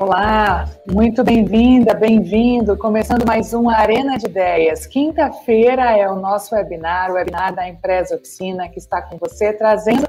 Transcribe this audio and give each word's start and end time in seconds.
Olá, 0.00 0.64
muito 0.90 1.22
bem-vinda, 1.22 1.94
bem-vindo. 1.94 2.76
Começando 2.76 3.24
mais 3.24 3.54
uma 3.54 3.76
Arena 3.76 4.18
de 4.18 4.26
Ideias. 4.26 4.86
Quinta-feira 4.86 5.96
é 5.96 6.10
o 6.10 6.16
nosso 6.16 6.52
webinar, 6.52 7.12
o 7.12 7.14
webinar 7.14 7.54
da 7.54 7.68
Empresa 7.68 8.16
Oficina, 8.16 8.68
que 8.68 8.80
está 8.80 9.00
com 9.02 9.16
você, 9.18 9.52
trazendo 9.52 10.04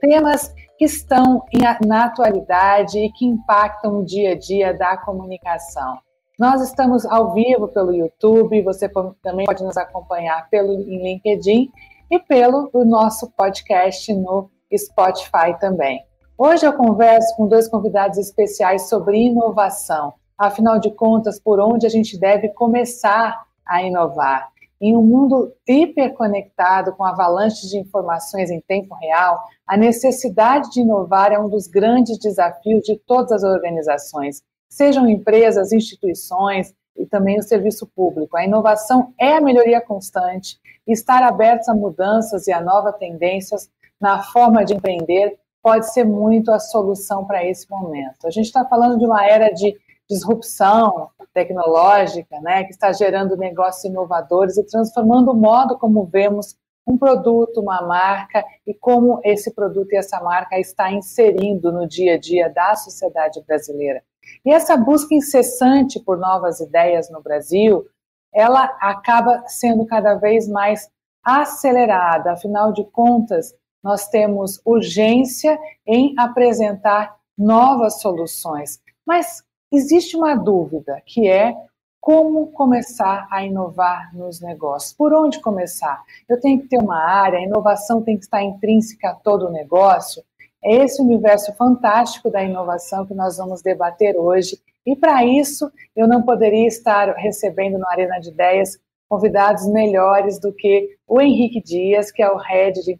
temas 0.00 0.54
que 0.78 0.84
estão 0.84 1.44
na 1.84 2.04
atualidade 2.04 2.96
e 2.96 3.10
que 3.10 3.26
impactam 3.26 3.98
o 3.98 4.04
dia 4.04 4.32
a 4.32 4.38
dia 4.38 4.72
da 4.72 4.96
comunicação. 4.98 5.98
Nós 6.38 6.62
estamos 6.62 7.04
ao 7.04 7.34
vivo 7.34 7.66
pelo 7.66 7.92
YouTube, 7.92 8.62
você 8.62 8.88
também 9.20 9.46
pode 9.46 9.64
nos 9.64 9.76
acompanhar 9.76 10.48
pelo 10.48 10.76
LinkedIn 10.76 11.72
e 12.08 12.20
pelo 12.20 12.70
nosso 12.84 13.28
podcast 13.32 14.14
no 14.14 14.48
Spotify 14.72 15.58
também. 15.58 16.04
Hoje 16.36 16.66
eu 16.66 16.72
converso 16.72 17.36
com 17.36 17.46
dois 17.46 17.68
convidados 17.68 18.18
especiais 18.18 18.88
sobre 18.88 19.18
inovação. 19.18 20.14
Afinal 20.36 20.80
de 20.80 20.90
contas, 20.90 21.38
por 21.38 21.60
onde 21.60 21.86
a 21.86 21.88
gente 21.88 22.18
deve 22.18 22.48
começar 22.48 23.46
a 23.64 23.82
inovar? 23.84 24.48
Em 24.80 24.96
um 24.96 25.02
mundo 25.02 25.52
hiperconectado, 25.64 26.92
com 26.96 27.04
avalanches 27.04 27.70
de 27.70 27.78
informações 27.78 28.50
em 28.50 28.60
tempo 28.60 28.96
real, 28.96 29.44
a 29.64 29.76
necessidade 29.76 30.72
de 30.72 30.80
inovar 30.80 31.30
é 31.30 31.38
um 31.38 31.48
dos 31.48 31.68
grandes 31.68 32.18
desafios 32.18 32.82
de 32.82 32.96
todas 33.06 33.30
as 33.30 33.44
organizações, 33.44 34.42
sejam 34.68 35.08
empresas, 35.08 35.70
instituições 35.72 36.74
e 36.96 37.06
também 37.06 37.38
o 37.38 37.44
serviço 37.44 37.86
público. 37.94 38.36
A 38.36 38.44
inovação 38.44 39.14
é 39.20 39.36
a 39.36 39.40
melhoria 39.40 39.80
constante, 39.80 40.58
estar 40.84 41.22
abertos 41.22 41.68
a 41.68 41.74
mudanças 41.74 42.48
e 42.48 42.52
a 42.52 42.60
novas 42.60 42.96
tendências 42.96 43.70
na 44.00 44.20
forma 44.24 44.64
de 44.64 44.74
empreender 44.74 45.38
pode 45.64 45.90
ser 45.94 46.04
muito 46.04 46.52
a 46.52 46.58
solução 46.58 47.24
para 47.24 47.42
esse 47.42 47.68
momento. 47.70 48.26
A 48.26 48.30
gente 48.30 48.44
está 48.44 48.66
falando 48.66 48.98
de 48.98 49.06
uma 49.06 49.26
era 49.26 49.48
de 49.48 49.74
disrupção 50.06 51.08
tecnológica, 51.32 52.38
né, 52.42 52.64
que 52.64 52.70
está 52.70 52.92
gerando 52.92 53.34
negócios 53.34 53.82
inovadores 53.84 54.58
e 54.58 54.66
transformando 54.66 55.30
o 55.30 55.34
modo 55.34 55.78
como 55.78 56.04
vemos 56.04 56.54
um 56.86 56.98
produto, 56.98 57.62
uma 57.62 57.80
marca 57.80 58.44
e 58.66 58.74
como 58.74 59.18
esse 59.24 59.54
produto 59.54 59.90
e 59.94 59.96
essa 59.96 60.20
marca 60.20 60.60
está 60.60 60.92
inserindo 60.92 61.72
no 61.72 61.88
dia 61.88 62.16
a 62.16 62.18
dia 62.18 62.50
da 62.50 62.76
sociedade 62.76 63.42
brasileira. 63.46 64.02
E 64.44 64.52
essa 64.52 64.76
busca 64.76 65.14
incessante 65.14 65.98
por 65.98 66.18
novas 66.18 66.60
ideias 66.60 67.10
no 67.10 67.22
Brasil, 67.22 67.86
ela 68.34 68.64
acaba 68.82 69.42
sendo 69.46 69.86
cada 69.86 70.14
vez 70.16 70.46
mais 70.46 70.90
acelerada. 71.24 72.32
Afinal 72.32 72.70
de 72.70 72.84
contas, 72.84 73.54
nós 73.84 74.08
temos 74.08 74.58
urgência 74.64 75.58
em 75.86 76.14
apresentar 76.18 77.14
novas 77.36 78.00
soluções. 78.00 78.80
Mas 79.06 79.44
existe 79.70 80.16
uma 80.16 80.34
dúvida, 80.34 81.02
que 81.04 81.28
é 81.28 81.54
como 82.00 82.48
começar 82.48 83.26
a 83.30 83.44
inovar 83.44 84.14
nos 84.14 84.40
negócios? 84.40 84.92
Por 84.92 85.12
onde 85.12 85.40
começar? 85.40 86.02
Eu 86.28 86.40
tenho 86.40 86.60
que 86.60 86.68
ter 86.68 86.78
uma 86.78 86.98
área, 86.98 87.38
a 87.38 87.42
inovação 87.42 88.02
tem 88.02 88.16
que 88.16 88.24
estar 88.24 88.42
intrínseca 88.42 89.10
a 89.10 89.14
todo 89.14 89.46
o 89.46 89.52
negócio. 89.52 90.22
É 90.62 90.76
esse 90.76 91.00
universo 91.02 91.54
fantástico 91.54 92.30
da 92.30 92.42
inovação 92.42 93.06
que 93.06 93.14
nós 93.14 93.36
vamos 93.36 93.62
debater 93.62 94.16
hoje. 94.16 94.58
E 94.86 94.96
para 94.96 95.24
isso, 95.24 95.70
eu 95.96 96.06
não 96.06 96.22
poderia 96.22 96.66
estar 96.66 97.14
recebendo 97.16 97.78
no 97.78 97.88
Arena 97.88 98.18
de 98.18 98.30
Ideias 98.30 98.78
convidados 99.14 99.64
melhores 99.68 100.40
do 100.40 100.52
que 100.52 100.88
o 101.06 101.20
Henrique 101.20 101.62
Dias, 101.62 102.10
que 102.10 102.20
é 102.20 102.28
o 102.28 102.36
head 102.36 102.80
de, 102.82 102.98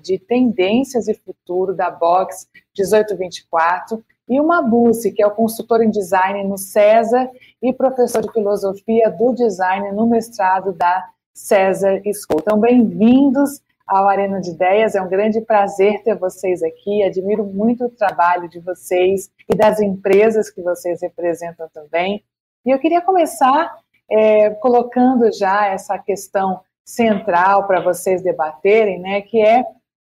de 0.00 0.18
tendências 0.18 1.06
e 1.06 1.14
futuro 1.14 1.72
da 1.72 1.88
Box 1.88 2.48
1824, 2.76 4.02
e 4.28 4.40
o 4.40 4.44
Mabusi, 4.44 5.12
que 5.12 5.22
é 5.22 5.26
o 5.26 5.30
consultor 5.30 5.80
em 5.80 5.90
design 5.90 6.42
no 6.42 6.58
César 6.58 7.30
e 7.62 7.72
professor 7.72 8.22
de 8.22 8.32
filosofia 8.32 9.08
do 9.08 9.32
design 9.34 9.92
no 9.92 10.04
mestrado 10.08 10.72
da 10.72 11.08
César 11.32 12.02
School. 12.12 12.40
Então, 12.40 12.58
bem-vindos 12.58 13.60
ao 13.86 14.08
Arena 14.08 14.40
de 14.40 14.50
Ideias. 14.50 14.96
É 14.96 15.02
um 15.02 15.08
grande 15.08 15.40
prazer 15.42 16.02
ter 16.02 16.16
vocês 16.16 16.60
aqui. 16.60 17.04
Admiro 17.04 17.44
muito 17.44 17.84
o 17.84 17.90
trabalho 17.90 18.48
de 18.48 18.58
vocês 18.58 19.30
e 19.48 19.56
das 19.56 19.78
empresas 19.80 20.50
que 20.50 20.60
vocês 20.60 21.00
representam 21.00 21.68
também. 21.72 22.24
E 22.66 22.70
eu 22.70 22.80
queria 22.80 23.00
começar 23.00 23.76
é, 24.10 24.50
colocando 24.50 25.32
já 25.32 25.66
essa 25.66 25.98
questão 25.98 26.60
central 26.84 27.66
para 27.66 27.80
vocês 27.80 28.22
debaterem, 28.22 29.00
né, 29.00 29.22
que 29.22 29.40
é, 29.40 29.64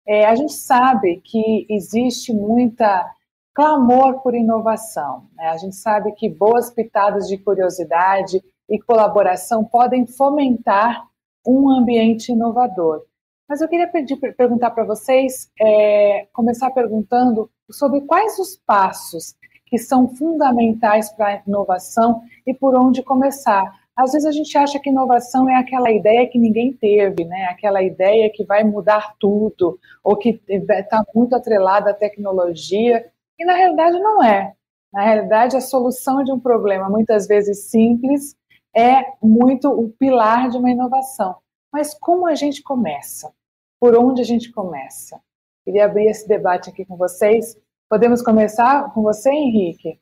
é, 0.08 0.26
a 0.26 0.36
gente 0.36 0.54
sabe 0.54 1.22
que 1.24 1.66
existe 1.70 2.34
muita 2.34 3.10
clamor 3.54 4.22
por 4.22 4.36
inovação. 4.36 5.30
Né? 5.36 5.48
A 5.48 5.58
gente 5.58 5.76
sabe 5.76 6.12
que 6.12 6.30
boas 6.30 6.70
pitadas 6.70 7.28
de 7.28 7.38
curiosidade 7.38 8.44
e 8.70 8.80
colaboração 8.80 9.64
podem 9.64 10.06
fomentar 10.06 11.08
um 11.48 11.70
ambiente 11.70 12.32
inovador. 12.32 13.04
Mas 13.48 13.62
eu 13.62 13.70
queria 13.70 13.88
pedir, 13.88 14.18
perguntar 14.36 14.72
para 14.72 14.84
vocês, 14.84 15.52
é, 15.60 16.28
começar 16.34 16.72
perguntando 16.72 17.50
sobre 17.72 18.02
quais 18.02 18.38
os 18.40 18.58
passos 18.58 19.36
que 19.66 19.78
são 19.78 20.08
fundamentais 20.08 21.12
para 21.12 21.28
a 21.28 21.42
inovação 21.46 22.22
e 22.46 22.54
por 22.54 22.76
onde 22.76 23.04
começar. 23.04 23.74
Às 23.96 24.12
vezes 24.12 24.28
a 24.28 24.32
gente 24.32 24.58
acha 24.58 24.80
que 24.80 24.90
inovação 24.90 25.50
é 25.50 25.56
aquela 25.56 25.90
ideia 25.90 26.28
que 26.28 26.38
ninguém 26.38 26.74
teve, 26.74 27.24
né? 27.24 27.46
Aquela 27.46 27.82
ideia 27.82 28.30
que 28.30 28.44
vai 28.44 28.64
mudar 28.64 29.16
tudo, 29.20 29.80
ou 30.04 30.18
que 30.18 30.42
está 30.50 31.04
muito 31.16 31.36
atrelada 31.36 31.92
à 31.92 31.94
tecnologia, 31.94 33.10
e 33.40 33.46
na 33.46 33.54
realidade 33.54 33.98
não 34.00 34.22
é. 34.22 34.54
Na 34.92 35.02
realidade, 35.02 35.58
a 35.58 35.62
solução 35.62 36.24
de 36.24 36.32
um 36.32 36.40
problema, 36.40 36.90
muitas 36.90 37.28
vezes 37.28 37.66
simples, 37.70 38.36
é 38.76 39.14
muito 39.22 39.70
o 39.70 39.90
pilar 39.90 40.50
de 40.50 40.58
uma 40.58 40.70
inovação. 40.70 41.36
Mas 41.72 41.94
como 41.94 42.28
a 42.28 42.36
gente 42.36 42.62
começa? 42.62 43.34
Por 43.80 43.98
onde 43.98 44.22
a 44.22 44.26
gente 44.26 44.52
começa? 44.52 45.20
Queria 45.64 45.86
abrir 45.86 46.08
esse 46.08 46.28
debate 46.28 46.70
aqui 46.70 46.86
com 46.86 46.96
vocês. 46.96 47.58
Podemos 47.90 48.22
começar 48.22 48.92
com 48.94 49.04
você, 49.04 49.30
Henrique? 49.30 49.98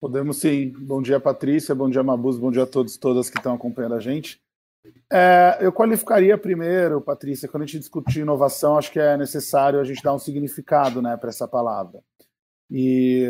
Podemos 0.00 0.38
sim. 0.38 0.70
Bom 0.70 1.00
dia, 1.00 1.20
Patrícia. 1.20 1.74
Bom 1.74 1.88
dia, 1.88 2.02
Mabuz. 2.02 2.36
Bom 2.36 2.50
dia 2.50 2.64
a 2.64 2.66
todos 2.66 2.94
e 2.94 3.00
todas 3.00 3.30
que 3.30 3.38
estão 3.38 3.54
acompanhando 3.54 3.94
a 3.94 4.00
gente. 4.00 4.42
É, 5.10 5.58
eu 5.60 5.72
qualificaria 5.72 6.36
primeiro, 6.36 7.00
Patrícia, 7.00 7.48
quando 7.48 7.62
a 7.62 7.66
gente 7.66 7.78
discutir 7.78 8.20
inovação, 8.20 8.76
acho 8.76 8.92
que 8.92 8.98
é 8.98 9.16
necessário 9.16 9.80
a 9.80 9.84
gente 9.84 10.02
dar 10.02 10.12
um 10.12 10.18
significado 10.18 11.00
né, 11.00 11.16
para 11.16 11.30
essa 11.30 11.48
palavra. 11.48 12.00
E 12.70 13.28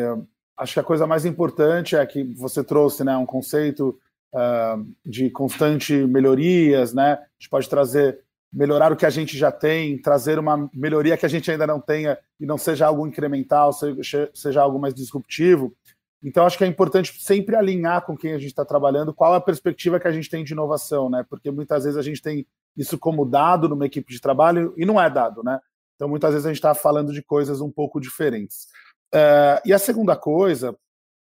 acho 0.56 0.74
que 0.74 0.80
a 0.80 0.84
coisa 0.84 1.06
mais 1.06 1.24
importante 1.24 1.94
é 1.94 2.04
que 2.06 2.24
você 2.34 2.64
trouxe 2.64 3.04
né, 3.04 3.16
um 3.16 3.26
conceito 3.26 3.98
uh, 4.34 4.84
de 5.04 5.30
constante 5.30 5.94
melhorias, 5.94 6.94
né? 6.94 7.12
A 7.12 7.26
gente 7.38 7.50
pode 7.50 7.68
trazer, 7.68 8.20
melhorar 8.54 8.92
o 8.92 8.96
que 8.96 9.04
a 9.04 9.10
gente 9.10 9.36
já 9.36 9.50
tem, 9.50 10.00
trazer 10.00 10.38
uma 10.38 10.70
melhoria 10.72 11.16
que 11.16 11.26
a 11.26 11.28
gente 11.28 11.50
ainda 11.50 11.66
não 11.66 11.80
tenha 11.80 12.16
e 12.38 12.46
não 12.46 12.56
seja 12.56 12.86
algo 12.86 13.06
incremental, 13.06 13.72
seja, 13.72 14.62
algo 14.62 14.78
mais 14.78 14.94
disruptivo. 14.94 15.74
Então, 16.22 16.46
acho 16.46 16.56
que 16.56 16.64
é 16.64 16.66
importante 16.66 17.20
sempre 17.20 17.56
alinhar 17.56 18.06
com 18.06 18.16
quem 18.16 18.32
a 18.32 18.38
gente 18.38 18.50
está 18.50 18.64
trabalhando, 18.64 19.12
qual 19.12 19.34
a 19.34 19.40
perspectiva 19.40 19.98
que 19.98 20.06
a 20.06 20.12
gente 20.12 20.30
tem 20.30 20.44
de 20.44 20.52
inovação, 20.52 21.10
né? 21.10 21.26
Porque 21.28 21.50
muitas 21.50 21.84
vezes 21.84 21.98
a 21.98 22.02
gente 22.02 22.22
tem 22.22 22.46
isso 22.76 22.96
como 22.96 23.26
dado 23.26 23.68
numa 23.68 23.84
equipe 23.86 24.12
de 24.12 24.20
trabalho 24.20 24.72
e 24.76 24.86
não 24.86 25.00
é 25.00 25.10
dado, 25.10 25.42
né? 25.42 25.58
Então, 25.96 26.08
muitas 26.08 26.30
vezes 26.30 26.46
a 26.46 26.48
gente 26.48 26.58
está 26.58 26.74
falando 26.74 27.12
de 27.12 27.22
coisas 27.22 27.60
um 27.60 27.70
pouco 27.70 28.00
diferentes. 28.00 28.68
Uh, 29.12 29.60
e 29.64 29.72
a 29.72 29.78
segunda 29.78 30.16
coisa, 30.16 30.76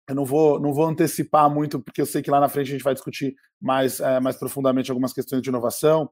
eu 0.09 0.15
não 0.15 0.25
vou, 0.25 0.59
não 0.59 0.73
vou 0.73 0.85
antecipar 0.85 1.49
muito, 1.49 1.79
porque 1.79 2.01
eu 2.01 2.05
sei 2.05 2.21
que 2.21 2.31
lá 2.31 2.39
na 2.39 2.49
frente 2.49 2.69
a 2.69 2.71
gente 2.71 2.83
vai 2.83 2.93
discutir 2.93 3.35
mais, 3.61 3.99
uh, 3.99 4.21
mais 4.21 4.37
profundamente 4.37 4.89
algumas 4.89 5.13
questões 5.13 5.41
de 5.41 5.49
inovação, 5.49 6.09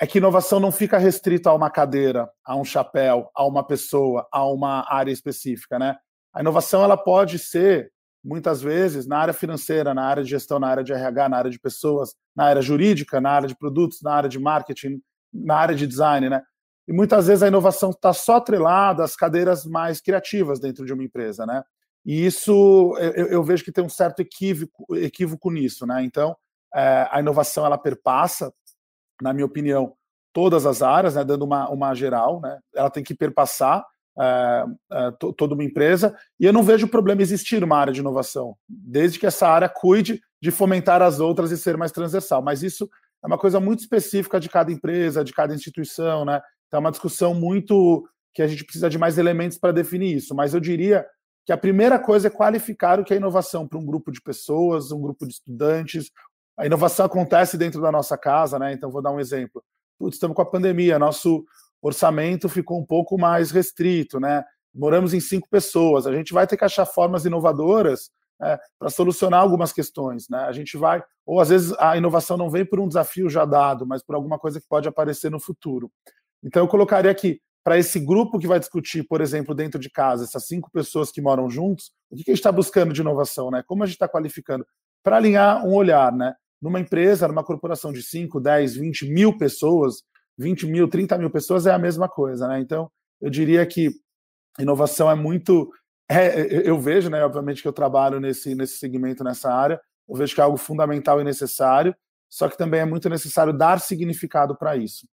é 0.00 0.06
que 0.06 0.18
inovação 0.18 0.60
não 0.60 0.70
fica 0.70 0.96
restrita 0.96 1.50
a 1.50 1.54
uma 1.54 1.70
cadeira, 1.70 2.30
a 2.44 2.54
um 2.54 2.64
chapéu, 2.64 3.30
a 3.34 3.44
uma 3.44 3.66
pessoa, 3.66 4.26
a 4.32 4.44
uma 4.44 4.84
área 4.88 5.10
específica, 5.10 5.78
né? 5.78 5.96
A 6.32 6.40
inovação 6.40 6.84
ela 6.84 6.96
pode 6.96 7.38
ser 7.38 7.90
muitas 8.22 8.60
vezes 8.60 9.06
na 9.06 9.18
área 9.18 9.34
financeira, 9.34 9.94
na 9.94 10.04
área 10.04 10.22
de 10.22 10.30
gestão, 10.30 10.58
na 10.58 10.68
área 10.68 10.84
de 10.84 10.92
RH, 10.92 11.28
na 11.28 11.36
área 11.36 11.50
de 11.50 11.58
pessoas, 11.58 12.14
na 12.34 12.44
área 12.44 12.62
jurídica, 12.62 13.20
na 13.20 13.30
área 13.30 13.48
de 13.48 13.56
produtos, 13.56 14.00
na 14.02 14.12
área 14.12 14.28
de 14.28 14.38
marketing, 14.38 15.00
na 15.32 15.56
área 15.56 15.74
de 15.74 15.86
design, 15.86 16.28
né? 16.28 16.42
E 16.86 16.92
muitas 16.92 17.26
vezes 17.26 17.42
a 17.42 17.48
inovação 17.48 17.90
está 17.90 18.12
só 18.12 18.36
atrelada 18.36 19.02
às 19.02 19.16
cadeiras 19.16 19.66
mais 19.66 20.00
criativas 20.00 20.60
dentro 20.60 20.86
de 20.86 20.92
uma 20.92 21.04
empresa, 21.04 21.44
né? 21.44 21.62
E 22.04 22.24
isso 22.24 22.96
eu, 22.98 23.26
eu 23.26 23.42
vejo 23.42 23.64
que 23.64 23.72
tem 23.72 23.84
um 23.84 23.88
certo 23.88 24.20
equívoco, 24.20 24.96
equívoco 24.96 25.50
nisso, 25.50 25.86
né? 25.86 26.02
Então 26.04 26.36
é, 26.74 27.08
a 27.10 27.20
inovação 27.20 27.66
ela 27.66 27.76
perpassa, 27.76 28.52
na 29.20 29.32
minha 29.32 29.46
opinião, 29.46 29.94
todas 30.32 30.66
as 30.66 30.82
áreas, 30.82 31.14
né? 31.14 31.24
Dando 31.24 31.44
uma, 31.44 31.68
uma 31.70 31.94
geral, 31.94 32.40
né? 32.40 32.58
Ela 32.74 32.90
tem 32.90 33.02
que 33.02 33.14
perpassar 33.14 33.84
uh, 34.16 34.70
uh, 34.70 35.32
toda 35.34 35.54
uma 35.54 35.64
empresa, 35.64 36.16
e 36.38 36.44
eu 36.44 36.52
não 36.52 36.62
vejo 36.62 36.88
problema 36.88 37.22
existir 37.22 37.62
uma 37.62 37.76
área 37.76 37.92
de 37.92 38.00
inovação, 38.00 38.56
desde 38.68 39.18
que 39.18 39.26
essa 39.26 39.48
área 39.48 39.68
cuide 39.68 40.20
de 40.40 40.50
fomentar 40.50 41.02
as 41.02 41.20
outras 41.20 41.50
e 41.50 41.58
ser 41.58 41.76
mais 41.76 41.92
transversal. 41.92 42.42
Mas 42.42 42.62
isso 42.62 42.88
é 43.22 43.26
uma 43.26 43.38
coisa 43.38 43.58
muito 43.58 43.80
específica 43.80 44.38
de 44.38 44.48
cada 44.48 44.70
empresa, 44.70 45.24
de 45.24 45.32
cada 45.32 45.54
instituição, 45.54 46.24
né? 46.24 46.40
Então 46.66 46.78
é 46.78 46.80
uma 46.80 46.90
discussão 46.90 47.34
muito 47.34 48.06
que 48.34 48.42
a 48.42 48.46
gente 48.46 48.64
precisa 48.64 48.88
de 48.88 48.98
mais 48.98 49.18
elementos 49.18 49.58
para 49.58 49.72
definir 49.72 50.16
isso. 50.16 50.34
Mas 50.34 50.54
eu 50.54 50.60
diria 50.60 51.04
que 51.44 51.52
a 51.52 51.56
primeira 51.56 51.98
coisa 51.98 52.28
é 52.28 52.30
qualificar 52.30 53.00
o 53.00 53.04
que 53.04 53.14
é 53.14 53.16
inovação 53.16 53.66
para 53.66 53.78
um 53.78 53.84
grupo 53.84 54.12
de 54.12 54.20
pessoas, 54.20 54.92
um 54.92 55.00
grupo 55.00 55.26
de 55.26 55.32
estudantes. 55.32 56.10
A 56.58 56.66
inovação 56.66 57.06
acontece 57.06 57.56
dentro 57.56 57.80
da 57.80 57.92
nossa 57.92 58.18
casa, 58.18 58.58
né? 58.58 58.72
Então, 58.72 58.90
vou 58.90 59.00
dar 59.00 59.12
um 59.12 59.20
exemplo. 59.20 59.62
Putz, 59.98 60.16
estamos 60.16 60.34
com 60.34 60.42
a 60.42 60.50
pandemia, 60.50 60.98
nosso 60.98 61.44
orçamento 61.80 62.48
ficou 62.48 62.80
um 62.80 62.84
pouco 62.84 63.16
mais 63.16 63.52
restrito, 63.52 64.18
né? 64.18 64.44
Moramos 64.74 65.14
em 65.14 65.20
cinco 65.20 65.48
pessoas, 65.48 66.06
a 66.06 66.12
gente 66.12 66.32
vai 66.32 66.46
ter 66.46 66.56
que 66.56 66.64
achar 66.64 66.84
formas 66.84 67.24
inovadoras 67.24 68.10
né, 68.40 68.58
para 68.78 68.90
solucionar 68.90 69.40
algumas 69.40 69.72
questões, 69.72 70.28
né? 70.28 70.38
A 70.40 70.52
gente 70.52 70.76
vai, 70.76 71.02
ou 71.24 71.40
às 71.40 71.48
vezes 71.48 71.72
a 71.78 71.96
inovação 71.96 72.36
não 72.36 72.50
vem 72.50 72.64
por 72.64 72.80
um 72.80 72.88
desafio 72.88 73.28
já 73.28 73.44
dado, 73.44 73.86
mas 73.86 74.02
por 74.02 74.14
alguma 74.14 74.38
coisa 74.38 74.60
que 74.60 74.66
pode 74.68 74.88
aparecer 74.88 75.30
no 75.30 75.40
futuro. 75.40 75.90
Então, 76.42 76.62
eu 76.62 76.68
colocaria 76.68 77.10
aqui 77.10 77.40
para 77.64 77.78
esse 77.78 78.00
grupo 78.00 78.38
que 78.38 78.46
vai 78.46 78.58
discutir, 78.58 79.04
por 79.04 79.20
exemplo, 79.20 79.54
dentro 79.54 79.78
de 79.78 79.90
casa, 79.90 80.24
essas 80.24 80.46
cinco 80.46 80.70
pessoas 80.70 81.10
que 81.10 81.20
moram 81.20 81.50
juntos, 81.50 81.90
o 82.10 82.16
que 82.16 82.22
a 82.22 82.32
gente 82.32 82.38
está 82.38 82.52
buscando 82.52 82.92
de 82.92 83.00
inovação, 83.00 83.50
né? 83.50 83.62
Como 83.66 83.82
a 83.82 83.86
gente 83.86 83.96
está 83.96 84.08
qualificando? 84.08 84.66
Para 85.02 85.16
alinhar 85.16 85.64
um 85.66 85.74
olhar, 85.74 86.12
né? 86.12 86.34
Numa 86.60 86.80
empresa, 86.80 87.28
numa 87.28 87.44
corporação 87.44 87.92
de 87.92 88.02
5, 88.02 88.40
10, 88.40 88.76
20 88.76 89.08
mil 89.10 89.36
pessoas, 89.36 90.02
20 90.36 90.66
mil, 90.66 90.88
30 90.88 91.18
mil 91.18 91.30
pessoas 91.30 91.66
é 91.66 91.72
a 91.72 91.78
mesma 91.78 92.08
coisa, 92.08 92.48
né? 92.48 92.60
Então, 92.60 92.90
eu 93.20 93.30
diria 93.30 93.64
que 93.66 93.90
inovação 94.58 95.10
é 95.10 95.14
muito. 95.14 95.70
É, 96.10 96.68
eu 96.68 96.78
vejo, 96.78 97.10
né? 97.10 97.24
Obviamente 97.24 97.62
que 97.62 97.68
eu 97.68 97.72
trabalho 97.72 98.20
nesse, 98.20 98.54
nesse 98.54 98.78
segmento, 98.78 99.22
nessa 99.22 99.52
área, 99.52 99.80
eu 100.08 100.16
vejo 100.16 100.34
que 100.34 100.40
é 100.40 100.44
algo 100.44 100.56
fundamental 100.56 101.20
e 101.20 101.24
necessário, 101.24 101.94
só 102.28 102.48
que 102.48 102.56
também 102.56 102.80
é 102.80 102.84
muito 102.84 103.08
necessário 103.08 103.52
dar 103.52 103.80
significado 103.80 104.56
para 104.56 104.76
isso. 104.76 105.06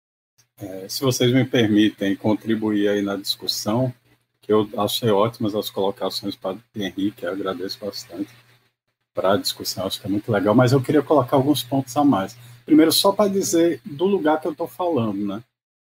É, 0.57 0.87
se 0.87 1.01
vocês 1.01 1.33
me 1.33 1.45
permitem 1.45 2.15
contribuir 2.15 2.87
aí 2.87 3.01
na 3.01 3.15
discussão, 3.15 3.93
que 4.41 4.51
eu 4.51 4.69
achei 4.77 5.09
ótimas 5.09 5.55
as 5.55 5.69
colocações 5.69 6.35
para 6.35 6.57
Henrique, 6.75 7.23
eu 7.23 7.31
agradeço 7.31 7.79
bastante 7.79 8.29
para 9.13 9.33
a 9.33 9.37
discussão, 9.37 9.85
acho 9.85 10.01
que 10.01 10.07
é 10.07 10.09
muito 10.09 10.31
legal, 10.31 10.55
mas 10.55 10.71
eu 10.71 10.81
queria 10.81 11.03
colocar 11.03 11.37
alguns 11.37 11.63
pontos 11.63 11.95
a 11.95 12.03
mais. 12.03 12.37
Primeiro, 12.65 12.91
só 12.91 13.11
para 13.11 13.29
dizer 13.29 13.81
do 13.85 14.05
lugar 14.05 14.39
que 14.39 14.47
eu 14.47 14.51
estou 14.51 14.67
falando, 14.67 15.25
né? 15.25 15.43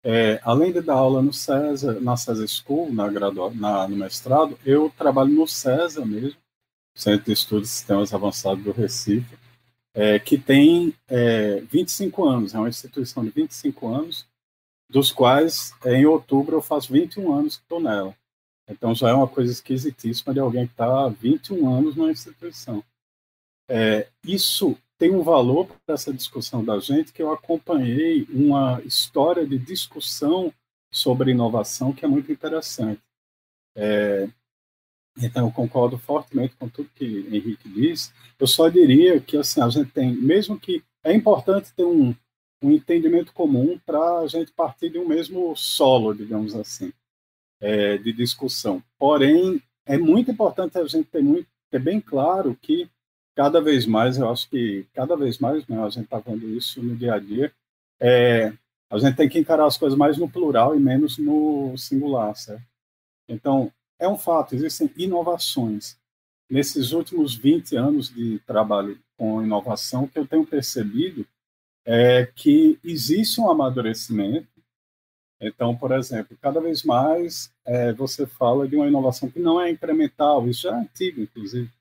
É, 0.03 0.39
além 0.43 0.71
de 0.71 0.81
dar 0.81 0.95
aula 0.95 1.21
no 1.21 1.31
César, 1.31 1.99
na 2.01 2.17
César 2.17 2.47
School, 2.47 2.91
na, 2.91 3.07
gradua, 3.07 3.51
na, 3.53 3.87
no 3.87 3.95
mestrado, 3.95 4.57
eu 4.65 4.91
trabalho 4.97 5.29
no 5.29 5.47
César 5.47 6.03
mesmo, 6.05 6.39
Centro 6.95 7.25
de 7.25 7.33
Estudos 7.33 7.69
de 7.69 7.75
Sistemas 7.75 8.13
Avançados 8.13 8.63
do 8.63 8.71
Recife, 8.71 9.37
é, 9.93 10.17
que 10.17 10.37
tem 10.37 10.95
é, 11.07 11.61
25 11.69 12.25
anos, 12.27 12.55
é 12.55 12.57
uma 12.57 12.69
instituição 12.69 13.23
de 13.23 13.29
25 13.29 13.87
anos, 13.87 14.25
dos 14.89 15.11
quais 15.11 15.73
em 15.85 16.05
outubro 16.05 16.57
eu 16.57 16.61
faço 16.61 16.91
21 16.91 17.33
anos 17.33 17.57
que 17.57 17.63
estou 17.63 17.79
nela. 17.79 18.15
Então 18.67 18.95
já 18.95 19.09
é 19.09 19.13
uma 19.13 19.27
coisa 19.27 19.51
esquisitíssima 19.51 20.33
de 20.33 20.39
alguém 20.39 20.65
que 20.65 20.73
está 20.73 20.85
há 20.85 21.09
21 21.09 21.73
anos 21.73 21.95
numa 21.95 22.11
instituição. 22.11 22.83
É, 23.73 24.09
isso 24.25 24.77
tem 24.97 25.11
um 25.11 25.23
valor 25.23 25.65
para 25.85 25.95
essa 25.95 26.13
discussão 26.13 26.61
da 26.63 26.77
gente 26.77 27.13
que 27.13 27.23
eu 27.23 27.31
acompanhei 27.31 28.27
uma 28.29 28.81
história 28.83 29.47
de 29.47 29.57
discussão 29.57 30.53
sobre 30.93 31.31
inovação 31.31 31.93
que 31.93 32.03
é 32.03 32.07
muito 32.07 32.29
interessante. 32.29 33.01
É, 33.73 34.27
então, 35.17 35.47
eu 35.47 35.53
concordo 35.53 35.97
fortemente 35.97 36.53
com 36.57 36.67
tudo 36.67 36.89
que 36.93 37.05
Henrique 37.31 37.69
disse. 37.69 38.11
Eu 38.37 38.45
só 38.45 38.67
diria 38.67 39.21
que 39.21 39.37
assim, 39.37 39.61
a 39.61 39.69
gente 39.69 39.89
tem, 39.91 40.13
mesmo 40.13 40.59
que 40.59 40.83
é 41.01 41.13
importante 41.13 41.73
ter 41.73 41.85
um, 41.85 42.13
um 42.61 42.71
entendimento 42.71 43.31
comum 43.31 43.79
para 43.85 44.19
a 44.19 44.27
gente 44.27 44.51
partir 44.51 44.89
de 44.89 44.99
um 44.99 45.07
mesmo 45.07 45.55
solo, 45.55 46.13
digamos 46.13 46.53
assim, 46.55 46.91
é, 47.61 47.97
de 47.97 48.11
discussão. 48.11 48.83
Porém, 48.99 49.63
é 49.85 49.97
muito 49.97 50.29
importante 50.29 50.77
a 50.77 50.85
gente 50.85 51.05
ter, 51.05 51.23
muito, 51.23 51.47
ter 51.69 51.79
bem 51.79 52.01
claro 52.01 52.53
que 52.61 52.89
cada 53.41 53.59
vez 53.59 53.87
mais, 53.87 54.19
eu 54.19 54.29
acho 54.29 54.47
que 54.47 54.85
cada 54.93 55.15
vez 55.15 55.39
mais, 55.39 55.65
né, 55.67 55.83
a 55.83 55.89
gente 55.89 56.03
está 56.03 56.19
vendo 56.19 56.47
isso 56.49 56.79
no 56.79 56.95
dia 56.95 57.15
a 57.15 57.19
dia, 57.19 57.51
é, 57.99 58.53
a 58.87 58.99
gente 58.99 59.15
tem 59.15 59.27
que 59.27 59.39
encarar 59.39 59.65
as 59.65 59.79
coisas 59.79 59.97
mais 59.97 60.15
no 60.15 60.29
plural 60.29 60.75
e 60.75 60.79
menos 60.79 61.17
no 61.17 61.75
singular, 61.75 62.35
certo? 62.35 62.61
Então, 63.27 63.73
é 63.97 64.07
um 64.07 64.15
fato, 64.15 64.53
existem 64.53 64.91
inovações. 64.95 65.97
Nesses 66.47 66.91
últimos 66.91 67.33
20 67.33 67.75
anos 67.75 68.13
de 68.13 68.37
trabalho 68.45 68.99
com 69.17 69.41
inovação, 69.41 70.07
que 70.07 70.19
eu 70.19 70.27
tenho 70.27 70.45
percebido 70.45 71.25
é 71.83 72.27
que 72.35 72.77
existe 72.83 73.41
um 73.41 73.49
amadurecimento. 73.49 74.47
Então, 75.41 75.75
por 75.75 75.91
exemplo, 75.93 76.37
cada 76.39 76.61
vez 76.61 76.83
mais 76.83 77.51
é, 77.65 77.91
você 77.91 78.27
fala 78.27 78.67
de 78.67 78.75
uma 78.75 78.87
inovação 78.87 79.31
que 79.31 79.39
não 79.39 79.59
é 79.59 79.71
incremental, 79.71 80.47
isso 80.47 80.61
já 80.61 80.77
é 80.77 80.79
antigo, 80.79 81.21
inclusive. 81.21 81.71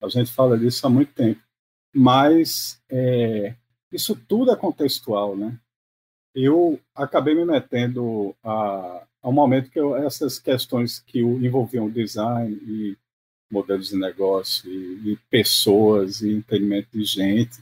A 0.00 0.08
gente 0.08 0.32
fala 0.32 0.58
disso 0.58 0.86
há 0.86 0.90
muito 0.90 1.12
tempo. 1.12 1.40
Mas 1.94 2.80
é, 2.88 3.54
isso 3.92 4.14
tudo 4.14 4.52
é 4.52 4.56
contextual, 4.56 5.36
né? 5.36 5.58
Eu 6.34 6.78
acabei 6.94 7.34
me 7.34 7.44
metendo 7.44 8.34
a, 8.44 9.06
a 9.22 9.28
um 9.28 9.32
momento 9.32 9.70
que 9.70 9.80
eu, 9.80 9.96
essas 9.96 10.38
questões 10.38 11.00
que 11.00 11.20
envolviam 11.20 11.90
design 11.90 12.54
e 12.54 12.96
modelos 13.50 13.88
de 13.88 13.96
negócio 13.96 14.70
e, 14.70 15.12
e 15.12 15.16
pessoas 15.30 16.20
e 16.20 16.32
entendimento 16.32 16.90
de 16.92 17.04
gente 17.04 17.58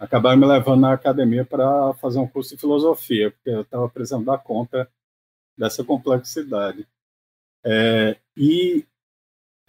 acabaram 0.00 0.38
me 0.38 0.46
levando 0.46 0.80
na 0.80 0.94
academia 0.94 1.44
para 1.44 1.92
fazer 1.94 2.18
um 2.18 2.26
curso 2.26 2.54
de 2.54 2.60
filosofia, 2.60 3.30
porque 3.30 3.50
eu 3.50 3.60
estava 3.60 3.86
precisando 3.86 4.24
dar 4.24 4.38
conta 4.38 4.90
dessa 5.58 5.84
complexidade. 5.84 6.88
É, 7.62 8.16
e 8.34 8.86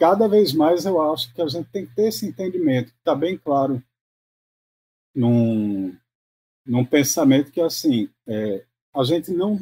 cada 0.01 0.27
vez 0.27 0.51
mais 0.51 0.83
eu 0.83 0.99
acho 0.99 1.31
que 1.31 1.43
a 1.43 1.47
gente 1.47 1.69
tem 1.69 1.85
que 1.85 1.93
ter 1.93 2.07
esse 2.07 2.25
entendimento, 2.25 2.91
que 2.91 2.97
está 2.97 3.13
bem 3.13 3.37
claro 3.37 3.83
num, 5.13 5.95
num 6.65 6.83
pensamento 6.83 7.51
que, 7.51 7.61
assim, 7.61 8.09
é, 8.25 8.65
a 8.95 9.03
gente 9.03 9.29
não. 9.29 9.59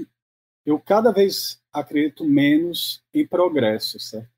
Eu 0.65 0.79
cada 0.79 1.11
vez 1.11 1.61
acredito 1.73 2.23
menos 2.23 3.03
em 3.13 3.27
progresso, 3.27 3.99
certo? 3.99 4.29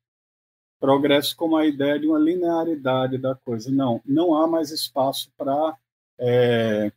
Progresso 0.80 1.36
como 1.36 1.56
a 1.56 1.66
ideia 1.66 2.00
de 2.00 2.08
uma 2.08 2.18
linearidade 2.18 3.16
da 3.16 3.36
coisa. 3.36 3.70
Não, 3.70 4.02
não 4.04 4.34
há 4.34 4.48
mais 4.48 4.72
espaço 4.72 5.30
para 5.38 5.78
é, 6.18 6.90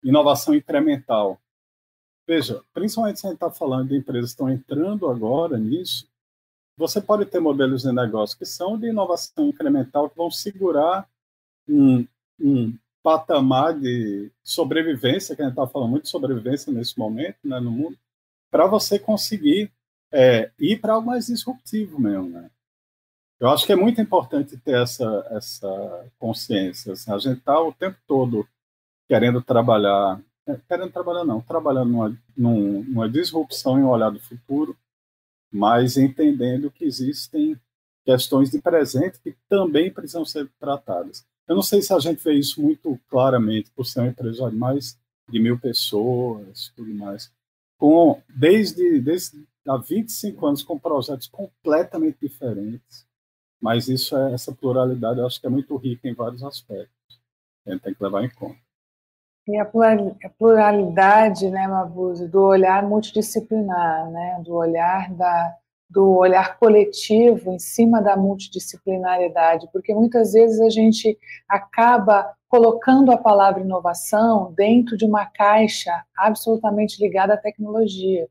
inovação 0.00 0.54
incremental. 0.54 1.40
Veja, 2.24 2.62
principalmente 2.72 3.18
se 3.18 3.26
a 3.26 3.30
gente 3.30 3.38
está 3.38 3.50
falando 3.50 3.88
de 3.88 3.96
empresas 3.96 4.30
que 4.30 4.34
estão 4.34 4.48
entrando 4.48 5.08
agora 5.08 5.58
nisso, 5.58 6.08
você 6.78 7.00
pode 7.00 7.26
ter 7.26 7.40
modelos 7.40 7.82
de 7.82 7.92
negócio 7.92 8.38
que 8.38 8.46
são 8.46 8.78
de 8.78 8.86
inovação 8.86 9.48
incremental, 9.48 10.08
que 10.08 10.16
vão 10.16 10.30
segurar 10.30 11.08
um, 11.68 12.06
um 12.40 12.72
patamar 13.02 13.76
de 13.76 14.30
sobrevivência, 14.44 15.34
que 15.34 15.42
a 15.42 15.46
gente 15.46 15.54
está 15.54 15.66
falando 15.66 15.90
muito 15.90 16.04
de 16.04 16.10
sobrevivência 16.10 16.72
nesse 16.72 16.96
momento 16.96 17.36
né, 17.42 17.58
no 17.58 17.72
mundo, 17.72 17.98
para 18.48 18.66
você 18.66 18.96
conseguir 18.96 19.72
é, 20.12 20.52
ir 20.56 20.80
para 20.80 20.92
algo 20.94 21.08
mais 21.08 21.26
disruptivo 21.26 22.00
mesmo. 22.00 22.28
Né? 22.28 22.48
Eu 23.40 23.48
acho 23.48 23.66
que 23.66 23.72
é 23.72 23.76
muito 23.76 24.00
importante 24.00 24.56
ter 24.56 24.80
essa, 24.80 25.26
essa 25.30 26.06
consciência. 26.16 26.92
Assim, 26.92 27.12
a 27.12 27.18
gente 27.18 27.38
está 27.38 27.60
o 27.60 27.72
tempo 27.72 27.98
todo 28.06 28.48
querendo 29.08 29.42
trabalhar, 29.42 30.20
é, 30.46 30.56
querendo 30.68 30.92
trabalhar 30.92 31.24
não, 31.24 31.40
trabalhando 31.40 31.90
numa, 31.90 32.16
numa 32.36 33.08
disrupção 33.08 33.80
em 33.80 33.82
um 33.82 33.88
olhar 33.88 34.10
do 34.10 34.20
futuro, 34.20 34.76
mas 35.50 35.96
entendendo 35.96 36.70
que 36.70 36.84
existem 36.84 37.58
questões 38.04 38.50
de 38.50 38.60
presente 38.60 39.20
que 39.20 39.36
também 39.48 39.92
precisam 39.92 40.24
ser 40.24 40.48
tratadas. 40.58 41.26
Eu 41.46 41.54
não 41.54 41.62
sei 41.62 41.82
se 41.82 41.92
a 41.92 41.98
gente 41.98 42.22
vê 42.22 42.34
isso 42.34 42.62
muito 42.62 42.98
claramente 43.08 43.70
por 43.70 43.84
ser 43.84 44.00
uma 44.00 44.08
empresa 44.08 44.50
de 44.50 44.56
mais 44.56 44.98
de 45.28 45.38
mil 45.38 45.58
pessoas, 45.58 46.72
tudo 46.74 46.94
mais, 46.94 47.30
com 47.76 48.22
desde, 48.28 49.00
desde 49.00 49.46
há 49.66 49.76
25 49.76 50.46
anos 50.46 50.62
com 50.62 50.78
projetos 50.78 51.26
completamente 51.26 52.16
diferentes 52.20 53.08
mas 53.60 53.88
isso 53.88 54.16
é 54.16 54.32
essa 54.32 54.54
pluralidade, 54.54 55.18
eu 55.18 55.26
acho 55.26 55.40
que 55.40 55.46
é 55.46 55.50
muito 55.50 55.76
rica 55.76 56.08
em 56.08 56.14
vários 56.14 56.42
aspectos. 56.42 57.20
A 57.66 57.72
gente 57.72 57.82
tem 57.82 57.94
que 57.94 58.02
levar 58.02 58.24
em 58.24 58.30
conta. 58.30 58.58
E 59.48 59.58
a 59.58 59.64
pluralidade, 60.38 61.50
né, 61.50 61.66
Mabuse, 61.66 62.28
do 62.28 62.42
olhar 62.42 62.82
multidisciplinar, 62.82 64.10
né, 64.10 64.42
do 64.44 64.54
olhar 64.54 65.10
da 65.14 65.56
do 65.90 66.18
olhar 66.18 66.58
coletivo 66.58 67.50
em 67.50 67.58
cima 67.58 68.02
da 68.02 68.14
multidisciplinaridade, 68.14 69.68
porque 69.72 69.94
muitas 69.94 70.32
vezes 70.32 70.60
a 70.60 70.68
gente 70.68 71.18
acaba 71.48 72.30
colocando 72.46 73.10
a 73.10 73.16
palavra 73.16 73.62
inovação 73.62 74.52
dentro 74.54 74.96
de 74.96 75.06
uma 75.06 75.24
caixa 75.24 76.04
absolutamente 76.16 77.02
ligada 77.02 77.34
à 77.34 77.36
tecnologia. 77.38 78.28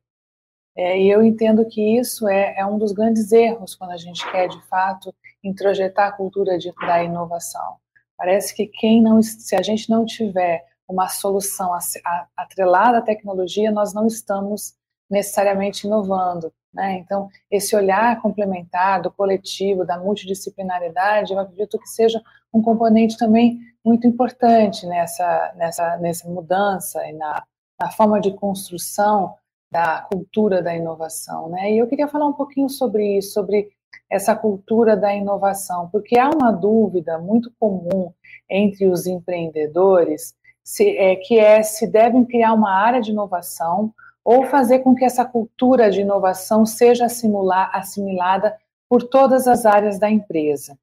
É, 0.76 1.00
e 1.00 1.10
eu 1.10 1.24
entendo 1.24 1.66
que 1.66 1.98
isso 1.98 2.28
é, 2.28 2.56
é, 2.60 2.66
um 2.66 2.78
dos 2.78 2.92
grandes 2.92 3.32
erros 3.32 3.74
quando 3.74 3.92
a 3.92 3.98
gente 3.98 4.30
quer, 4.32 4.48
de 4.48 4.62
fato, 4.68 5.12
introjetar 5.44 6.10
a 6.10 6.12
cultura 6.12 6.60
de, 6.60 6.72
da 6.86 7.04
inovação. 7.04 7.78
Parece 8.16 8.56
que 8.56 8.68
quem 8.68 9.02
não, 9.02 9.20
se 9.22 9.56
a 9.56 9.64
gente 9.64 9.90
não 9.90 10.06
tiver 10.06 10.64
uma 10.88 11.10
solução 11.10 11.72
atrelada 12.36 13.00
à 13.00 13.02
tecnologia, 13.02 13.72
nós 13.72 13.94
não 13.94 14.08
estamos 14.08 14.74
necessariamente 15.10 15.86
inovando. 15.86 16.52
Né? 16.74 16.98
Então, 16.98 17.28
esse 17.50 17.76
olhar 17.76 18.22
complementar 18.22 19.02
do 19.02 19.12
coletivo, 19.12 19.86
da 19.86 19.98
multidisciplinaridade, 19.98 21.34
eu 21.34 21.40
acredito 21.40 21.80
que 21.80 21.88
seja 21.88 22.22
um 22.54 22.62
componente 22.62 23.18
também 23.18 23.60
muito 23.84 24.08
importante 24.08 24.86
nessa, 24.86 25.54
nessa, 25.56 25.98
nessa 25.98 26.30
mudança 26.30 27.06
e 27.08 27.14
na, 27.14 27.44
na 27.80 27.92
forma 27.92 28.20
de 28.20 28.34
construção 28.34 29.36
da 29.72 30.02
cultura 30.02 30.62
da 30.62 30.76
inovação. 30.76 31.50
Né? 31.50 31.74
E 31.74 31.78
eu 31.78 31.88
queria 31.88 32.08
falar 32.08 32.28
um 32.28 32.34
pouquinho 32.34 32.70
sobre 32.70 33.18
isso, 33.18 33.34
sobre 33.34 33.70
essa 34.10 34.36
cultura 34.36 34.96
da 34.96 35.14
inovação, 35.14 35.90
porque 35.90 36.18
há 36.18 36.30
uma 36.30 36.52
dúvida 36.52 37.18
muito 37.18 37.52
comum 37.60 38.14
entre 38.50 38.88
os 38.88 39.06
empreendedores 39.06 40.34
se, 40.68 40.98
é, 40.98 41.16
que 41.16 41.40
é 41.40 41.64
se 41.64 41.88
devem 41.88 42.26
criar 42.26 42.52
uma 42.52 42.70
área 42.70 43.00
de 43.00 43.12
inovação 43.12 43.94
ou 44.22 44.44
fazer 44.48 44.80
com 44.80 44.94
que 44.94 45.06
essa 45.06 45.24
cultura 45.24 45.90
de 45.90 46.02
inovação 46.02 46.66
seja 46.66 47.06
assimilar, 47.06 47.72
assimilada 47.74 48.54
por 48.90 49.02
todas 49.02 49.48
as 49.48 49.66
áreas 49.66 49.98
da 49.98 50.12
empresa. 50.12 50.78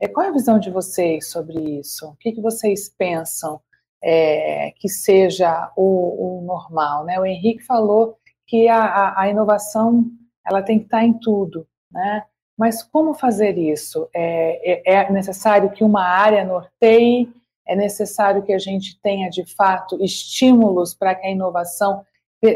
É, 0.00 0.08
qual 0.08 0.24
é 0.24 0.30
a 0.30 0.32
visão 0.32 0.58
de 0.58 0.70
vocês 0.70 1.28
sobre 1.28 1.60
isso? 1.78 2.08
O 2.08 2.16
que, 2.16 2.32
que 2.32 2.40
vocês 2.40 2.88
pensam 2.88 3.60
é, 4.02 4.72
que 4.76 4.88
seja 4.88 5.70
o, 5.76 6.38
o, 6.38 6.42
normal? 6.42 7.04
Né? 7.04 7.20
O 7.20 7.26
Henrique 7.26 7.62
falou 7.62 8.16
que 8.46 8.68
a, 8.68 9.20
a, 9.20 9.28
inovação 9.28 10.06
ela 10.46 10.62
tem 10.62 10.78
que 10.78 10.86
estar 10.86 11.04
em 11.04 11.12
tudo, 11.12 11.66
né? 11.92 12.24
Mas 12.56 12.82
como 12.82 13.12
fazer 13.12 13.58
isso? 13.58 14.08
É, 14.14 14.94
é, 14.94 14.94
é 14.94 15.12
necessário 15.12 15.70
que 15.72 15.84
uma 15.84 16.04
área 16.04 16.42
norteie? 16.42 17.30
É 17.66 17.74
necessário 17.74 18.42
que 18.42 18.52
a 18.52 18.58
gente 18.58 19.00
tenha, 19.00 19.28
de 19.28 19.44
fato, 19.54 20.02
estímulos 20.02 20.94
para 20.94 21.14
que 21.14 21.26
a 21.26 21.30
inovação 21.30 22.04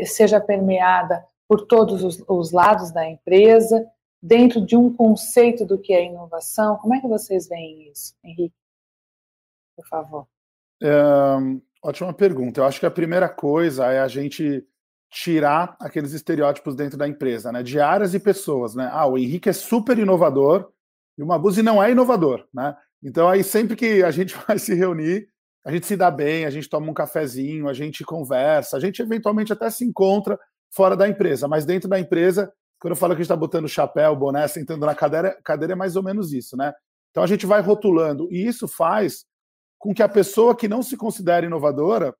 seja 0.05 0.41
permeada 0.41 1.25
por 1.49 1.67
todos 1.67 2.05
os, 2.05 2.23
os 2.29 2.53
lados 2.53 2.93
da 2.93 3.09
empresa, 3.09 3.85
dentro 4.23 4.65
de 4.65 4.77
um 4.77 4.95
conceito 4.95 5.65
do 5.65 5.79
que 5.79 5.93
é 5.93 6.05
inovação. 6.05 6.77
Como 6.77 6.95
é 6.95 7.01
que 7.01 7.09
vocês 7.09 7.49
veem 7.49 7.91
isso, 7.91 8.15
Henrique? 8.23 8.55
Por 9.77 9.87
favor. 9.89 10.27
É, 10.83 10.91
ótima 11.83 12.13
pergunta. 12.13 12.61
Eu 12.61 12.65
acho 12.65 12.79
que 12.79 12.87
a 12.87 12.91
primeira 12.91 13.29
coisa 13.29 13.87
é 13.87 14.01
a 14.01 14.09
gente 14.09 14.65
tirar 15.11 15.77
aqueles 15.81 16.13
estereótipos 16.13 16.77
dentro 16.77 16.97
da 16.97 17.09
empresa, 17.09 17.51
né? 17.51 17.63
De 17.63 17.81
áreas 17.81 18.15
e 18.15 18.21
pessoas, 18.21 18.75
né? 18.75 18.89
Ah, 18.93 19.07
o 19.07 19.19
Henrique 19.19 19.49
é 19.49 19.53
super 19.53 19.99
inovador 19.99 20.71
e 21.19 21.23
o 21.23 21.27
Mabuse 21.27 21.63
não 21.63 21.83
é 21.83 21.91
inovador, 21.91 22.47
né? 22.55 22.77
Então 23.03 23.29
aí 23.29 23.43
sempre 23.43 23.77
que 23.77 24.03
a 24.03 24.11
gente 24.11 24.37
vai 24.47 24.59
se 24.59 24.75
reunir, 24.75 25.29
a 25.65 25.71
gente 25.71 25.87
se 25.87 25.97
dá 25.97 26.11
bem, 26.11 26.45
a 26.45 26.51
gente 26.51 26.69
toma 26.69 26.91
um 26.91 26.95
cafezinho, 26.95 27.69
a 27.69 27.75
gente 27.75 28.05
conversa, 28.05 28.77
a 28.77 28.81
gente 28.81 29.03
eventualmente 29.03 29.53
até 29.53 29.69
se 29.71 29.85
encontra 29.85 30.39
fora 30.75 30.97
da 30.97 31.09
empresa, 31.09 31.47
mas 31.47 31.65
dentro 31.65 31.89
da 31.89 31.99
empresa, 31.99 32.51
quando 32.81 32.93
eu 32.93 32.97
falo 32.97 33.13
que 33.13 33.17
a 33.17 33.23
gente 33.23 33.27
está 33.27 33.37
botando 33.37 33.69
chapéu, 33.69 34.17
boné, 34.17 34.47
sentando 34.49 34.87
na 34.87 34.95
cadeira, 34.95 35.39
cadeira 35.45 35.75
é 35.75 35.77
mais 35.77 35.97
ou 35.97 36.03
menos 36.03 36.33
isso, 36.33 36.57
né? 36.57 36.73
Então 37.11 37.23
a 37.23 37.27
gente 37.27 37.45
vai 37.45 37.61
rotulando, 37.61 38.29
e 38.31 38.47
isso 38.47 38.67
faz 38.67 39.25
com 39.79 39.93
que 39.93 40.03
a 40.03 40.09
pessoa 40.09 40.55
que 40.55 40.69
não 40.69 40.83
se 40.83 40.97
considera 40.97 41.45
inovadora, 41.45 42.15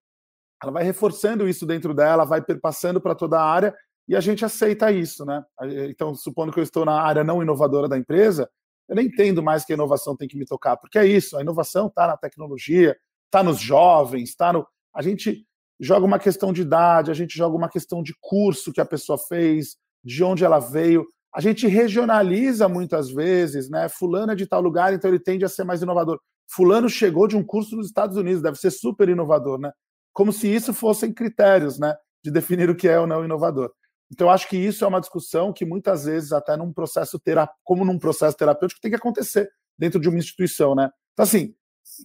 ela 0.63 0.73
vai 0.73 0.83
reforçando 0.83 1.49
isso 1.49 1.65
dentro 1.65 1.95
dela, 1.95 2.25
vai 2.25 2.43
perpassando 2.43 3.01
para 3.01 3.15
toda 3.15 3.39
a 3.39 3.45
área, 3.45 3.75
e 4.09 4.17
a 4.17 4.21
gente 4.21 4.45
aceita 4.45 4.91
isso, 4.91 5.25
né? 5.25 5.43
Então, 5.89 6.15
supondo 6.15 6.53
que 6.53 6.59
eu 6.59 6.65
estou 6.65 6.85
na 6.85 7.01
área 7.01 7.23
não 7.23 7.43
inovadora 7.43 7.89
da 7.89 7.97
empresa, 7.97 8.51
eu 8.91 8.97
nem 8.97 9.07
entendo 9.07 9.41
mais 9.41 9.65
que 9.65 9.73
a 9.73 9.77
inovação 9.77 10.17
tem 10.17 10.27
que 10.27 10.37
me 10.37 10.45
tocar, 10.45 10.77
porque 10.77 10.99
é 10.99 11.07
isso, 11.07 11.37
a 11.37 11.41
inovação 11.41 11.87
está 11.87 12.09
na 12.09 12.17
tecnologia, 12.17 12.97
está 13.27 13.41
nos 13.41 13.61
jovens, 13.61 14.31
está 14.31 14.53
no. 14.53 14.67
A 14.93 15.01
gente 15.01 15.47
joga 15.79 16.05
uma 16.05 16.19
questão 16.19 16.53
de 16.53 16.63
idade, 16.63 17.09
a 17.09 17.15
gente 17.15 17.39
joga 17.39 17.57
uma 17.57 17.69
questão 17.69 18.03
de 18.03 18.13
curso 18.21 18.73
que 18.73 18.81
a 18.81 18.85
pessoa 18.85 19.17
fez, 19.17 19.77
de 20.05 20.25
onde 20.25 20.45
ela 20.45 20.59
veio. 20.59 21.07
A 21.33 21.41
gente 21.41 21.69
regionaliza 21.69 22.69
muitas 22.69 23.09
vezes, 23.09 23.71
né? 23.71 23.89
Fulano 23.89 24.33
é 24.33 24.35
de 24.35 24.45
tal 24.45 24.61
lugar, 24.61 24.93
então 24.93 25.09
ele 25.09 25.21
tende 25.21 25.45
a 25.45 25.49
ser 25.49 25.63
mais 25.63 25.81
inovador. 25.81 26.19
Fulano 26.53 26.89
chegou 26.89 27.29
de 27.29 27.37
um 27.37 27.45
curso 27.45 27.77
nos 27.77 27.87
Estados 27.87 28.17
Unidos, 28.17 28.43
deve 28.43 28.59
ser 28.59 28.73
super 28.73 29.09
inovador, 29.09 29.61
né? 29.61 29.71
Como 30.13 30.33
se 30.33 30.53
isso 30.53 30.75
fossem 30.75 31.15
critérios, 31.15 31.79
né? 31.79 31.95
De 32.25 32.33
definir 32.33 32.69
o 32.69 32.75
que 32.75 32.89
é 32.89 32.99
ou 32.99 33.07
não 33.07 33.25
inovador. 33.25 33.71
Então, 34.13 34.29
acho 34.29 34.49
que 34.49 34.57
isso 34.57 34.85
é 34.85 34.89
uma 34.89 35.01
discussão 35.01 35.53
que 35.53 35.65
muitas 35.65 36.05
vezes, 36.05 36.33
até 36.33 36.57
num 36.57 36.73
processo 36.73 37.19
terapêutico, 37.19 37.61
como 37.65 37.85
num 37.85 37.99
processo 37.99 38.37
terapêutico, 38.37 38.81
tem 38.81 38.91
que 38.91 38.97
acontecer 38.97 39.51
dentro 39.79 40.01
de 40.01 40.09
uma 40.09 40.19
instituição, 40.19 40.75
né? 40.75 40.91
Então, 41.13 41.23
assim, 41.23 41.55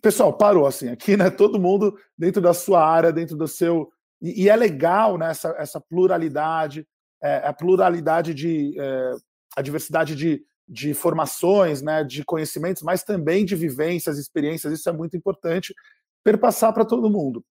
pessoal, 0.02 0.38
parou 0.38 0.68
assim, 0.68 0.90
aqui, 0.90 1.18
né? 1.18 1.30
Todo 1.32 1.60
mundo 1.60 1.98
dentro 2.18 2.42
da 2.42 2.54
sua 2.54 2.86
área, 2.86 3.12
dentro 3.12 3.36
do 3.36 3.48
seu. 3.48 3.90
E, 4.22 4.44
e 4.44 4.50
é 4.50 4.56
legal 4.56 5.18
né, 5.18 5.32
essa, 5.32 5.50
essa 5.58 5.82
pluralidade, 5.82 6.88
é, 7.22 7.38
a 7.38 7.54
pluralidade 7.54 8.34
de. 8.34 8.80
É, 8.80 9.12
a 9.56 9.62
diversidade 9.62 10.16
de, 10.16 10.44
de 10.68 10.94
formações, 10.94 11.82
né, 11.82 12.04
de 12.04 12.26
conhecimentos, 12.26 12.84
mas 12.84 13.04
também 13.04 13.46
de 13.46 13.56
vivências, 13.56 14.18
experiências, 14.18 14.74
isso 14.74 14.90
é 14.90 14.92
muito 14.92 15.16
importante 15.16 15.74
perpassar 16.24 16.74
para 16.74 16.84
todo 16.84 17.10
mundo. 17.10 17.44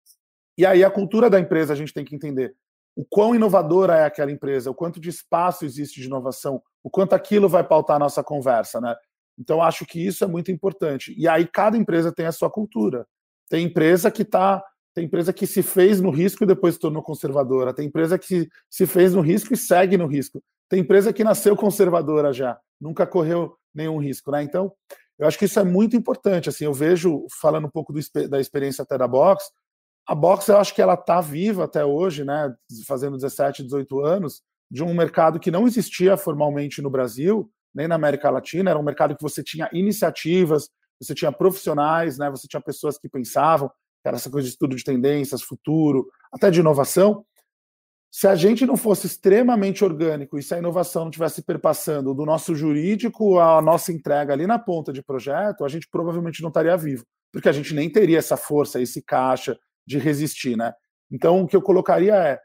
E 0.59 0.67
aí 0.67 0.83
a 0.83 0.91
cultura 0.91 1.31
da 1.31 1.39
empresa 1.39 1.73
a 1.73 1.77
gente 1.77 1.95
tem 1.95 2.05
que 2.05 2.15
entender 2.15 2.55
o 2.95 3.05
quão 3.05 3.35
inovadora 3.35 3.97
é 3.97 4.05
aquela 4.05 4.31
empresa, 4.31 4.71
o 4.71 4.75
quanto 4.75 5.01
de 5.01 5.09
espaço 5.09 5.65
existe 5.65 6.01
de 6.01 6.07
inovação, 6.07 6.63
o 6.83 6.91
quanto 6.91 7.15
aquilo 7.15 7.49
vai 7.49 7.65
pautar 7.65 7.97
a 7.97 8.01
nossa 8.01 8.23
conversa, 8.23 8.81
né? 8.81 8.95
Então, 9.39 9.63
acho 9.63 9.87
que 9.87 10.05
isso 10.05 10.25
é 10.25 10.27
muito 10.27 10.51
importante. 10.51 11.15
E 11.17 11.27
aí, 11.27 11.47
cada 11.47 11.77
empresa 11.77 12.13
tem 12.13 12.27
a 12.27 12.33
sua 12.33 12.51
cultura. 12.51 13.07
Tem 13.49 13.65
empresa 13.65 14.11
que 14.11 14.25
tá, 14.25 14.63
tem 14.95 15.07
empresa 15.07 15.33
que 15.33 15.47
se 15.47 15.63
fez 15.63 16.01
no 16.01 16.11
risco 16.11 16.45
e 16.45 16.47
depois 16.47 16.75
se 16.75 16.81
tornou 16.81 17.03
conservadora. 17.03 17.73
Tem 17.73 17.87
empresa 17.87 18.19
que 18.19 18.49
se 18.71 18.87
fez 18.87 19.15
no 19.15 19.23
risco 19.23 19.55
e 19.55 19.57
segue 19.57 19.97
no 19.97 20.07
risco. 20.07 20.43
Tem 20.69 20.81
empresa 20.81 21.13
que 21.13 21.25
nasceu 21.25 21.57
conservadora 21.57 22.33
já, 22.33 22.59
nunca 22.81 23.07
correu 23.07 23.57
nenhum 23.75 23.99
risco, 23.99 24.31
né? 24.31 24.43
Então, 24.43 24.73
eu 25.19 25.27
acho 25.27 25.39
que 25.39 25.45
isso 25.45 25.59
é 25.59 25.65
muito 25.65 25.97
importante. 25.97 26.49
Assim, 26.49 26.65
eu 26.65 26.73
vejo, 26.73 27.27
falando 27.41 27.67
um 27.67 27.71
pouco 27.71 27.93
do, 27.93 28.01
da 28.29 28.41
experiência 28.41 28.83
até 28.83 28.99
da 28.99 29.07
Box, 29.07 29.45
a 30.13 30.15
Box 30.15 30.47
eu 30.47 30.59
acho 30.59 30.75
que 30.75 30.83
ela 30.83 30.93
está 30.93 31.23
viva 31.23 31.65
até 31.65 31.83
hoje, 31.83 32.23
né? 32.23 32.55
Fazendo 32.87 33.17
17, 33.17 33.63
18 33.63 34.01
anos, 34.01 34.43
de 34.71 34.85
um 34.85 34.93
mercado 34.93 35.41
que 35.41 35.51
não 35.51 35.67
existia 35.67 36.19
formalmente 36.19 36.83
no 36.83 36.91
Brasil, 36.91 37.51
nem 37.75 37.89
na 37.89 37.95
América 37.95 38.29
Latina, 38.29 38.69
era 38.69 38.79
um 38.79 38.83
mercado 38.83 39.17
que 39.17 39.23
você 39.23 39.43
tinha 39.43 39.71
iniciativas, 39.73 40.69
você 41.01 41.15
tinha 41.15 41.33
profissionais, 41.33 42.19
né, 42.19 42.29
você 42.31 42.47
tinha 42.47 42.61
pessoas 42.61 42.99
que 42.99 43.09
pensavam, 43.09 43.71
era 44.05 44.19
essa 44.19 44.29
coisa 44.29 44.47
de 44.47 44.53
estudo 44.53 44.77
de 44.77 44.85
tendências, 44.85 45.41
futuro, 45.41 46.07
até 46.31 46.51
de 46.51 46.61
inovação. 46.61 47.25
Se 48.11 48.29
a 48.29 48.35
gente 48.35 48.67
não 48.67 48.77
fosse 48.77 49.07
extremamente 49.07 49.83
orgânico 49.83 50.39
e 50.39 50.43
se 50.43 50.55
a 50.55 50.59
inovação 50.59 51.05
não 51.05 51.11
tivesse 51.11 51.41
perpassando 51.41 52.13
do 52.13 52.27
nosso 52.27 52.55
jurídico 52.55 53.39
à 53.39 53.63
nossa 53.63 53.91
entrega 53.91 54.35
ali 54.35 54.47
na 54.47 54.59
ponta 54.59 54.93
de 54.93 55.03
projeto, 55.03 55.65
a 55.65 55.69
gente 55.71 55.89
provavelmente 55.91 56.43
não 56.43 56.49
estaria 56.49 56.77
vivo, 56.77 57.03
porque 57.33 57.49
a 57.49 57.53
gente 57.53 57.73
nem 57.73 57.89
teria 57.89 58.19
essa 58.19 58.37
força, 58.37 58.79
esse 58.79 59.01
caixa 59.01 59.59
de 59.87 59.99
resistir, 59.99 60.57
né? 60.57 60.73
Então, 61.11 61.43
o 61.43 61.47
que 61.47 61.57
eu 61.57 61.63
colocaria 61.63 62.15
é 62.15 62.41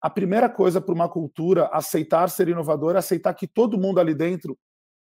a 0.00 0.10
primeira 0.10 0.48
coisa 0.48 0.80
para 0.80 0.94
uma 0.94 1.08
cultura 1.08 1.66
aceitar 1.72 2.28
ser 2.28 2.48
inovador 2.48 2.94
é 2.94 2.98
aceitar 2.98 3.32
que 3.34 3.46
todo 3.46 3.78
mundo 3.78 3.98
ali 3.98 4.14
dentro 4.14 4.56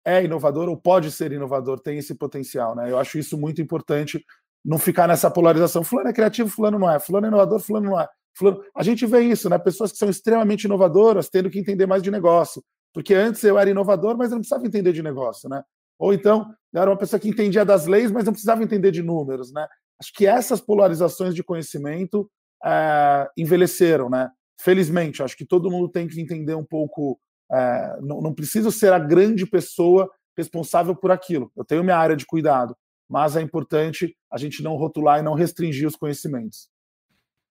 é 0.05 0.23
inovador 0.23 0.67
ou 0.67 0.77
pode 0.77 1.11
ser 1.11 1.31
inovador, 1.31 1.79
tem 1.79 1.97
esse 1.97 2.15
potencial, 2.15 2.75
né? 2.75 2.91
Eu 2.91 2.97
acho 2.97 3.17
isso 3.17 3.37
muito 3.37 3.61
importante, 3.61 4.23
não 4.63 4.77
ficar 4.77 5.07
nessa 5.07 5.31
polarização. 5.31 5.83
Fulano 5.83 6.09
é 6.09 6.13
criativo, 6.13 6.49
fulano 6.49 6.77
não 6.77 6.89
é. 6.89 6.99
Fulano 6.99 7.27
é 7.27 7.29
inovador, 7.29 7.59
fulano 7.59 7.91
não 7.91 7.99
é. 7.99 8.07
Fulano... 8.37 8.61
A 8.75 8.83
gente 8.83 9.05
vê 9.05 9.21
isso, 9.21 9.49
né? 9.49 9.57
Pessoas 9.57 9.91
que 9.91 9.97
são 9.97 10.09
extremamente 10.09 10.65
inovadoras 10.65 11.29
tendo 11.29 11.49
que 11.49 11.59
entender 11.59 11.85
mais 11.85 12.03
de 12.03 12.11
negócio. 12.11 12.63
Porque 12.93 13.13
antes 13.13 13.43
eu 13.43 13.57
era 13.57 13.69
inovador, 13.69 14.17
mas 14.17 14.31
eu 14.31 14.35
não 14.35 14.41
precisava 14.41 14.65
entender 14.65 14.93
de 14.93 15.03
negócio, 15.03 15.47
né? 15.47 15.63
Ou 15.97 16.13
então, 16.13 16.53
eu 16.73 16.81
era 16.81 16.89
uma 16.89 16.97
pessoa 16.97 17.19
que 17.19 17.29
entendia 17.29 17.63
das 17.63 17.85
leis, 17.85 18.11
mas 18.11 18.25
não 18.25 18.33
precisava 18.33 18.63
entender 18.63 18.91
de 18.91 19.03
números, 19.03 19.51
né? 19.51 19.67
Acho 20.01 20.13
que 20.13 20.25
essas 20.25 20.61
polarizações 20.61 21.35
de 21.35 21.43
conhecimento 21.43 22.29
é, 22.63 23.29
envelheceram, 23.37 24.09
né? 24.09 24.31
felizmente, 24.59 25.23
acho 25.23 25.37
que 25.37 25.45
todo 25.45 25.71
mundo 25.71 25.87
tem 25.87 26.07
que 26.07 26.19
entender 26.19 26.53
um 26.53 26.65
pouco. 26.65 27.19
É, 27.51 27.97
não, 28.01 28.21
não 28.21 28.33
preciso 28.33 28.71
ser 28.71 28.93
a 28.93 28.99
grande 28.99 29.45
pessoa 29.45 30.11
responsável 30.37 30.95
por 30.95 31.11
aquilo. 31.11 31.51
Eu 31.55 31.63
tenho 31.63 31.83
minha 31.83 31.97
área 31.97 32.15
de 32.15 32.25
cuidado, 32.25 32.75
mas 33.09 33.35
é 33.35 33.41
importante 33.41 34.15
a 34.31 34.37
gente 34.37 34.61
não 34.61 34.75
rotular 34.75 35.19
e 35.19 35.23
não 35.23 35.33
restringir 35.33 35.87
os 35.87 35.95
conhecimentos. 35.95 36.69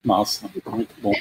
Massa, 0.04 0.48
muito 0.66 0.94
bom. 1.00 1.12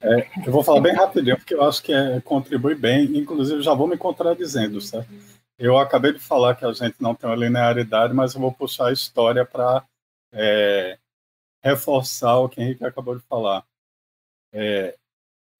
É, 0.00 0.26
eu 0.46 0.52
vou 0.52 0.64
falar 0.64 0.80
bem 0.80 0.94
rapidinho, 0.94 1.36
porque 1.36 1.54
eu 1.54 1.62
acho 1.62 1.82
que 1.82 1.92
é, 1.92 2.20
contribui 2.20 2.74
bem, 2.74 3.04
inclusive 3.16 3.60
já 3.62 3.74
vou 3.74 3.86
me 3.86 3.96
contradizendo, 3.96 4.80
certo? 4.80 5.12
Eu 5.58 5.76
acabei 5.76 6.12
de 6.12 6.18
falar 6.18 6.54
que 6.54 6.64
a 6.64 6.72
gente 6.72 6.96
não 6.98 7.14
tem 7.14 7.28
uma 7.28 7.36
linearidade, 7.36 8.14
mas 8.14 8.34
eu 8.34 8.40
vou 8.40 8.52
puxar 8.52 8.88
a 8.88 8.92
história 8.92 9.44
para 9.44 9.84
é, 10.32 10.98
reforçar 11.62 12.38
o 12.38 12.48
que 12.48 12.60
o 12.60 12.62
Henrique 12.62 12.84
acabou 12.84 13.16
de 13.16 13.24
falar. 13.26 13.66
É, 14.52 14.96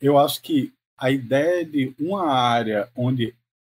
eu 0.01 0.19
acho 0.19 0.43
que 0.43 0.73
a 0.97 1.11
ideia 1.11 1.65
de 1.65 1.95
uma 1.99 2.31
área 2.31 2.91
onde 2.97 3.35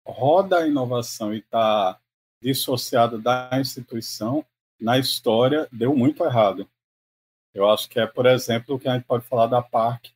roda 0.07 0.59
a 0.59 0.67
inovação 0.67 1.35
e 1.35 1.39
está 1.39 1.99
dissociada 2.41 3.19
da 3.19 3.51
instituição, 3.55 4.45
na 4.79 4.99
história, 4.99 5.69
deu 5.73 5.97
muito 5.97 6.25
errado. 6.25 6.69
Eu 7.55 7.71
acho 7.71 7.89
que 7.89 7.99
é, 7.99 8.07
por 8.07 8.27
exemplo, 8.27 8.75
o 8.75 8.79
que 8.79 8.89
a 8.89 8.95
gente 8.95 9.07
pode 9.07 9.25
falar 9.27 9.47
da 9.47 9.63
PARC, 9.63 10.13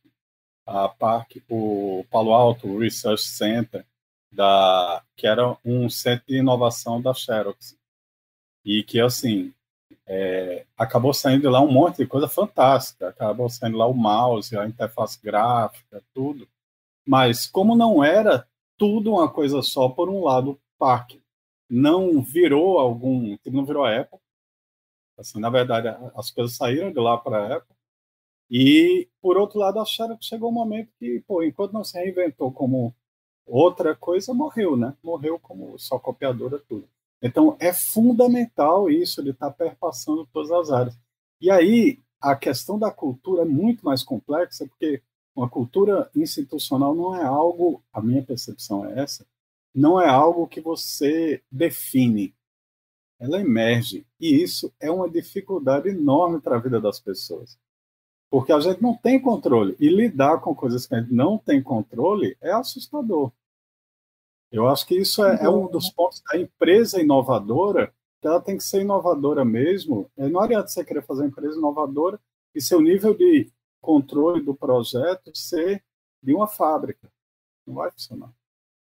a 0.65 0.87
PARC, 0.87 1.41
o 1.49 2.05
Palo 2.11 2.33
Alto 2.33 2.77
Research 2.77 3.23
Center, 3.23 3.85
da 4.31 5.03
que 5.15 5.25
era 5.25 5.57
um 5.65 5.89
centro 5.89 6.27
de 6.27 6.37
inovação 6.37 7.01
da 7.01 7.13
Xerox 7.13 7.75
e 8.63 8.83
que 8.83 8.99
assim 8.99 9.53
é, 10.11 10.65
acabou 10.75 11.13
saindo 11.13 11.47
lá 11.51 11.61
um 11.61 11.71
monte 11.71 11.97
de 11.97 12.07
coisa 12.07 12.27
fantástica, 12.27 13.09
acabou 13.09 13.47
saindo 13.47 13.77
lá 13.77 13.85
o 13.85 13.93
mouse, 13.93 14.57
a 14.57 14.65
interface 14.65 15.19
gráfica, 15.21 16.03
tudo. 16.13 16.47
Mas 17.05 17.45
como 17.45 17.75
não 17.75 18.03
era 18.03 18.47
tudo 18.75 19.11
uma 19.11 19.29
coisa 19.31 19.61
só, 19.61 19.87
por 19.87 20.09
um 20.09 20.23
lado, 20.23 20.59
parque 20.79 21.21
não 21.69 22.21
virou 22.21 22.79
algum, 22.79 23.37
não 23.45 23.65
virou 23.65 23.85
a 23.85 23.95
Apple. 23.95 24.19
Assim, 25.17 25.39
na 25.39 25.49
verdade, 25.49 25.89
as 26.15 26.31
coisas 26.31 26.55
saíram 26.55 26.91
de 26.91 26.99
lá 26.99 27.17
para 27.17 27.37
a 27.37 27.55
Apple. 27.57 27.75
E, 28.49 29.07
por 29.21 29.37
outro 29.37 29.59
lado, 29.59 29.79
acharam 29.79 30.17
que 30.17 30.25
chegou 30.25 30.49
um 30.49 30.53
momento 30.53 30.91
que, 30.97 31.23
pô, 31.27 31.43
enquanto 31.43 31.73
não 31.73 31.83
se 31.83 31.99
reinventou 31.99 32.51
como 32.51 32.95
outra 33.45 33.95
coisa, 33.95 34.33
morreu, 34.33 34.75
né? 34.75 34.95
Morreu 35.03 35.37
como 35.39 35.77
só 35.77 35.99
copiadora 35.99 36.57
tudo. 36.57 36.89
Então, 37.21 37.57
é 37.59 37.73
fundamental 37.73 38.89
isso 38.89 39.21
de 39.23 39.31
estar 39.31 39.49
tá 39.49 39.53
perpassando 39.53 40.27
todas 40.31 40.51
as 40.51 40.71
áreas. 40.71 40.99
E 41.41 41.51
aí, 41.51 41.99
a 42.21 42.35
questão 42.35 42.77
da 42.77 42.91
cultura 42.91 43.43
é 43.43 43.45
muito 43.45 43.85
mais 43.85 44.03
complexa, 44.03 44.67
porque 44.67 45.01
uma 45.35 45.49
cultura 45.49 46.09
institucional 46.15 46.93
não 46.93 47.15
é 47.15 47.23
algo, 47.23 47.83
a 47.93 48.01
minha 48.01 48.23
percepção 48.23 48.85
é 48.85 48.99
essa, 49.01 49.25
não 49.73 50.01
é 50.01 50.07
algo 50.07 50.47
que 50.47 50.59
você 50.59 51.41
define, 51.51 52.33
ela 53.19 53.39
emerge. 53.39 54.05
E 54.19 54.41
isso 54.41 54.73
é 54.79 54.89
uma 54.89 55.09
dificuldade 55.09 55.89
enorme 55.89 56.39
para 56.41 56.55
a 56.55 56.59
vida 56.59 56.79
das 56.79 56.99
pessoas. 56.99 57.57
Porque 58.29 58.51
a 58.51 58.59
gente 58.59 58.81
não 58.81 58.95
tem 58.95 59.19
controle. 59.19 59.75
E 59.79 59.89
lidar 59.89 60.39
com 60.39 60.55
coisas 60.55 60.85
que 60.85 60.95
a 60.95 61.01
gente 61.01 61.13
não 61.13 61.37
tem 61.37 61.61
controle 61.61 62.37
é 62.41 62.51
assustador. 62.51 63.31
Eu 64.51 64.67
acho 64.67 64.85
que 64.87 64.95
isso 64.95 65.23
é, 65.23 65.43
é 65.43 65.49
um 65.49 65.67
dos 65.67 65.89
pontos 65.91 66.21
da 66.31 66.37
empresa 66.37 67.01
inovadora, 67.01 67.93
que 68.19 68.27
ela 68.27 68.41
tem 68.41 68.57
que 68.57 68.63
ser 68.63 68.81
inovadora 68.81 69.45
mesmo. 69.45 70.09
É, 70.17 70.27
não 70.27 70.41
adianta 70.41 70.67
você 70.67 70.83
querer 70.83 71.03
fazer 71.03 71.21
uma 71.21 71.27
empresa 71.27 71.57
inovadora 71.57 72.19
e 72.53 72.61
seu 72.61 72.81
nível 72.81 73.15
de 73.15 73.51
controle 73.79 74.43
do 74.43 74.55
projeto 74.55 75.31
ser 75.35 75.83
de 76.21 76.33
uma 76.33 76.47
fábrica. 76.47 77.09
Não 77.65 77.75
vai 77.75 77.91
funcionar. 77.91 78.31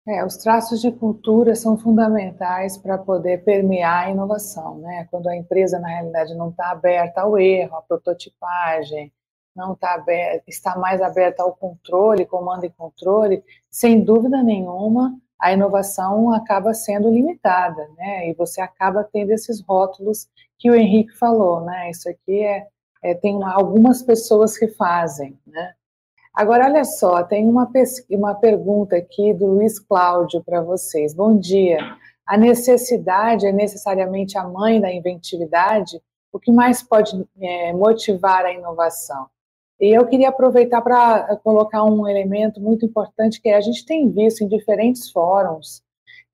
É, 0.06 0.24
os 0.24 0.36
traços 0.36 0.82
de 0.82 0.92
cultura 0.92 1.54
são 1.54 1.78
fundamentais 1.78 2.76
para 2.76 2.98
poder 2.98 3.42
permear 3.42 4.04
a 4.04 4.10
inovação, 4.10 4.78
né? 4.78 5.08
Quando 5.10 5.28
a 5.28 5.36
empresa, 5.36 5.78
na 5.80 5.88
realidade, 5.88 6.34
não 6.34 6.50
está 6.50 6.70
aberta 6.70 7.22
ao 7.22 7.38
erro, 7.38 7.76
à 7.76 7.80
prototipagem, 7.80 9.10
não 9.56 9.72
está 9.72 9.94
aberta, 9.94 10.44
está 10.46 10.76
mais 10.76 11.00
aberta 11.00 11.42
ao 11.42 11.54
controle, 11.54 12.26
comando 12.26 12.66
e 12.66 12.70
controle, 12.70 13.42
sem 13.70 14.04
dúvida 14.04 14.42
nenhuma, 14.42 15.18
a 15.40 15.52
inovação 15.52 16.32
acaba 16.32 16.72
sendo 16.72 17.10
limitada, 17.10 17.88
né? 17.96 18.30
E 18.30 18.34
você 18.34 18.60
acaba 18.60 19.04
tendo 19.04 19.30
esses 19.30 19.60
rótulos 19.60 20.28
que 20.58 20.70
o 20.70 20.74
Henrique 20.74 21.16
falou, 21.16 21.60
né? 21.60 21.90
Isso 21.90 22.08
aqui 22.08 22.42
é, 22.42 22.66
é 23.02 23.14
tem 23.14 23.34
uma, 23.36 23.52
algumas 23.52 24.02
pessoas 24.02 24.56
que 24.56 24.68
fazem, 24.68 25.38
né? 25.46 25.74
Agora, 26.34 26.64
olha 26.64 26.84
só, 26.84 27.22
tem 27.22 27.48
uma, 27.48 27.70
uma 28.10 28.34
pergunta 28.34 28.96
aqui 28.96 29.32
do 29.34 29.46
Luiz 29.46 29.78
Cláudio 29.78 30.42
para 30.42 30.60
vocês. 30.60 31.14
Bom 31.14 31.38
dia. 31.38 31.78
A 32.26 32.36
necessidade 32.36 33.46
é 33.46 33.52
necessariamente 33.52 34.36
a 34.36 34.42
mãe 34.42 34.80
da 34.80 34.92
inventividade? 34.92 36.00
O 36.32 36.40
que 36.40 36.50
mais 36.50 36.82
pode 36.82 37.12
é, 37.40 37.72
motivar 37.72 38.44
a 38.44 38.52
inovação? 38.52 39.26
E 39.80 39.96
eu 39.96 40.06
queria 40.06 40.28
aproveitar 40.28 40.80
para 40.82 41.36
colocar 41.38 41.84
um 41.84 42.06
elemento 42.08 42.60
muito 42.60 42.86
importante 42.86 43.40
que 43.40 43.50
a 43.50 43.60
gente 43.60 43.84
tem 43.84 44.10
visto 44.10 44.42
em 44.42 44.48
diferentes 44.48 45.10
fóruns, 45.10 45.82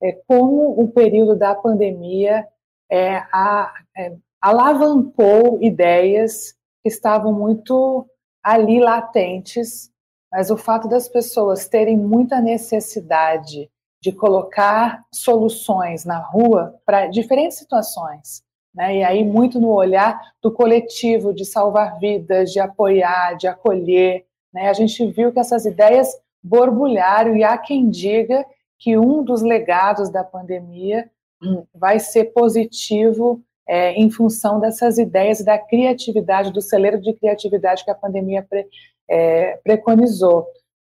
é, 0.01 0.13
como 0.27 0.79
o 0.79 0.87
período 0.91 1.35
da 1.35 1.55
pandemia 1.55 2.47
é, 2.89 3.17
a, 3.31 3.73
é, 3.97 4.15
alavancou 4.39 5.61
ideias 5.61 6.53
que 6.83 6.89
estavam 6.89 7.33
muito 7.33 8.07
ali 8.43 8.79
latentes 8.79 9.91
mas 10.31 10.49
o 10.49 10.57
fato 10.57 10.87
das 10.87 11.09
pessoas 11.09 11.67
terem 11.67 11.97
muita 11.97 12.39
necessidade 12.39 13.69
de 14.01 14.11
colocar 14.11 15.03
soluções 15.13 16.05
na 16.05 16.19
rua 16.19 16.79
para 16.85 17.07
diferentes 17.07 17.57
situações, 17.57 18.41
né? 18.73 18.97
E 18.97 19.03
aí 19.03 19.23
muito 19.23 19.59
no 19.59 19.69
olhar 19.69 20.19
do 20.41 20.51
coletivo 20.51 21.33
de 21.33 21.45
salvar 21.45 21.99
vidas, 21.99 22.51
de 22.51 22.59
apoiar, 22.59 23.35
de 23.35 23.47
acolher, 23.47 24.25
né? 24.53 24.69
A 24.69 24.73
gente 24.73 25.05
viu 25.11 25.31
que 25.31 25.39
essas 25.39 25.65
ideias 25.65 26.09
borbulharam 26.43 27.35
e 27.35 27.43
há 27.43 27.57
quem 27.57 27.89
diga 27.89 28.45
que 28.79 28.97
um 28.97 29.23
dos 29.23 29.41
legados 29.41 30.09
da 30.09 30.23
pandemia 30.23 31.09
hum, 31.41 31.63
vai 31.73 31.99
ser 31.99 32.25
positivo 32.33 33.41
é, 33.67 33.93
em 33.93 34.09
função 34.09 34.59
dessas 34.59 34.97
ideias 34.97 35.43
da 35.43 35.57
criatividade, 35.57 36.51
do 36.51 36.61
celeiro 36.61 36.99
de 36.99 37.13
criatividade 37.13 37.85
que 37.85 37.91
a 37.91 37.95
pandemia 37.95 38.45
é, 39.09 39.57
preconizou. 39.63 40.41
O 40.41 40.45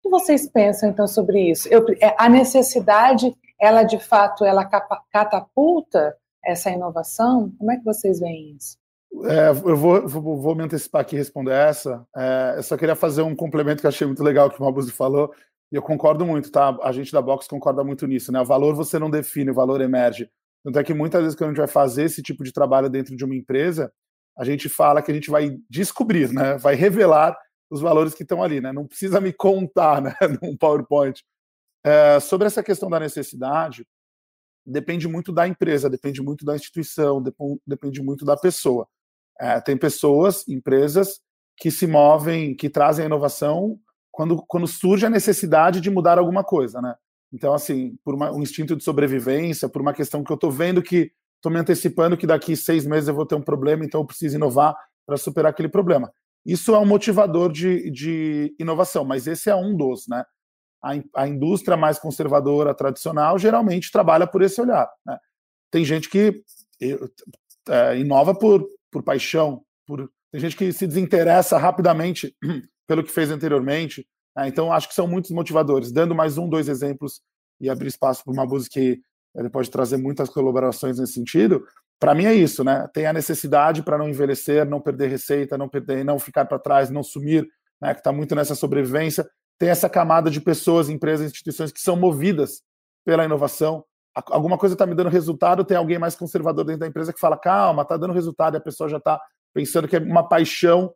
que 0.02 0.10
vocês 0.10 0.48
pensam 0.48 0.90
então 0.90 1.06
sobre 1.06 1.50
isso? 1.50 1.68
Eu, 1.68 1.84
é, 2.00 2.14
a 2.18 2.28
necessidade, 2.28 3.34
ela 3.58 3.82
de 3.82 3.98
fato, 3.98 4.44
ela 4.44 4.64
catapulta 5.10 6.14
essa 6.50 6.70
inovação? 6.70 7.52
Como 7.58 7.70
é 7.70 7.76
que 7.76 7.84
vocês 7.84 8.20
veem 8.20 8.56
isso? 8.56 8.76
É, 9.24 9.48
eu 9.48 9.76
vou, 9.76 10.06
vou, 10.06 10.40
vou, 10.40 10.54
me 10.54 10.62
antecipar 10.62 11.02
aqui 11.02 11.16
e 11.16 11.18
responder 11.18 11.52
essa. 11.52 12.06
É, 12.16 12.54
eu 12.56 12.62
só 12.62 12.76
queria 12.76 12.94
fazer 12.94 13.22
um 13.22 13.34
complemento 13.34 13.80
que 13.80 13.86
eu 13.86 13.90
achei 13.90 14.06
muito 14.06 14.22
legal 14.22 14.50
que 14.50 14.60
o 14.60 14.64
Mabuzi 14.64 14.92
falou, 14.92 15.32
e 15.72 15.76
eu 15.76 15.82
concordo 15.82 16.24
muito, 16.24 16.50
tá? 16.50 16.76
A 16.82 16.92
gente 16.92 17.12
da 17.12 17.20
Box 17.20 17.46
concorda 17.46 17.84
muito 17.84 18.06
nisso, 18.06 18.32
né? 18.32 18.40
O 18.40 18.44
valor 18.44 18.74
você 18.74 18.98
não 18.98 19.10
define, 19.10 19.50
o 19.50 19.54
valor 19.54 19.80
emerge. 19.80 20.30
Tanto 20.64 20.78
é 20.78 20.84
que 20.84 20.94
muitas 20.94 21.22
vezes 21.22 21.36
quando 21.36 21.50
a 21.50 21.52
gente 21.52 21.58
vai 21.58 21.68
fazer 21.68 22.04
esse 22.04 22.22
tipo 22.22 22.44
de 22.44 22.52
trabalho 22.52 22.88
dentro 22.88 23.16
de 23.16 23.24
uma 23.24 23.34
empresa, 23.34 23.92
a 24.36 24.44
gente 24.44 24.68
fala 24.68 25.02
que 25.02 25.10
a 25.10 25.14
gente 25.14 25.30
vai 25.30 25.58
descobrir, 25.68 26.32
né? 26.32 26.56
Vai 26.58 26.74
revelar 26.74 27.36
os 27.70 27.80
valores 27.80 28.14
que 28.14 28.22
estão 28.22 28.42
ali, 28.42 28.60
né? 28.60 28.72
Não 28.72 28.86
precisa 28.86 29.20
me 29.20 29.32
contar, 29.32 30.00
né, 30.02 30.14
num 30.42 30.56
PowerPoint. 30.56 31.22
É, 31.84 32.20
sobre 32.20 32.46
essa 32.46 32.62
questão 32.62 32.88
da 32.88 33.00
necessidade, 33.00 33.86
depende 34.68 35.08
muito 35.08 35.32
da 35.32 35.48
empresa, 35.48 35.88
depende 35.88 36.22
muito 36.22 36.44
da 36.44 36.54
instituição, 36.54 37.22
depende 37.66 38.02
muito 38.02 38.24
da 38.24 38.36
pessoa. 38.36 38.86
É, 39.40 39.60
tem 39.60 39.76
pessoas, 39.76 40.46
empresas 40.48 41.20
que 41.56 41.70
se 41.70 41.86
movem, 41.86 42.54
que 42.54 42.68
trazem 42.68 43.04
a 43.04 43.06
inovação 43.06 43.78
quando, 44.10 44.44
quando 44.46 44.66
surge 44.66 45.06
a 45.06 45.10
necessidade 45.10 45.80
de 45.80 45.90
mudar 45.90 46.18
alguma 46.18 46.44
coisa, 46.44 46.80
né? 46.80 46.94
Então, 47.32 47.52
assim, 47.54 47.96
por 48.04 48.14
uma, 48.14 48.32
um 48.32 48.42
instinto 48.42 48.74
de 48.76 48.82
sobrevivência, 48.82 49.68
por 49.68 49.82
uma 49.82 49.92
questão 49.92 50.24
que 50.24 50.32
eu 50.32 50.34
estou 50.34 50.50
vendo 50.50 50.82
que 50.82 51.12
estou 51.36 51.52
me 51.52 51.58
antecipando 51.58 52.16
que 52.16 52.26
daqui 52.26 52.56
seis 52.56 52.86
meses 52.86 53.08
eu 53.08 53.14
vou 53.14 53.26
ter 53.26 53.34
um 53.34 53.42
problema, 53.42 53.84
então 53.84 54.00
eu 54.00 54.06
preciso 54.06 54.36
inovar 54.36 54.74
para 55.06 55.16
superar 55.16 55.50
aquele 55.50 55.68
problema. 55.68 56.12
Isso 56.44 56.74
é 56.74 56.78
um 56.78 56.86
motivador 56.86 57.52
de, 57.52 57.90
de 57.90 58.54
inovação, 58.58 59.04
mas 59.04 59.26
esse 59.26 59.50
é 59.50 59.54
um 59.54 59.76
dos, 59.76 60.06
né? 60.08 60.24
A, 60.82 61.22
a 61.22 61.28
indústria 61.28 61.76
mais 61.76 61.98
conservadora, 61.98 62.74
tradicional, 62.74 63.38
geralmente 63.38 63.90
trabalha 63.90 64.26
por 64.26 64.42
esse 64.42 64.60
olhar. 64.60 64.88
Né? 65.04 65.18
Tem 65.70 65.84
gente 65.84 66.08
que 66.08 66.42
é, 67.68 67.98
inova 67.98 68.34
por, 68.34 68.66
por 68.90 69.02
paixão, 69.02 69.62
por, 69.86 70.10
tem 70.30 70.40
gente 70.40 70.56
que 70.56 70.72
se 70.72 70.86
desinteressa 70.86 71.58
rapidamente 71.58 72.34
pelo 72.86 73.02
que 73.02 73.10
fez 73.10 73.30
anteriormente. 73.30 74.06
Né? 74.36 74.48
Então, 74.48 74.72
acho 74.72 74.88
que 74.88 74.94
são 74.94 75.06
muitos 75.06 75.30
motivadores. 75.30 75.92
Dando 75.92 76.14
mais 76.14 76.38
um, 76.38 76.48
dois 76.48 76.68
exemplos 76.68 77.20
e 77.60 77.68
abrir 77.68 77.88
espaço 77.88 78.22
para 78.24 78.32
uma 78.32 78.46
música 78.46 78.74
que 78.74 79.00
ele 79.34 79.50
pode 79.50 79.70
trazer 79.70 79.96
muitas 79.96 80.28
colaborações 80.28 80.98
nesse 80.98 81.12
sentido 81.12 81.64
para 81.98 82.14
mim 82.14 82.26
é 82.26 82.34
isso, 82.34 82.62
né? 82.62 82.88
Tem 82.92 83.06
a 83.06 83.12
necessidade 83.12 83.82
para 83.82 83.98
não 83.98 84.08
envelhecer, 84.08 84.64
não 84.64 84.80
perder 84.80 85.08
receita, 85.08 85.58
não 85.58 85.68
perder, 85.68 86.04
não 86.04 86.18
ficar 86.18 86.44
para 86.44 86.58
trás, 86.58 86.90
não 86.90 87.02
sumir, 87.02 87.46
né? 87.80 87.92
Que 87.92 88.00
está 88.00 88.12
muito 88.12 88.34
nessa 88.34 88.54
sobrevivência. 88.54 89.28
Tem 89.58 89.68
essa 89.68 89.88
camada 89.88 90.30
de 90.30 90.40
pessoas, 90.40 90.88
empresas, 90.88 91.26
instituições 91.26 91.72
que 91.72 91.80
são 91.80 91.96
movidas 91.96 92.62
pela 93.04 93.24
inovação. 93.24 93.84
Alguma 94.14 94.58
coisa 94.58 94.74
está 94.74 94.86
me 94.86 94.94
dando 94.94 95.10
resultado, 95.10 95.64
tem 95.64 95.76
alguém 95.76 95.98
mais 95.98 96.14
conservador 96.14 96.64
dentro 96.64 96.80
da 96.80 96.86
empresa 96.86 97.12
que 97.12 97.20
fala, 97.20 97.36
calma, 97.36 97.82
está 97.82 97.96
dando 97.96 98.12
resultado, 98.12 98.54
e 98.54 98.58
a 98.58 98.60
pessoa 98.60 98.88
já 98.88 98.98
está 98.98 99.20
pensando 99.54 99.88
que 99.88 99.96
é 99.96 100.00
uma 100.00 100.28
paixão. 100.28 100.92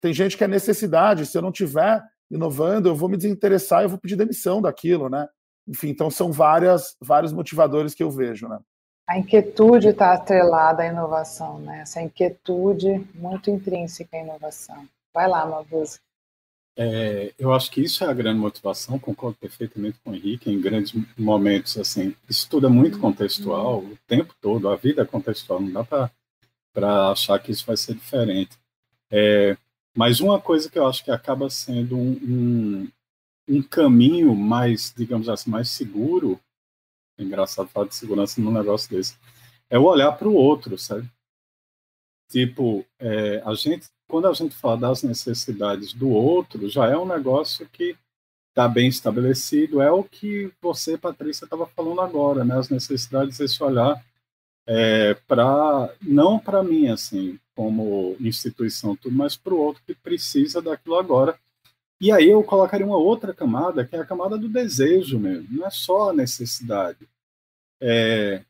Tem 0.00 0.12
gente 0.12 0.36
que 0.36 0.44
é 0.44 0.48
necessidade, 0.48 1.26
se 1.26 1.36
eu 1.36 1.42
não 1.42 1.52
tiver 1.52 2.02
inovando, 2.30 2.88
eu 2.88 2.94
vou 2.94 3.08
me 3.08 3.16
desinteressar, 3.16 3.82
eu 3.82 3.88
vou 3.88 3.98
pedir 3.98 4.16
demissão 4.16 4.60
daquilo, 4.60 5.08
né? 5.08 5.28
Enfim, 5.66 5.88
então 5.88 6.10
são 6.10 6.30
várias, 6.30 6.96
vários 7.00 7.32
motivadores 7.32 7.94
que 7.94 8.02
eu 8.02 8.10
vejo, 8.10 8.48
né? 8.48 8.58
A 9.06 9.18
inquietude 9.18 9.88
está 9.88 10.12
atrelada 10.12 10.82
à 10.82 10.86
inovação, 10.86 11.58
né? 11.58 11.80
Essa 11.80 12.00
inquietude 12.00 13.06
muito 13.14 13.50
intrínseca 13.50 14.16
à 14.16 14.20
inovação. 14.20 14.86
Vai 15.12 15.28
lá, 15.28 15.46
Mabuse. 15.46 16.00
É, 16.76 17.32
eu 17.38 17.52
acho 17.52 17.70
que 17.70 17.80
isso 17.80 18.02
é 18.02 18.08
a 18.08 18.12
grande 18.12 18.40
motivação, 18.40 18.98
concordo 18.98 19.38
perfeitamente 19.38 19.98
com 20.02 20.10
o 20.10 20.14
Henrique, 20.14 20.50
em 20.50 20.60
grandes 20.60 20.92
momentos, 21.16 21.78
assim, 21.78 22.16
isso 22.28 22.48
tudo 22.48 22.66
é 22.66 22.70
muito 22.70 22.98
contextual, 22.98 23.78
o 23.78 23.96
tempo 24.08 24.34
todo, 24.40 24.68
a 24.68 24.74
vida 24.74 25.02
é 25.02 25.06
contextual, 25.06 25.60
não 25.60 25.70
dá 25.70 25.84
para 26.72 27.10
achar 27.10 27.38
que 27.38 27.52
isso 27.52 27.64
vai 27.64 27.76
ser 27.76 27.94
diferente. 27.94 28.58
É, 29.10 29.56
mas 29.96 30.18
uma 30.20 30.40
coisa 30.40 30.68
que 30.68 30.78
eu 30.78 30.86
acho 30.86 31.04
que 31.04 31.10
acaba 31.12 31.48
sendo 31.48 31.96
um, 31.96 32.12
um, 32.22 32.88
um 33.48 33.62
caminho 33.62 34.34
mais, 34.34 34.92
digamos 34.96 35.28
assim, 35.28 35.50
mais 35.50 35.70
seguro 35.70 36.40
É 37.18 37.22
engraçado 37.22 37.68
falar 37.68 37.88
de 37.88 37.94
segurança 37.94 38.40
num 38.40 38.52
negócio 38.52 38.90
desse. 38.90 39.16
É 39.70 39.78
o 39.78 39.84
olhar 39.84 40.12
para 40.12 40.28
o 40.28 40.34
outro, 40.34 40.76
sabe? 40.78 41.08
Tipo, 42.28 42.84
é, 42.98 43.42
a 43.44 43.54
gente, 43.54 43.88
quando 44.14 44.28
a 44.28 44.32
gente 44.32 44.54
fala 44.54 44.76
das 44.76 45.02
necessidades 45.02 45.92
do 45.92 46.08
outro, 46.08 46.68
já 46.68 46.88
é 46.88 46.96
um 46.96 47.04
negócio 47.04 47.68
que 47.72 47.96
está 48.50 48.68
bem 48.68 48.86
estabelecido. 48.86 49.82
É 49.82 49.90
o 49.90 50.04
que 50.04 50.52
você, 50.62 50.96
Patrícia, 50.96 51.46
estava 51.46 51.66
falando 51.66 52.00
agora, 52.00 52.44
né? 52.44 52.56
As 52.56 52.68
necessidades 52.68 53.38
desse 53.38 53.60
olhar 53.60 54.00
é, 54.68 55.14
para 55.26 55.92
não 56.00 56.38
para 56.38 56.62
mim 56.62 56.90
assim 56.90 57.40
como 57.56 58.16
instituição 58.20 58.94
tudo 58.94 59.16
mas 59.16 59.36
para 59.36 59.52
o 59.52 59.58
outro 59.58 59.82
que 59.84 59.94
precisa 59.94 60.62
daquilo 60.62 60.96
agora 60.96 61.36
e 62.00 62.10
aí 62.10 62.30
eu 62.30 62.42
colocaria 62.42 62.86
uma 62.86 62.96
outra 62.96 63.34
camada 63.34 63.84
que 63.84 63.94
é 63.94 63.98
a 63.98 64.06
camada 64.06 64.38
do 64.38 64.48
desejo 64.48 65.18
mesmo 65.18 65.46
não 65.50 65.66
é 65.66 65.70
só 65.70 66.08
a 66.08 66.14
necessidade 66.14 67.06
é, 67.78 68.42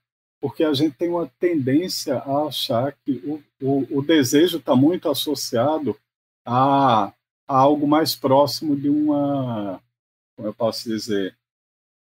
porque 0.45 0.63
a 0.63 0.75
gente 0.75 0.95
tem 0.99 1.09
uma 1.09 1.27
tendência 1.41 2.19
a 2.19 2.49
achar 2.49 2.93
que 3.03 3.13
o, 3.25 3.43
o, 3.63 3.99
o 4.01 4.03
desejo 4.03 4.59
está 4.59 4.77
muito 4.77 5.09
associado 5.09 5.99
a, 6.45 7.15
a 7.49 7.57
algo 7.57 7.89
mais 7.89 8.15
próximo 8.15 8.77
de 8.77 8.91
uma 8.91 9.81
como 10.37 10.47
eu 10.47 10.53
posso 10.53 10.87
dizer 10.87 11.35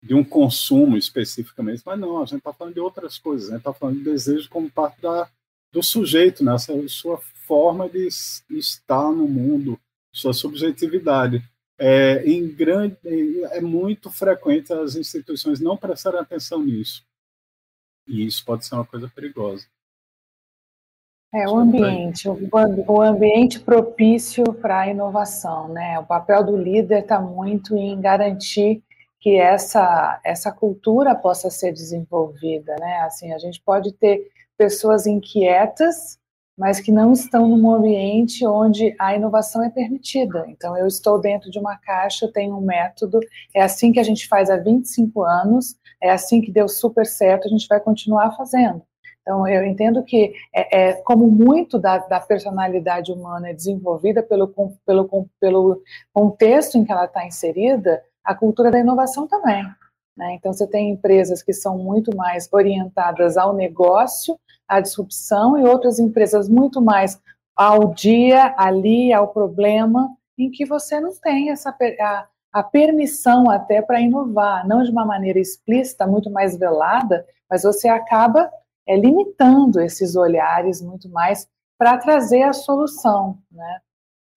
de 0.04 0.14
um 0.14 0.24
consumo 0.24 0.98
especificamente, 0.98 1.82
mas 1.84 2.00
não, 2.00 2.22
a 2.22 2.26
gente 2.26 2.38
está 2.38 2.54
falando 2.54 2.76
de 2.76 2.80
outras 2.80 3.18
coisas, 3.18 3.48
a 3.48 3.52
gente 3.54 3.62
está 3.62 3.74
falando 3.74 3.98
de 3.98 4.04
desejo 4.04 4.48
como 4.52 4.70
parte 4.70 5.02
da, 5.02 5.28
do 5.74 5.82
sujeito, 5.82 6.44
né? 6.44 6.54
Essa 6.54 6.74
sua 6.90 7.18
forma 7.48 7.90
de 7.90 8.08
estar 8.52 9.12
no 9.12 9.28
mundo, 9.28 9.80
sua 10.14 10.32
subjetividade. 10.32 11.44
É, 11.80 12.24
em 12.24 12.48
grande, 12.48 12.98
é 13.04 13.62
muito 13.62 14.12
frequente 14.12 14.72
as 14.72 14.96
instituições 14.96 15.60
não 15.60 15.76
prestarem 15.76 16.20
atenção 16.20 16.62
nisso. 16.64 17.07
E 18.08 18.26
isso 18.26 18.44
pode 18.46 18.66
ser 18.66 18.76
uma 18.76 18.86
coisa 18.86 19.12
perigosa. 19.14 19.66
É, 21.34 21.48
o 21.48 21.58
ambiente, 21.58 22.30
o, 22.30 22.38
o 22.88 23.02
ambiente 23.02 23.60
propício 23.60 24.46
para 24.54 24.82
a 24.82 24.88
inovação, 24.88 25.68
né? 25.68 26.00
O 26.00 26.06
papel 26.06 26.44
do 26.44 26.56
líder 26.56 27.02
está 27.02 27.20
muito 27.20 27.76
em 27.76 28.00
garantir 28.00 28.82
que 29.20 29.36
essa 29.36 30.22
essa 30.24 30.52
cultura 30.52 31.14
possa 31.14 31.50
ser 31.50 31.74
desenvolvida, 31.74 32.76
né? 32.80 33.00
Assim, 33.00 33.34
a 33.34 33.38
gente 33.38 33.62
pode 33.62 33.92
ter 33.94 34.32
pessoas 34.58 35.06
inquietas, 35.06 36.18
mas 36.58 36.80
que 36.80 36.92
não 36.92 37.14
estão 37.14 37.48
num 37.48 37.72
ambiente 37.72 38.46
onde 38.48 38.96
a 39.00 39.16
inovação 39.16 39.64
é 39.64 39.70
permitida. 39.70 40.46
Então, 40.48 40.76
eu 40.76 40.88
estou 40.88 41.22
dentro 41.22 41.52
de 41.52 41.60
uma 41.60 41.78
caixa, 41.78 42.32
tenho 42.34 42.58
um 42.58 42.62
método, 42.62 43.20
é 43.54 43.62
assim 43.62 43.92
que 43.92 44.00
a 44.00 44.04
gente 44.04 44.28
faz 44.28 44.50
há 44.50 44.58
25 44.58 45.22
anos, 45.24 45.76
é 46.02 46.10
assim 46.10 46.42
que 46.42 46.52
deu 46.52 46.68
super 46.68 47.06
certo, 47.06 47.46
a 47.46 47.50
gente 47.50 47.68
vai 47.68 47.80
continuar 47.80 48.36
fazendo. 48.36 48.82
Então, 49.22 49.46
eu 49.46 49.66
entendo 49.66 50.02
que, 50.04 50.34
é, 50.56 50.90
é 50.90 50.94
como 50.94 51.28
muito 51.28 51.78
da, 51.78 51.98
da, 51.98 52.20
personalidade 52.20 53.12
humana 53.12 53.50
é 53.50 53.54
desenvolvida 53.54 54.24
pelo, 54.24 54.48
pelo, 54.86 55.30
pelo 55.40 55.82
contexto 56.14 56.78
em 56.78 56.86
que 56.86 56.92
ela 56.92 57.06
está 57.06 57.26
inserida, 57.26 58.02
a 58.24 58.34
cultura 58.34 58.72
da 58.72 58.80
inovação 58.80 59.28
também. 59.28 59.64
Né? 60.16 60.34
Então, 60.34 60.54
você 60.54 60.66
tem 60.66 60.92
empresas 60.92 61.44
que 61.44 61.52
são 61.52 61.78
muito 61.78 62.16
mais 62.16 62.48
orientadas 62.52 63.36
ao 63.36 63.54
negócio, 63.54 64.40
à 64.68 64.80
disrupção, 64.80 65.58
e 65.58 65.64
outras 65.64 66.00
empresas 66.00 66.50
muito 66.50 66.82
mais 66.82 67.20
ao 67.56 67.94
dia, 67.94 68.54
ali, 68.58 69.12
ao 69.12 69.30
problema, 69.30 70.10
em 70.38 70.52
que 70.52 70.66
você 70.66 71.00
não 71.00 71.12
tem 71.20 71.50
essa 71.50 71.76
a, 72.00 72.28
a 72.54 72.64
permissão 72.64 73.50
até 73.50 73.82
para 73.82 74.00
inovar, 74.00 74.68
não 74.68 74.84
de 74.84 74.92
uma 74.92 75.06
maneira 75.06 75.40
explícita, 75.40 76.06
muito 76.06 76.30
mais 76.30 76.58
velada, 76.58 77.26
mas 77.50 77.64
você 77.64 77.88
acaba 77.88 78.50
é, 78.88 78.96
limitando 78.96 79.82
esses 79.82 80.16
olhares 80.16 80.82
muito 80.82 81.10
mais 81.10 81.48
para 81.78 81.98
trazer 81.98 82.44
a 82.44 82.54
solução, 82.54 83.38
né? 83.52 83.80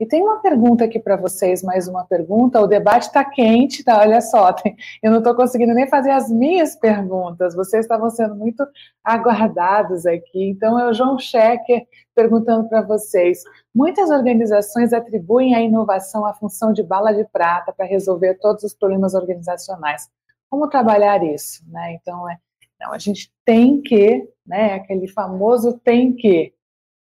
E 0.00 0.06
tem 0.06 0.22
uma 0.22 0.40
pergunta 0.40 0.82
aqui 0.86 0.98
para 0.98 1.14
vocês, 1.14 1.62
mais 1.62 1.86
uma 1.86 2.06
pergunta. 2.06 2.58
O 2.58 2.66
debate 2.66 3.02
está 3.02 3.22
quente, 3.22 3.84
tá? 3.84 3.98
Olha 3.98 4.22
só, 4.22 4.50
tem, 4.50 4.74
eu 5.02 5.10
não 5.10 5.18
estou 5.18 5.34
conseguindo 5.34 5.74
nem 5.74 5.86
fazer 5.86 6.10
as 6.10 6.30
minhas 6.30 6.74
perguntas. 6.74 7.54
Vocês 7.54 7.84
estavam 7.84 8.08
sendo 8.08 8.34
muito 8.34 8.66
aguardados 9.04 10.06
aqui. 10.06 10.48
Então, 10.48 10.78
é 10.78 10.88
o 10.88 10.94
João 10.94 11.18
Schecker 11.18 11.86
perguntando 12.14 12.66
para 12.66 12.80
vocês. 12.80 13.42
Muitas 13.74 14.08
organizações 14.08 14.94
atribuem 14.94 15.54
à 15.54 15.60
inovação 15.60 16.24
a 16.24 16.32
função 16.32 16.72
de 16.72 16.82
bala 16.82 17.12
de 17.12 17.24
prata 17.24 17.70
para 17.70 17.84
resolver 17.84 18.36
todos 18.36 18.64
os 18.64 18.72
problemas 18.72 19.12
organizacionais. 19.12 20.08
Como 20.48 20.66
trabalhar 20.70 21.22
isso? 21.22 21.62
Né? 21.68 21.92
Então, 22.00 22.26
é, 22.26 22.38
não, 22.80 22.94
a 22.94 22.98
gente 22.98 23.30
tem 23.44 23.82
que, 23.82 24.26
né? 24.46 24.76
Aquele 24.76 25.06
famoso 25.08 25.78
tem 25.84 26.14
que. 26.14 26.54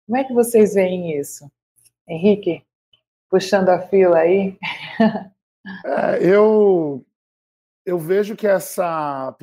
Como 0.05 0.17
é 0.17 0.25
que 0.25 0.33
vocês 0.33 0.73
veem 0.73 1.17
isso? 1.17 1.49
Henrique? 2.05 2.65
Puxando 3.31 3.69
a 3.69 3.79
fila 3.79 4.19
aí? 4.19 4.57
É, 5.85 6.27
eu 6.27 7.05
eu 7.85 7.97
vejo 7.97 8.35
que 8.35 8.47
essa 8.47 9.35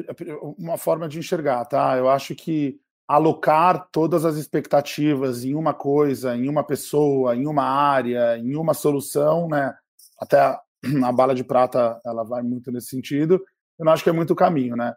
uma 0.59 0.77
forma 0.77 1.09
de 1.09 1.19
enxergar, 1.19 1.65
tá? 1.65 1.97
Eu 1.97 2.09
acho 2.09 2.35
que 2.35 2.81
alocar 3.09 3.89
todas 3.91 4.25
as 4.25 4.37
expectativas 4.37 5.45
em 5.45 5.55
uma 5.55 5.73
coisa, 5.73 6.37
em 6.37 6.49
uma 6.49 6.63
pessoa, 6.63 7.35
em 7.35 7.47
uma 7.47 7.65
área, 7.65 8.37
em 8.37 8.55
uma 8.55 8.75
solução, 8.75 9.49
né? 9.49 9.75
Até 10.21 10.41
a, 10.41 10.61
a 11.07 11.13
bala 11.13 11.35
de 11.35 11.43
prata 11.43 12.01
ela 12.05 12.23
vai 12.25 12.43
muito 12.43 12.71
nesse 12.71 12.89
sentido. 12.89 13.43
Eu 13.79 13.85
não 13.87 13.93
acho 13.93 14.05
que 14.05 14.11
é 14.11 14.13
muito 14.13 14.35
caminho, 14.35 14.77
né? 14.77 14.95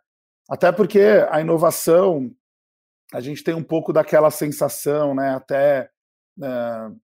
Até 0.49 0.71
porque 0.71 1.01
a 1.29 1.39
inovação 1.39 2.29
a 3.13 3.21
gente 3.21 3.43
tem 3.43 3.53
um 3.53 3.63
pouco 3.63 3.93
daquela 3.93 4.31
sensação, 4.31 5.13
né? 5.15 5.35
Até 5.35 5.89
né, 6.37 6.49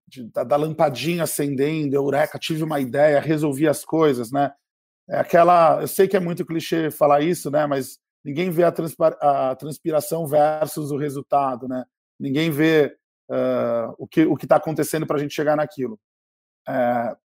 de, 0.08 0.24
da, 0.32 0.44
da, 0.44 0.56
lampadinha 0.56 1.24
acendendo, 1.24 1.96
eureka, 1.96 2.40
tive 2.40 2.64
uma 2.64 2.80
ideia, 2.80 3.20
resolvi 3.20 3.68
as 3.68 3.84
coisas, 3.84 4.32
né? 4.32 4.52
É 5.10 5.20
aquela, 5.20 5.82
eu 5.82 5.88
sei 5.88 6.08
que 6.08 6.18
é 6.18 6.20
muito 6.20 6.46
clichê 6.46 6.92
falar 6.92 7.22
isso, 7.22 7.50
né? 7.50 7.66
Mas 7.66 7.98
ninguém 8.24 8.50
vê 8.50 8.64
a, 8.64 8.74
a 9.22 9.56
transpiração 9.56 10.28
versus 10.28 10.92
o 10.92 10.98
resultado, 10.98 11.68
né? 11.68 11.86
Ninguém 12.20 12.52
vê 12.52 12.98
uh, 13.30 13.94
o 13.98 14.08
que 14.08 14.26
o 14.26 14.36
que 14.36 14.46
está 14.46 14.58
acontecendo 14.58 15.06
para 15.06 15.18
a 15.18 15.20
gente 15.20 15.34
chegar 15.34 15.56
naquilo. 15.56 16.00
É, 16.68 17.16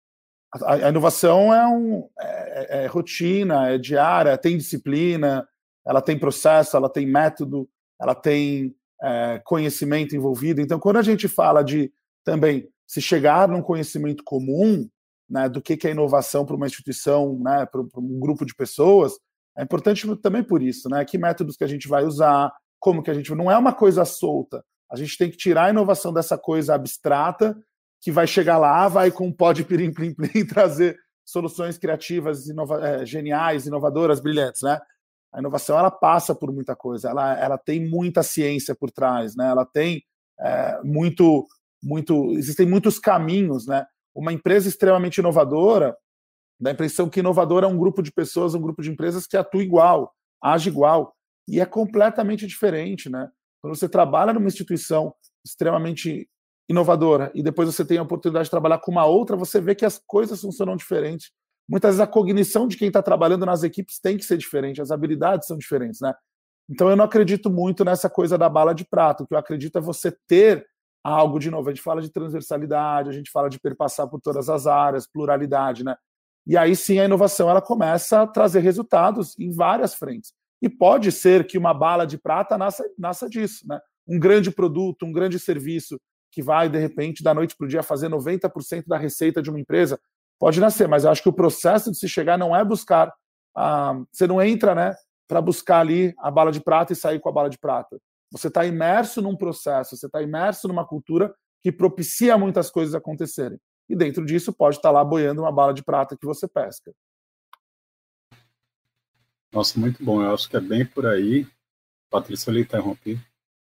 a, 0.54 0.74
a, 0.74 0.88
inovação 0.88 1.52
é, 1.52 1.66
um, 1.66 2.08
é, 2.20 2.80
é, 2.80 2.84
é 2.84 2.86
rotina, 2.86 3.70
é 3.70 3.78
diária, 3.78 4.36
tem 4.38 4.56
disciplina, 4.56 5.48
ela 5.84 6.00
tem 6.02 6.18
processo, 6.18 6.76
ela 6.76 6.88
tem 6.88 7.06
método, 7.06 7.68
ela 8.00 8.14
tem 8.14 8.74
é, 9.02 9.40
conhecimento 9.44 10.14
envolvido. 10.14 10.60
Então, 10.60 10.78
quando 10.78 10.96
a 10.96 11.02
gente 11.02 11.28
fala 11.28 11.62
de 11.62 11.92
também 12.24 12.68
se 12.86 13.00
chegar 13.00 13.48
num 13.48 13.62
conhecimento 13.62 14.22
comum 14.24 14.88
né, 15.28 15.48
do 15.48 15.60
que, 15.60 15.76
que 15.76 15.88
é 15.88 15.90
inovação 15.90 16.44
para 16.44 16.54
uma 16.54 16.66
instituição, 16.66 17.38
né, 17.40 17.66
para 17.66 17.80
um 17.80 18.20
grupo 18.20 18.44
de 18.44 18.54
pessoas, 18.54 19.14
é 19.56 19.62
importante 19.62 20.06
também 20.16 20.42
por 20.42 20.62
isso, 20.62 20.88
né? 20.88 21.04
Que 21.04 21.18
métodos 21.18 21.56
que 21.56 21.64
a 21.64 21.66
gente 21.66 21.86
vai 21.86 22.04
usar, 22.04 22.52
como 22.80 23.02
que 23.02 23.10
a 23.10 23.14
gente. 23.14 23.34
Não 23.34 23.50
é 23.50 23.56
uma 23.56 23.72
coisa 23.72 24.04
solta. 24.04 24.64
A 24.90 24.96
gente 24.96 25.16
tem 25.16 25.30
que 25.30 25.36
tirar 25.36 25.66
a 25.66 25.70
inovação 25.70 26.12
dessa 26.12 26.38
coisa 26.38 26.74
abstrata 26.74 27.56
que 28.00 28.10
vai 28.10 28.26
chegar 28.26 28.58
lá, 28.58 28.88
vai 28.88 29.10
com 29.10 29.26
um 29.26 29.32
pó 29.32 29.52
de 29.52 29.64
pirim 29.64 29.92
plim 29.92 30.14
plim 30.14 30.44
trazer 30.46 30.98
soluções 31.24 31.78
criativas, 31.78 32.46
inova 32.46 32.84
é, 32.86 33.06
geniais, 33.06 33.66
inovadoras, 33.66 34.20
brilhantes, 34.20 34.62
né? 34.62 34.80
A 35.32 35.38
inovação 35.38 35.78
ela 35.78 35.90
passa 35.90 36.34
por 36.34 36.52
muita 36.52 36.76
coisa, 36.76 37.08
ela, 37.08 37.38
ela 37.38 37.58
tem 37.58 37.88
muita 37.88 38.22
ciência 38.22 38.74
por 38.74 38.90
trás, 38.90 39.34
né? 39.34 39.48
Ela 39.48 39.64
tem 39.64 40.02
é, 40.40 40.80
muito 40.82 41.46
muito, 41.82 42.32
existem 42.38 42.66
muitos 42.66 42.98
caminhos, 42.98 43.66
né? 43.66 43.84
Uma 44.14 44.32
empresa 44.32 44.68
extremamente 44.68 45.18
inovadora, 45.18 45.96
dá 46.60 46.70
a 46.70 46.72
impressão 46.72 47.08
que 47.08 47.20
inovador 47.20 47.64
é 47.64 47.66
um 47.66 47.76
grupo 47.76 48.02
de 48.02 48.12
pessoas, 48.12 48.54
um 48.54 48.60
grupo 48.60 48.82
de 48.82 48.90
empresas 48.90 49.26
que 49.26 49.36
atua 49.36 49.62
igual, 49.62 50.14
age 50.40 50.68
igual, 50.68 51.12
e 51.48 51.60
é 51.60 51.66
completamente 51.66 52.46
diferente, 52.46 53.10
né? 53.10 53.28
Quando 53.60 53.76
você 53.76 53.88
trabalha 53.88 54.32
numa 54.32 54.46
instituição 54.46 55.12
extremamente 55.44 56.28
inovadora 56.68 57.32
e 57.34 57.42
depois 57.42 57.68
você 57.68 57.84
tem 57.84 57.98
a 57.98 58.02
oportunidade 58.02 58.44
de 58.44 58.50
trabalhar 58.50 58.78
com 58.78 58.92
uma 58.92 59.04
outra, 59.04 59.36
você 59.36 59.60
vê 59.60 59.74
que 59.74 59.84
as 59.84 60.00
coisas 60.06 60.40
funcionam 60.40 60.76
diferentes. 60.76 61.32
Muitas 61.72 61.92
vezes 61.92 62.00
a 62.00 62.06
cognição 62.06 62.68
de 62.68 62.76
quem 62.76 62.88
está 62.88 63.02
trabalhando 63.02 63.46
nas 63.46 63.62
equipes 63.62 63.98
tem 63.98 64.18
que 64.18 64.26
ser 64.26 64.36
diferente, 64.36 64.82
as 64.82 64.90
habilidades 64.90 65.48
são 65.48 65.56
diferentes, 65.56 66.02
né? 66.02 66.12
Então 66.68 66.90
eu 66.90 66.96
não 66.96 67.06
acredito 67.06 67.48
muito 67.48 67.82
nessa 67.82 68.10
coisa 68.10 68.36
da 68.36 68.46
bala 68.46 68.74
de 68.74 68.84
prata. 68.84 69.24
O 69.24 69.26
que 69.26 69.32
eu 69.32 69.38
acredito 69.38 69.78
é 69.78 69.80
você 69.80 70.14
ter 70.28 70.66
algo 71.02 71.38
de 71.38 71.50
novo. 71.50 71.70
A 71.70 71.72
gente 71.72 71.82
fala 71.82 72.02
de 72.02 72.12
transversalidade, 72.12 73.08
a 73.08 73.12
gente 73.12 73.30
fala 73.30 73.48
de 73.48 73.58
perpassar 73.58 74.06
por 74.06 74.20
todas 74.20 74.50
as 74.50 74.66
áreas, 74.66 75.10
pluralidade, 75.10 75.82
né? 75.82 75.96
E 76.46 76.58
aí 76.58 76.76
sim 76.76 76.98
a 77.00 77.06
inovação 77.06 77.48
ela 77.48 77.62
começa 77.62 78.20
a 78.20 78.26
trazer 78.26 78.60
resultados 78.60 79.34
em 79.38 79.50
várias 79.50 79.94
frentes. 79.94 80.34
E 80.60 80.68
pode 80.68 81.10
ser 81.10 81.46
que 81.46 81.56
uma 81.56 81.72
bala 81.72 82.06
de 82.06 82.18
prata 82.18 82.58
nasça, 82.58 82.84
nasça 82.98 83.30
disso, 83.30 83.66
né? 83.66 83.80
Um 84.06 84.18
grande 84.18 84.50
produto, 84.50 85.06
um 85.06 85.12
grande 85.12 85.38
serviço 85.38 85.98
que 86.30 86.42
vai, 86.42 86.68
de 86.68 86.78
repente, 86.78 87.22
da 87.22 87.32
noite 87.32 87.56
para 87.56 87.64
o 87.64 87.68
dia 87.68 87.82
fazer 87.82 88.10
90% 88.10 88.84
da 88.86 88.98
receita 88.98 89.40
de 89.40 89.48
uma 89.48 89.58
empresa, 89.58 89.98
pode 90.42 90.58
nascer, 90.58 90.88
mas 90.88 91.04
eu 91.04 91.10
acho 91.12 91.22
que 91.22 91.28
o 91.28 91.32
processo 91.32 91.92
de 91.92 91.96
se 91.96 92.08
chegar 92.08 92.36
não 92.36 92.56
é 92.56 92.64
buscar. 92.64 93.14
Ah, 93.54 93.94
você 94.10 94.26
não 94.26 94.42
entra, 94.42 94.74
né? 94.74 94.96
para 95.32 95.40
buscar 95.40 95.80
ali 95.80 96.14
a 96.18 96.30
bala 96.30 96.52
de 96.52 96.60
prata 96.60 96.92
e 96.92 96.96
sair 96.96 97.18
com 97.18 97.26
a 97.26 97.32
bala 97.32 97.48
de 97.48 97.56
prata. 97.56 97.98
Você 98.30 98.48
está 98.48 98.66
imerso 98.66 99.22
num 99.22 99.34
processo, 99.34 99.96
você 99.96 100.04
está 100.04 100.20
imerso 100.20 100.68
numa 100.68 100.86
cultura 100.86 101.34
que 101.62 101.72
propicia 101.72 102.36
muitas 102.36 102.70
coisas 102.70 102.94
acontecerem. 102.94 103.58
E 103.88 103.96
dentro 103.96 104.26
disso 104.26 104.52
pode 104.52 104.76
estar 104.76 104.90
tá 104.90 104.92
lá 104.92 105.02
boiando 105.02 105.40
uma 105.40 105.50
bala 105.50 105.72
de 105.72 105.82
prata 105.82 106.18
que 106.18 106.26
você 106.26 106.46
pesca. 106.46 106.92
Nossa, 109.50 109.80
muito 109.80 110.04
bom. 110.04 110.22
Eu 110.22 110.34
acho 110.34 110.50
que 110.50 110.56
é 110.58 110.60
bem 110.60 110.84
por 110.84 111.06
aí. 111.06 111.46
Patrícia, 112.10 112.50
eu 112.50 112.54
lhe 112.54 112.60
interrompi. 112.60 113.18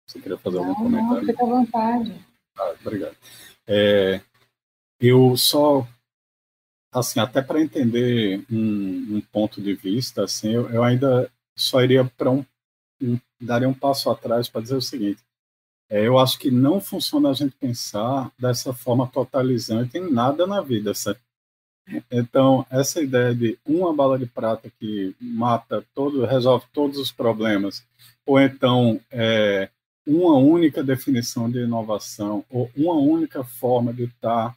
Você 0.04 0.20
queria 0.20 0.38
fazer 0.38 0.56
não, 0.56 0.64
algum 0.64 0.82
comentário? 0.82 1.14
Não, 1.14 1.26
fica 1.26 1.44
à 1.44 1.46
vontade. 1.46 2.26
Ah, 2.58 2.74
obrigado. 2.80 3.16
É, 3.68 4.20
eu 4.98 5.36
só, 5.36 5.86
assim, 6.92 7.18
até 7.20 7.40
para 7.40 7.60
entender 7.60 8.44
um, 8.50 9.16
um, 9.16 9.20
ponto 9.32 9.60
de 9.60 9.74
vista, 9.74 10.24
assim, 10.24 10.52
eu, 10.52 10.68
eu 10.70 10.84
ainda 10.84 11.30
só 11.56 11.82
iria 11.82 12.04
para 12.04 12.30
um, 12.30 12.44
um, 13.00 13.18
daria 13.40 13.68
um 13.68 13.74
passo 13.74 14.10
atrás 14.10 14.48
para 14.48 14.60
dizer 14.60 14.76
o 14.76 14.82
seguinte: 14.82 15.22
é, 15.88 16.06
eu 16.06 16.18
acho 16.18 16.38
que 16.38 16.50
não 16.50 16.80
funciona 16.80 17.30
a 17.30 17.34
gente 17.34 17.56
pensar 17.56 18.30
dessa 18.38 18.72
forma 18.72 19.06
totalizante 19.06 19.96
em 19.96 20.10
nada 20.10 20.46
na 20.46 20.60
vida, 20.60 20.94
certo? 20.94 21.20
Então, 22.10 22.64
essa 22.70 23.02
ideia 23.02 23.34
de 23.34 23.58
uma 23.66 23.92
bala 23.92 24.18
de 24.18 24.26
prata 24.26 24.70
que 24.78 25.16
mata 25.20 25.84
todo, 25.94 26.24
resolve 26.24 26.64
todos 26.72 26.96
os 26.96 27.10
problemas, 27.10 27.84
ou 28.24 28.40
então 28.40 29.00
é, 29.10 29.68
uma 30.06 30.36
única 30.36 30.82
definição 30.82 31.50
de 31.50 31.58
inovação, 31.58 32.44
ou 32.48 32.70
uma 32.76 32.94
única 32.94 33.42
forma 33.42 33.92
de 33.92 34.04
estar 34.04 34.56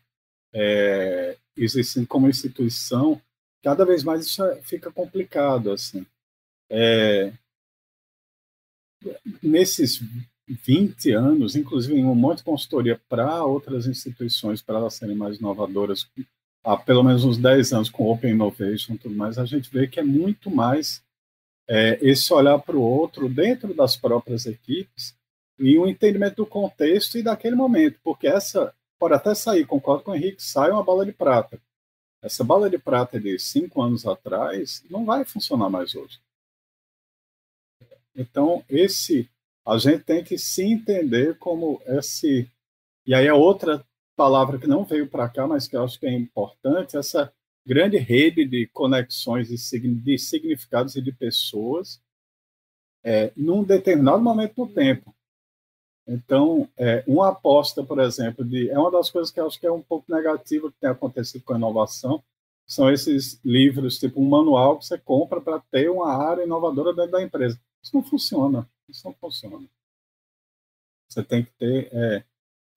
é, 0.55 1.35
existindo 1.57 2.07
como 2.07 2.29
instituição, 2.29 3.21
cada 3.61 3.85
vez 3.85 4.03
mais 4.03 4.25
isso 4.25 4.43
é, 4.43 4.61
fica 4.61 4.89
complicado. 4.89 5.71
assim. 5.71 6.05
É, 6.69 7.33
nesses 9.43 10.01
20 10.47 11.11
anos, 11.11 11.55
inclusive 11.55 11.95
em 11.99 12.05
um 12.05 12.15
monte 12.15 12.37
de 12.37 12.45
consultoria 12.45 12.99
para 13.09 13.43
outras 13.43 13.85
instituições, 13.85 14.61
para 14.61 14.77
elas 14.77 14.93
serem 14.93 15.15
mais 15.15 15.37
inovadoras, 15.37 16.07
há 16.63 16.77
pelo 16.77 17.03
menos 17.03 17.25
uns 17.25 17.37
10 17.37 17.73
anos 17.73 17.89
com 17.89 18.09
Open 18.09 18.31
Innovation 18.31 18.93
e 18.93 18.97
tudo 18.97 19.15
mais, 19.15 19.37
a 19.37 19.45
gente 19.45 19.69
vê 19.69 19.87
que 19.87 19.99
é 19.99 20.03
muito 20.03 20.49
mais 20.49 21.03
é, 21.67 21.99
esse 22.01 22.31
olhar 22.33 22.59
para 22.59 22.77
o 22.77 22.81
outro 22.81 23.27
dentro 23.27 23.73
das 23.73 23.97
próprias 23.97 24.45
equipes 24.45 25.15
e 25.59 25.77
um 25.77 25.87
entendimento 25.87 26.37
do 26.37 26.45
contexto 26.45 27.17
e 27.17 27.23
daquele 27.23 27.55
momento, 27.55 27.99
porque 28.03 28.27
essa 28.27 28.73
pode 28.99 29.13
até 29.13 29.33
sair, 29.35 29.65
concordo 29.65 30.03
com 30.03 30.11
o 30.11 30.15
Henrique, 30.15 30.41
sai 30.43 30.71
uma 30.71 30.83
bala 30.83 31.05
de 31.05 31.11
prata. 31.11 31.61
Essa 32.21 32.43
bala 32.43 32.69
de 32.69 32.77
prata 32.77 33.19
de 33.19 33.37
cinco 33.37 33.81
anos 33.81 34.05
atrás 34.05 34.83
não 34.89 35.05
vai 35.05 35.23
funcionar 35.23 35.69
mais 35.69 35.95
hoje. 35.95 36.19
Então, 38.15 38.63
esse 38.69 39.29
a 39.65 39.77
gente 39.77 40.03
tem 40.03 40.23
que 40.23 40.37
se 40.37 40.63
entender 40.63 41.37
como 41.37 41.81
esse. 41.85 42.49
E 43.05 43.13
aí, 43.13 43.27
a 43.27 43.35
outra 43.35 43.85
palavra 44.15 44.57
que 44.59 44.67
não 44.67 44.85
veio 44.85 45.09
para 45.09 45.29
cá, 45.29 45.47
mas 45.47 45.67
que 45.67 45.75
eu 45.75 45.83
acho 45.83 45.99
que 45.99 46.05
é 46.05 46.13
importante, 46.13 46.97
essa 46.97 47.33
grande 47.65 47.97
rede 47.97 48.45
de 48.45 48.67
conexões 48.67 49.47
de 49.49 50.17
significados 50.17 50.95
e 50.95 51.01
de 51.01 51.11
pessoas 51.11 52.01
é, 53.03 53.31
num 53.35 53.63
determinado 53.63 54.21
momento 54.21 54.65
do 54.65 54.73
tempo. 54.73 55.14
Então, 56.07 56.69
é, 56.77 57.03
uma 57.07 57.29
aposta, 57.29 57.83
por 57.83 57.99
exemplo, 57.99 58.45
de 58.45 58.69
é 58.69 58.77
uma 58.77 58.91
das 58.91 59.09
coisas 59.09 59.31
que 59.31 59.39
eu 59.39 59.47
acho 59.47 59.59
que 59.59 59.65
é 59.65 59.71
um 59.71 59.81
pouco 59.81 60.11
negativa 60.11 60.71
que 60.71 60.79
tem 60.79 60.89
acontecido 60.89 61.43
com 61.43 61.53
a 61.53 61.57
inovação, 61.57 62.23
são 62.67 62.91
esses 62.91 63.39
livros, 63.43 63.99
tipo 63.99 64.21
um 64.21 64.29
manual 64.29 64.77
que 64.77 64.85
você 64.85 64.97
compra 64.97 65.39
para 65.41 65.59
ter 65.59 65.89
uma 65.89 66.11
área 66.11 66.43
inovadora 66.43 66.93
dentro 66.93 67.11
da 67.11 67.21
empresa. 67.21 67.59
Isso 67.81 67.95
não 67.95 68.03
funciona. 68.03 68.67
Isso 68.89 69.05
não 69.05 69.13
funciona. 69.13 69.67
Você 71.07 71.23
tem 71.23 71.43
que 71.43 71.51
ter 71.53 71.89
é, 71.91 72.23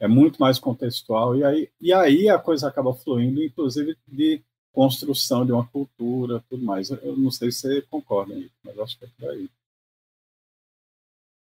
é 0.00 0.08
muito 0.08 0.38
mais 0.40 0.58
contextual 0.58 1.36
e 1.36 1.44
aí 1.44 1.70
e 1.80 1.92
aí 1.92 2.28
a 2.28 2.38
coisa 2.38 2.68
acaba 2.68 2.94
fluindo, 2.94 3.42
inclusive 3.42 3.96
de 4.06 4.42
construção 4.72 5.44
de 5.44 5.52
uma 5.52 5.66
cultura, 5.66 6.44
tudo 6.48 6.64
mais. 6.64 6.90
Eu 6.90 7.16
não 7.16 7.30
sei 7.30 7.50
se 7.50 7.60
você 7.60 7.82
concorda, 7.82 8.34
mas 8.62 8.78
acho 8.78 8.98
que 8.98 9.04
é 9.06 9.08
por 9.08 9.30
aí. 9.30 9.50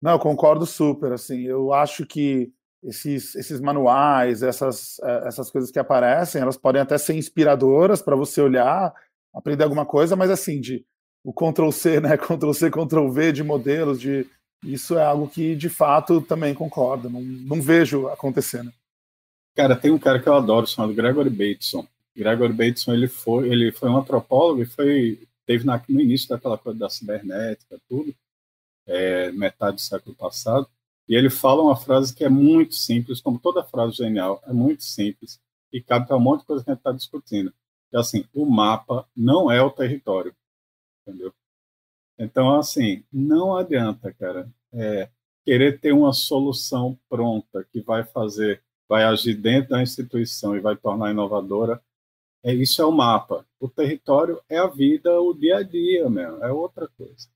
Não, 0.01 0.11
eu 0.11 0.19
concordo 0.19 0.65
super. 0.65 1.11
Assim, 1.11 1.41
eu 1.41 1.73
acho 1.73 2.05
que 2.05 2.51
esses, 2.83 3.35
esses 3.35 3.59
manuais, 3.59 4.41
essas, 4.41 4.99
eh, 4.99 5.23
essas 5.25 5.51
coisas 5.51 5.69
que 5.71 5.79
aparecem, 5.79 6.41
elas 6.41 6.57
podem 6.57 6.81
até 6.81 6.97
ser 6.97 7.13
inspiradoras 7.15 8.01
para 8.01 8.15
você 8.15 8.41
olhar, 8.41 8.93
aprender 9.33 9.63
alguma 9.63 9.85
coisa, 9.85 10.15
mas 10.15 10.29
assim, 10.29 10.61
de 10.61 10.85
o 11.23 11.33
Ctrl 11.33 11.71
C, 11.71 11.99
né? 11.99 12.15
Ctrl 12.17 12.53
C, 12.53 12.69
Ctrl 12.69 13.09
V 13.09 13.31
de 13.31 13.43
modelos, 13.43 13.99
de 13.99 14.25
isso 14.63 14.97
é 14.97 15.03
algo 15.03 15.27
que 15.27 15.55
de 15.55 15.69
fato 15.69 16.21
também 16.21 16.53
concordo, 16.53 17.09
não, 17.09 17.21
não 17.21 17.61
vejo 17.61 18.07
acontecendo. 18.07 18.71
Cara, 19.55 19.75
tem 19.75 19.91
um 19.91 19.99
cara 19.99 20.21
que 20.21 20.27
eu 20.27 20.33
adoro 20.33 20.67
chamado 20.67 20.93
Gregory 20.93 21.29
Bateson. 21.29 21.85
Gregory 22.15 22.53
Bateson 22.53 22.93
ele 22.93 23.07
foi, 23.07 23.49
ele 23.49 23.71
foi 23.71 23.89
um 23.89 23.97
antropólogo 23.97 24.61
e 24.61 24.65
foi 24.65 25.19
teve 25.45 25.65
na, 25.65 25.81
no 25.89 25.99
início 25.99 26.29
daquela 26.29 26.57
coisa 26.57 26.77
da 26.77 26.89
cibernética, 26.89 27.79
tudo, 27.89 28.13
é, 28.89 29.31
metade 29.31 29.75
do 29.75 29.81
século 29.81 30.15
passado. 30.15 30.67
E 31.07 31.15
ele 31.15 31.29
fala 31.29 31.61
uma 31.61 31.75
frase 31.75 32.13
que 32.13 32.23
é 32.23 32.29
muito 32.29 32.75
simples, 32.75 33.21
como 33.21 33.39
toda 33.39 33.63
frase 33.63 33.95
genial, 33.95 34.41
é 34.45 34.53
muito 34.53 34.83
simples 34.83 35.39
e 35.71 35.81
cabe 35.81 36.07
para 36.07 36.17
um 36.17 36.19
monte 36.19 36.41
de 36.41 36.47
coisa 36.47 36.63
que 36.63 36.69
a 36.69 36.73
gente 36.73 36.81
está 36.81 36.91
discutindo. 36.91 37.53
É 37.91 37.97
assim, 37.97 38.25
o 38.33 38.45
mapa 38.45 39.07
não 39.15 39.51
é 39.51 39.61
o 39.61 39.71
território, 39.71 40.35
entendeu? 41.01 41.33
Então, 42.17 42.55
assim, 42.57 43.03
não 43.11 43.55
adianta, 43.55 44.13
cara, 44.13 44.51
é, 44.73 45.09
querer 45.43 45.79
ter 45.79 45.93
uma 45.93 46.13
solução 46.13 46.99
pronta 47.09 47.63
que 47.71 47.81
vai 47.81 48.03
fazer, 48.03 48.61
vai 48.87 49.03
agir 49.03 49.35
dentro 49.35 49.69
da 49.69 49.81
instituição 49.81 50.55
e 50.55 50.59
vai 50.59 50.75
tornar 50.75 51.11
inovadora. 51.11 51.81
É, 52.43 52.53
isso 52.53 52.81
é 52.81 52.85
o 52.85 52.91
mapa. 52.91 53.45
O 53.59 53.67
território 53.67 54.41
é 54.49 54.57
a 54.57 54.67
vida, 54.67 55.19
o 55.21 55.33
dia 55.33 55.57
a 55.57 55.63
dia, 55.63 56.09
mesmo, 56.09 56.43
é 56.43 56.51
outra 56.51 56.87
coisa. 56.89 57.27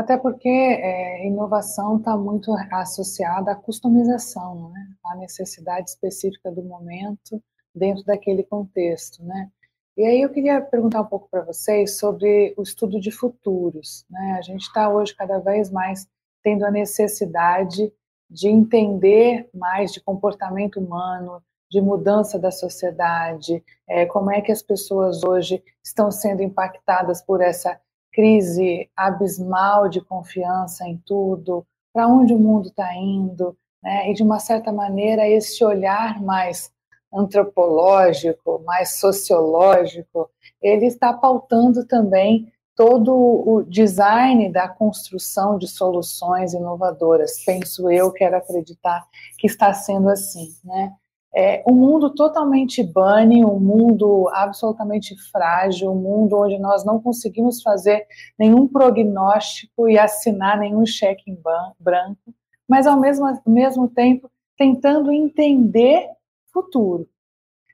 Até 0.00 0.16
porque 0.16 0.48
é, 0.48 1.26
inovação 1.26 1.98
está 1.98 2.16
muito 2.16 2.50
associada 2.72 3.52
à 3.52 3.54
customização, 3.54 4.70
né? 4.70 4.88
à 5.04 5.14
necessidade 5.14 5.90
específica 5.90 6.50
do 6.50 6.62
momento 6.62 7.38
dentro 7.74 8.02
daquele 8.04 8.42
contexto. 8.42 9.22
Né? 9.22 9.50
E 9.98 10.06
aí 10.06 10.22
eu 10.22 10.30
queria 10.30 10.58
perguntar 10.62 11.02
um 11.02 11.06
pouco 11.06 11.28
para 11.30 11.42
vocês 11.42 11.98
sobre 11.98 12.54
o 12.56 12.62
estudo 12.62 12.98
de 12.98 13.10
futuros. 13.10 14.06
Né? 14.08 14.36
A 14.38 14.40
gente 14.40 14.62
está 14.62 14.88
hoje 14.88 15.14
cada 15.14 15.38
vez 15.38 15.70
mais 15.70 16.08
tendo 16.42 16.64
a 16.64 16.70
necessidade 16.70 17.92
de 18.30 18.48
entender 18.48 19.50
mais 19.52 19.92
de 19.92 20.00
comportamento 20.00 20.80
humano, 20.80 21.42
de 21.70 21.78
mudança 21.78 22.38
da 22.38 22.50
sociedade, 22.50 23.62
é, 23.86 24.06
como 24.06 24.30
é 24.30 24.40
que 24.40 24.50
as 24.50 24.62
pessoas 24.62 25.22
hoje 25.22 25.62
estão 25.84 26.10
sendo 26.10 26.42
impactadas 26.42 27.20
por 27.20 27.42
essa 27.42 27.78
crise 28.20 28.86
abismal 28.94 29.88
de 29.88 29.98
confiança 30.02 30.86
em 30.86 30.98
tudo, 31.06 31.66
para 31.90 32.06
onde 32.06 32.34
o 32.34 32.38
mundo 32.38 32.68
está 32.68 32.94
indo, 32.94 33.56
né? 33.82 34.10
e 34.10 34.12
de 34.12 34.22
uma 34.22 34.38
certa 34.38 34.70
maneira 34.70 35.26
esse 35.26 35.64
olhar 35.64 36.20
mais 36.22 36.70
antropológico, 37.10 38.62
mais 38.66 39.00
sociológico, 39.00 40.28
ele 40.60 40.84
está 40.84 41.14
pautando 41.14 41.86
também 41.86 42.52
todo 42.76 43.10
o 43.14 43.62
design 43.62 44.52
da 44.52 44.68
construção 44.68 45.56
de 45.56 45.66
soluções 45.66 46.52
inovadoras. 46.52 47.42
Penso 47.42 47.90
eu, 47.90 48.12
quero 48.12 48.36
acreditar 48.36 49.02
que 49.38 49.46
está 49.46 49.72
sendo 49.72 50.10
assim, 50.10 50.54
né? 50.62 50.92
É 51.34 51.62
um 51.66 51.74
mundo 51.74 52.10
totalmente 52.10 52.82
bunny, 52.82 53.44
um 53.44 53.60
mundo 53.60 54.28
absolutamente 54.32 55.16
frágil, 55.30 55.92
um 55.92 55.94
mundo 55.94 56.36
onde 56.36 56.58
nós 56.58 56.84
não 56.84 57.00
conseguimos 57.00 57.62
fazer 57.62 58.04
nenhum 58.38 58.66
prognóstico 58.66 59.88
e 59.88 59.96
assinar 59.96 60.58
nenhum 60.58 60.84
cheque 60.84 61.30
em 61.30 61.38
branco, 61.78 62.34
mas 62.68 62.86
ao 62.86 62.98
mesmo, 62.98 63.26
mesmo 63.46 63.88
tempo 63.88 64.30
tentando 64.58 65.12
entender 65.12 66.08
futuro. 66.52 67.08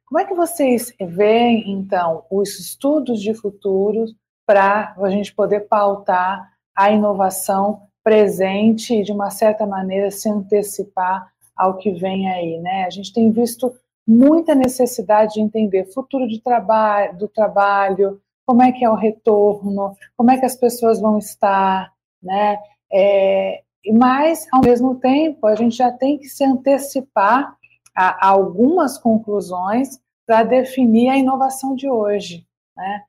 Como 0.06 0.20
é 0.20 0.24
que 0.24 0.34
vocês 0.34 0.94
veem, 1.00 1.72
então, 1.72 2.24
os 2.30 2.60
estudos 2.60 3.20
de 3.20 3.34
futuro 3.34 4.04
para 4.46 4.94
a 4.96 5.10
gente 5.10 5.34
poder 5.34 5.60
pautar 5.60 6.52
a 6.76 6.92
inovação 6.92 7.82
presente 8.04 8.94
e, 8.94 9.02
de 9.02 9.10
uma 9.10 9.30
certa 9.30 9.66
maneira, 9.66 10.12
se 10.12 10.30
antecipar 10.30 11.32
ao 11.56 11.78
que 11.78 11.90
vem 11.92 12.28
aí, 12.28 12.58
né? 12.58 12.84
A 12.84 12.90
gente 12.90 13.12
tem 13.12 13.30
visto 13.30 13.72
muita 14.06 14.54
necessidade 14.54 15.34
de 15.34 15.40
entender 15.40 15.92
futuro 15.92 16.28
de 16.28 16.40
trabalho, 16.40 17.16
do 17.18 17.28
trabalho, 17.28 18.20
como 18.44 18.62
é 18.62 18.70
que 18.70 18.84
é 18.84 18.90
o 18.90 18.94
retorno, 18.94 19.96
como 20.16 20.30
é 20.30 20.38
que 20.38 20.44
as 20.44 20.54
pessoas 20.54 21.00
vão 21.00 21.18
estar, 21.18 21.92
né? 22.22 22.58
É, 22.92 23.62
mas, 23.92 24.46
ao 24.52 24.60
mesmo 24.60 24.96
tempo, 24.96 25.46
a 25.46 25.54
gente 25.54 25.76
já 25.76 25.90
tem 25.90 26.18
que 26.18 26.28
se 26.28 26.44
antecipar 26.44 27.56
a, 27.94 28.28
algumas 28.28 28.98
conclusões 28.98 30.00
para 30.26 30.42
definir 30.42 31.08
a 31.08 31.16
inovação 31.16 31.74
de 31.74 31.88
hoje. 31.88 32.46
Né? 32.76 33.02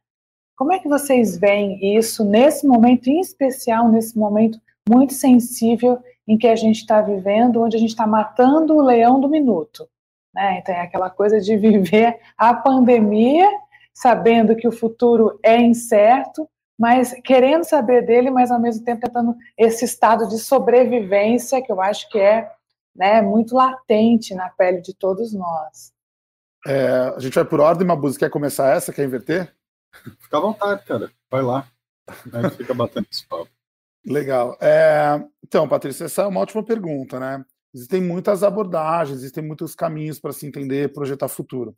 Como 0.55 0.71
é 0.71 0.79
que 0.79 0.87
vocês 0.87 1.37
veem 1.37 1.97
isso 1.97 2.23
nesse 2.23 2.65
momento 2.65 3.07
em 3.07 3.19
especial, 3.19 3.89
nesse 3.89 4.17
momento 4.17 4.59
muito 4.87 5.13
sensível 5.13 5.99
em 6.27 6.37
que 6.37 6.47
a 6.47 6.55
gente 6.55 6.77
está 6.77 7.01
vivendo, 7.01 7.61
onde 7.61 7.77
a 7.77 7.79
gente 7.79 7.89
está 7.89 8.05
matando 8.05 8.75
o 8.75 8.81
leão 8.81 9.19
do 9.19 9.29
minuto? 9.29 9.87
Né? 10.33 10.59
Então 10.59 10.75
é 10.75 10.81
aquela 10.81 11.09
coisa 11.09 11.39
de 11.39 11.55
viver 11.57 12.19
a 12.37 12.53
pandemia, 12.53 13.47
sabendo 13.93 14.55
que 14.55 14.67
o 14.67 14.71
futuro 14.71 15.39
é 15.41 15.59
incerto, 15.59 16.47
mas 16.77 17.13
querendo 17.23 17.63
saber 17.63 18.05
dele, 18.05 18.29
mas 18.29 18.51
ao 18.51 18.59
mesmo 18.59 18.85
tempo 18.85 19.01
tentando 19.01 19.35
esse 19.57 19.85
estado 19.85 20.27
de 20.27 20.37
sobrevivência 20.37 21.61
que 21.61 21.71
eu 21.71 21.81
acho 21.81 22.07
que 22.09 22.19
é 22.19 22.51
né, 22.95 23.21
muito 23.21 23.55
latente 23.55 24.35
na 24.35 24.49
pele 24.49 24.81
de 24.81 24.93
todos 24.93 25.33
nós. 25.33 25.91
É, 26.65 27.13
a 27.15 27.19
gente 27.19 27.33
vai 27.33 27.45
por 27.45 27.59
ordem, 27.59 27.87
Mabuse. 27.87 28.19
Quer 28.19 28.29
começar 28.29 28.75
essa? 28.75 28.91
Quer 28.91 29.05
inverter? 29.05 29.55
Fica 30.19 30.37
à 30.37 30.41
vontade, 30.41 30.83
cara. 30.85 31.11
Vai 31.29 31.41
lá. 31.41 31.67
A 32.33 32.41
gente 32.41 32.57
fica 32.57 32.73
batendo 32.73 33.07
esse 33.11 33.25
papo. 33.27 33.49
Legal. 34.07 34.57
É, 34.61 35.21
então, 35.43 35.67
Patrícia, 35.67 36.05
essa 36.05 36.21
é 36.21 36.27
uma 36.27 36.39
ótima 36.39 36.63
pergunta, 36.63 37.19
né? 37.19 37.43
Existem 37.75 38.01
muitas 38.01 38.41
abordagens, 38.41 39.19
existem 39.19 39.43
muitos 39.43 39.75
caminhos 39.75 40.17
para 40.17 40.31
se 40.31 40.47
entender, 40.47 40.93
projetar 40.93 41.27
futuro. 41.27 41.75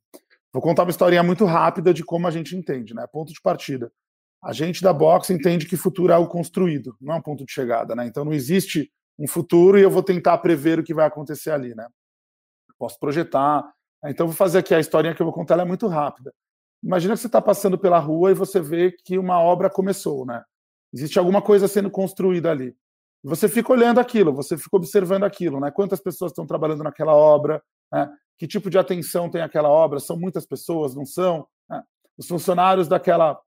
Vou 0.54 0.62
contar 0.62 0.84
uma 0.84 0.92
historinha 0.92 1.24
muito 1.24 1.44
rápida 1.44 1.92
de 1.92 2.04
como 2.04 2.28
a 2.28 2.32
gente 2.32 2.56
entende, 2.56 2.94
né? 2.94 3.08
Ponto 3.12 3.34
de 3.34 3.42
partida. 3.42 3.92
A 4.44 4.54
gente 4.54 4.84
da 4.84 4.94
box 4.94 5.32
entende 5.32 5.66
que 5.66 5.76
futuro 5.76 6.12
é 6.14 6.16
algo 6.16 6.30
construído, 6.30 6.96
não 7.02 7.16
é 7.16 7.18
um 7.18 7.22
ponto 7.22 7.44
de 7.44 7.52
chegada, 7.52 7.96
né? 7.96 8.06
Então 8.06 8.24
não 8.24 8.32
existe 8.32 8.92
um 9.18 9.28
futuro 9.28 9.80
e 9.80 9.82
eu 9.82 9.90
vou 9.90 10.04
tentar 10.04 10.38
prever 10.38 10.80
o 10.80 10.84
que 10.84 10.94
vai 10.94 11.08
acontecer 11.08 11.50
ali, 11.50 11.74
né? 11.74 11.88
Posso 12.78 13.00
projetar. 13.00 13.64
Né? 14.04 14.12
Então 14.12 14.28
vou 14.28 14.36
fazer 14.36 14.60
aqui 14.60 14.74
a 14.76 14.80
historinha 14.80 15.16
que 15.16 15.22
eu 15.22 15.26
vou 15.26 15.34
contar, 15.34 15.56
ela 15.56 15.64
é 15.64 15.66
muito 15.66 15.88
rápida. 15.88 16.32
Imagina 16.82 17.16
que 17.16 17.22
você 17.22 17.28
está 17.28 17.42
passando 17.42 17.78
pela 17.78 18.00
rua 18.00 18.32
e 18.32 18.36
você 18.36 18.62
vê 18.62 18.92
que 18.92 19.18
uma 19.18 19.42
obra 19.42 19.70
começou, 19.70 20.26
né? 20.26 20.44
Existe 20.94 21.20
alguma 21.20 21.42
coisa 21.42 21.68
sendo 21.68 21.90
construída 21.90 22.52
ali. 22.52 22.76
Você 23.24 23.50
fica 23.50 23.72
olhando 23.72 24.00
aquilo, 24.00 24.34
você 24.34 24.58
fica 24.58 24.78
observando 24.78 25.24
aquilo, 25.24 25.60
né? 25.60 25.72
Quantas 25.72 26.00
pessoas 26.00 26.32
estão 26.32 26.46
trabalhando 26.46 26.84
naquela 26.84 27.14
obra, 27.14 27.62
né? 27.92 28.10
Que 28.38 28.48
tipo 28.48 28.70
de 28.70 28.78
atenção 28.78 29.30
tem 29.30 29.42
aquela 29.42 29.70
obra? 29.70 30.00
São 30.00 30.18
muitas 30.18 30.46
pessoas, 30.46 30.96
não 30.96 31.06
são? 31.06 31.46
Né? 31.70 31.84
Os 32.18 32.28
funcionários 32.28 32.88
daquela 32.88 33.40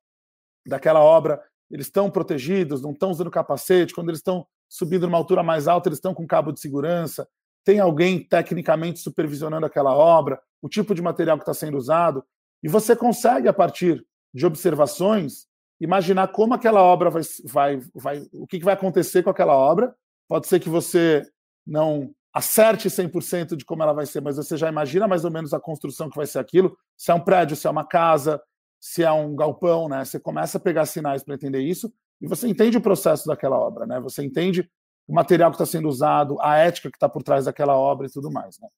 daquela 0.64 1.00
obra, 1.00 1.42
eles 1.70 1.86
estão 1.86 2.10
protegidos, 2.10 2.82
não 2.82 2.92
estão 2.92 3.10
usando 3.10 3.30
capacete, 3.30 3.94
quando 3.94 4.10
eles 4.10 4.20
estão 4.20 4.46
subindo 4.68 5.06
numa 5.06 5.18
altura 5.18 5.42
mais 5.42 5.66
alta, 5.66 5.88
eles 5.88 5.98
estão 5.98 6.14
com 6.14 6.26
cabo 6.26 6.52
de 6.52 6.60
segurança, 6.60 7.28
tem 7.64 7.80
alguém 7.80 8.22
tecnicamente 8.22 9.00
supervisionando 9.00 9.66
aquela 9.66 9.94
obra, 9.94 10.40
o 10.60 10.68
tipo 10.68 10.94
de 10.94 11.02
material 11.02 11.36
que 11.36 11.42
está 11.42 11.54
sendo 11.54 11.76
usado, 11.76 12.24
e 12.62 12.68
você 12.68 12.94
consegue, 12.94 13.48
a 13.48 13.52
partir 13.52 14.06
de 14.32 14.46
observações, 14.46 15.46
imaginar 15.82 16.28
como 16.28 16.54
aquela 16.54 16.80
obra 16.80 17.10
vai, 17.10 17.22
vai, 17.44 17.80
vai 17.94 18.28
o 18.32 18.46
que 18.46 18.60
vai 18.60 18.74
acontecer 18.74 19.22
com 19.22 19.30
aquela 19.30 19.54
obra. 19.54 19.94
Pode 20.28 20.46
ser 20.46 20.60
que 20.60 20.68
você 20.68 21.22
não 21.66 22.14
acerte 22.32 22.88
100% 22.88 23.56
de 23.56 23.64
como 23.64 23.82
ela 23.82 23.92
vai 23.92 24.06
ser, 24.06 24.22
mas 24.22 24.36
você 24.36 24.56
já 24.56 24.68
imagina 24.68 25.08
mais 25.08 25.24
ou 25.24 25.30
menos 25.30 25.52
a 25.52 25.60
construção 25.60 26.08
que 26.08 26.16
vai 26.16 26.26
ser 26.26 26.38
aquilo, 26.38 26.76
se 26.96 27.10
é 27.10 27.14
um 27.14 27.20
prédio, 27.20 27.56
se 27.56 27.66
é 27.66 27.70
uma 27.70 27.84
casa, 27.84 28.40
se 28.80 29.02
é 29.02 29.12
um 29.12 29.34
galpão, 29.34 29.88
né? 29.88 30.04
Você 30.04 30.18
começa 30.18 30.56
a 30.56 30.60
pegar 30.60 30.86
sinais 30.86 31.22
para 31.22 31.34
entender 31.34 31.60
isso 31.60 31.92
e 32.20 32.28
você 32.28 32.48
entende 32.48 32.78
o 32.78 32.80
processo 32.80 33.26
daquela 33.26 33.58
obra, 33.58 33.84
né? 33.84 34.00
Você 34.00 34.24
entende 34.24 34.70
o 35.06 35.14
material 35.14 35.50
que 35.50 35.56
está 35.56 35.66
sendo 35.66 35.88
usado, 35.88 36.40
a 36.40 36.56
ética 36.56 36.90
que 36.90 36.96
está 36.96 37.08
por 37.08 37.22
trás 37.22 37.44
daquela 37.44 37.76
obra 37.76 38.06
e 38.06 38.10
tudo 38.10 38.30
mais, 38.30 38.58
né? 38.60 38.68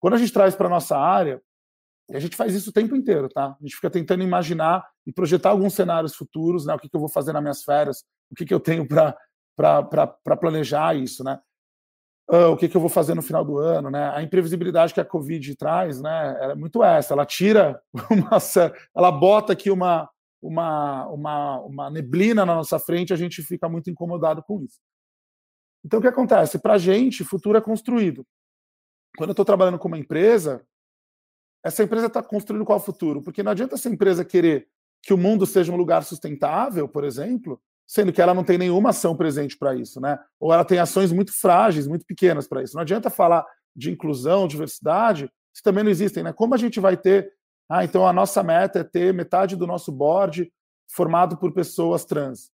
Quando 0.00 0.14
a 0.14 0.18
gente 0.18 0.32
traz 0.32 0.54
para 0.54 0.68
nossa 0.68 0.98
área, 0.98 1.40
a 2.16 2.20
gente 2.20 2.36
faz 2.36 2.54
isso 2.54 2.70
o 2.70 2.72
tempo 2.72 2.94
inteiro, 2.96 3.28
tá? 3.28 3.56
A 3.58 3.62
gente 3.62 3.76
fica 3.76 3.90
tentando 3.90 4.22
imaginar 4.22 4.86
e 5.06 5.12
projetar 5.12 5.50
alguns 5.50 5.74
cenários 5.74 6.14
futuros, 6.14 6.66
né? 6.66 6.74
O 6.74 6.78
que, 6.78 6.88
que 6.88 6.96
eu 6.96 7.00
vou 7.00 7.08
fazer 7.08 7.32
nas 7.32 7.42
minhas 7.42 7.62
férias, 7.64 8.04
o 8.30 8.34
que, 8.34 8.44
que 8.44 8.54
eu 8.54 8.60
tenho 8.60 8.86
para 8.86 10.36
planejar 10.36 10.96
isso, 10.96 11.22
né? 11.24 11.38
uh, 12.30 12.50
o 12.50 12.56
que, 12.56 12.68
que, 12.68 12.76
eu 12.76 12.80
vou 12.80 12.90
fazer 12.90 13.14
no 13.14 13.22
final 13.22 13.44
do 13.44 13.58
ano, 13.58 13.90
né? 13.90 14.10
A 14.10 14.22
imprevisibilidade 14.22 14.94
que 14.94 15.00
a 15.00 15.04
Covid 15.04 15.54
traz, 15.56 16.00
né? 16.00 16.36
É 16.40 16.54
muito 16.54 16.82
essa. 16.82 17.14
Ela 17.14 17.26
tira 17.26 17.80
uma, 18.10 18.38
ela 18.96 19.12
bota 19.12 19.52
aqui 19.52 19.70
uma, 19.70 20.08
uma, 20.40 21.06
uma, 21.08 21.60
uma 21.60 21.90
neblina 21.90 22.46
na 22.46 22.54
nossa 22.54 22.78
frente, 22.78 23.12
a 23.12 23.16
gente 23.16 23.42
fica 23.42 23.68
muito 23.68 23.90
incomodado 23.90 24.42
com 24.42 24.62
isso. 24.62 24.78
Então, 25.84 25.98
o 25.98 26.02
que 26.02 26.08
acontece? 26.08 26.58
Para 26.58 26.74
a 26.74 26.78
gente, 26.78 27.24
futuro 27.24 27.58
é 27.58 27.60
construído. 27.60 28.24
Quando 29.16 29.30
eu 29.30 29.32
estou 29.32 29.44
trabalhando 29.44 29.78
com 29.78 29.88
uma 29.88 29.98
empresa, 29.98 30.64
essa 31.64 31.82
empresa 31.82 32.06
está 32.06 32.22
construindo 32.22 32.64
qual 32.64 32.80
futuro? 32.80 33.22
Porque 33.22 33.42
não 33.42 33.52
adianta 33.52 33.74
essa 33.74 33.88
empresa 33.88 34.24
querer 34.24 34.66
que 35.02 35.14
o 35.14 35.18
mundo 35.18 35.46
seja 35.46 35.72
um 35.72 35.76
lugar 35.76 36.04
sustentável, 36.04 36.88
por 36.88 37.04
exemplo, 37.04 37.60
sendo 37.86 38.12
que 38.12 38.22
ela 38.22 38.34
não 38.34 38.44
tem 38.44 38.56
nenhuma 38.56 38.90
ação 38.90 39.16
presente 39.16 39.56
para 39.56 39.74
isso, 39.74 40.00
né? 40.00 40.18
Ou 40.40 40.52
ela 40.52 40.64
tem 40.64 40.78
ações 40.78 41.12
muito 41.12 41.32
frágeis, 41.32 41.86
muito 41.86 42.06
pequenas 42.06 42.46
para 42.46 42.62
isso. 42.62 42.74
Não 42.74 42.82
adianta 42.82 43.10
falar 43.10 43.44
de 43.74 43.90
inclusão, 43.90 44.46
diversidade, 44.46 45.30
se 45.52 45.62
também 45.62 45.84
não 45.84 45.90
existem, 45.90 46.22
né? 46.22 46.32
Como 46.32 46.54
a 46.54 46.58
gente 46.58 46.80
vai 46.80 46.96
ter? 46.96 47.32
Ah, 47.68 47.84
então 47.84 48.06
a 48.06 48.12
nossa 48.12 48.42
meta 48.42 48.80
é 48.80 48.84
ter 48.84 49.12
metade 49.12 49.56
do 49.56 49.66
nosso 49.66 49.90
board 49.90 50.50
formado 50.94 51.36
por 51.36 51.52
pessoas 51.52 52.04
trans. 52.04 52.50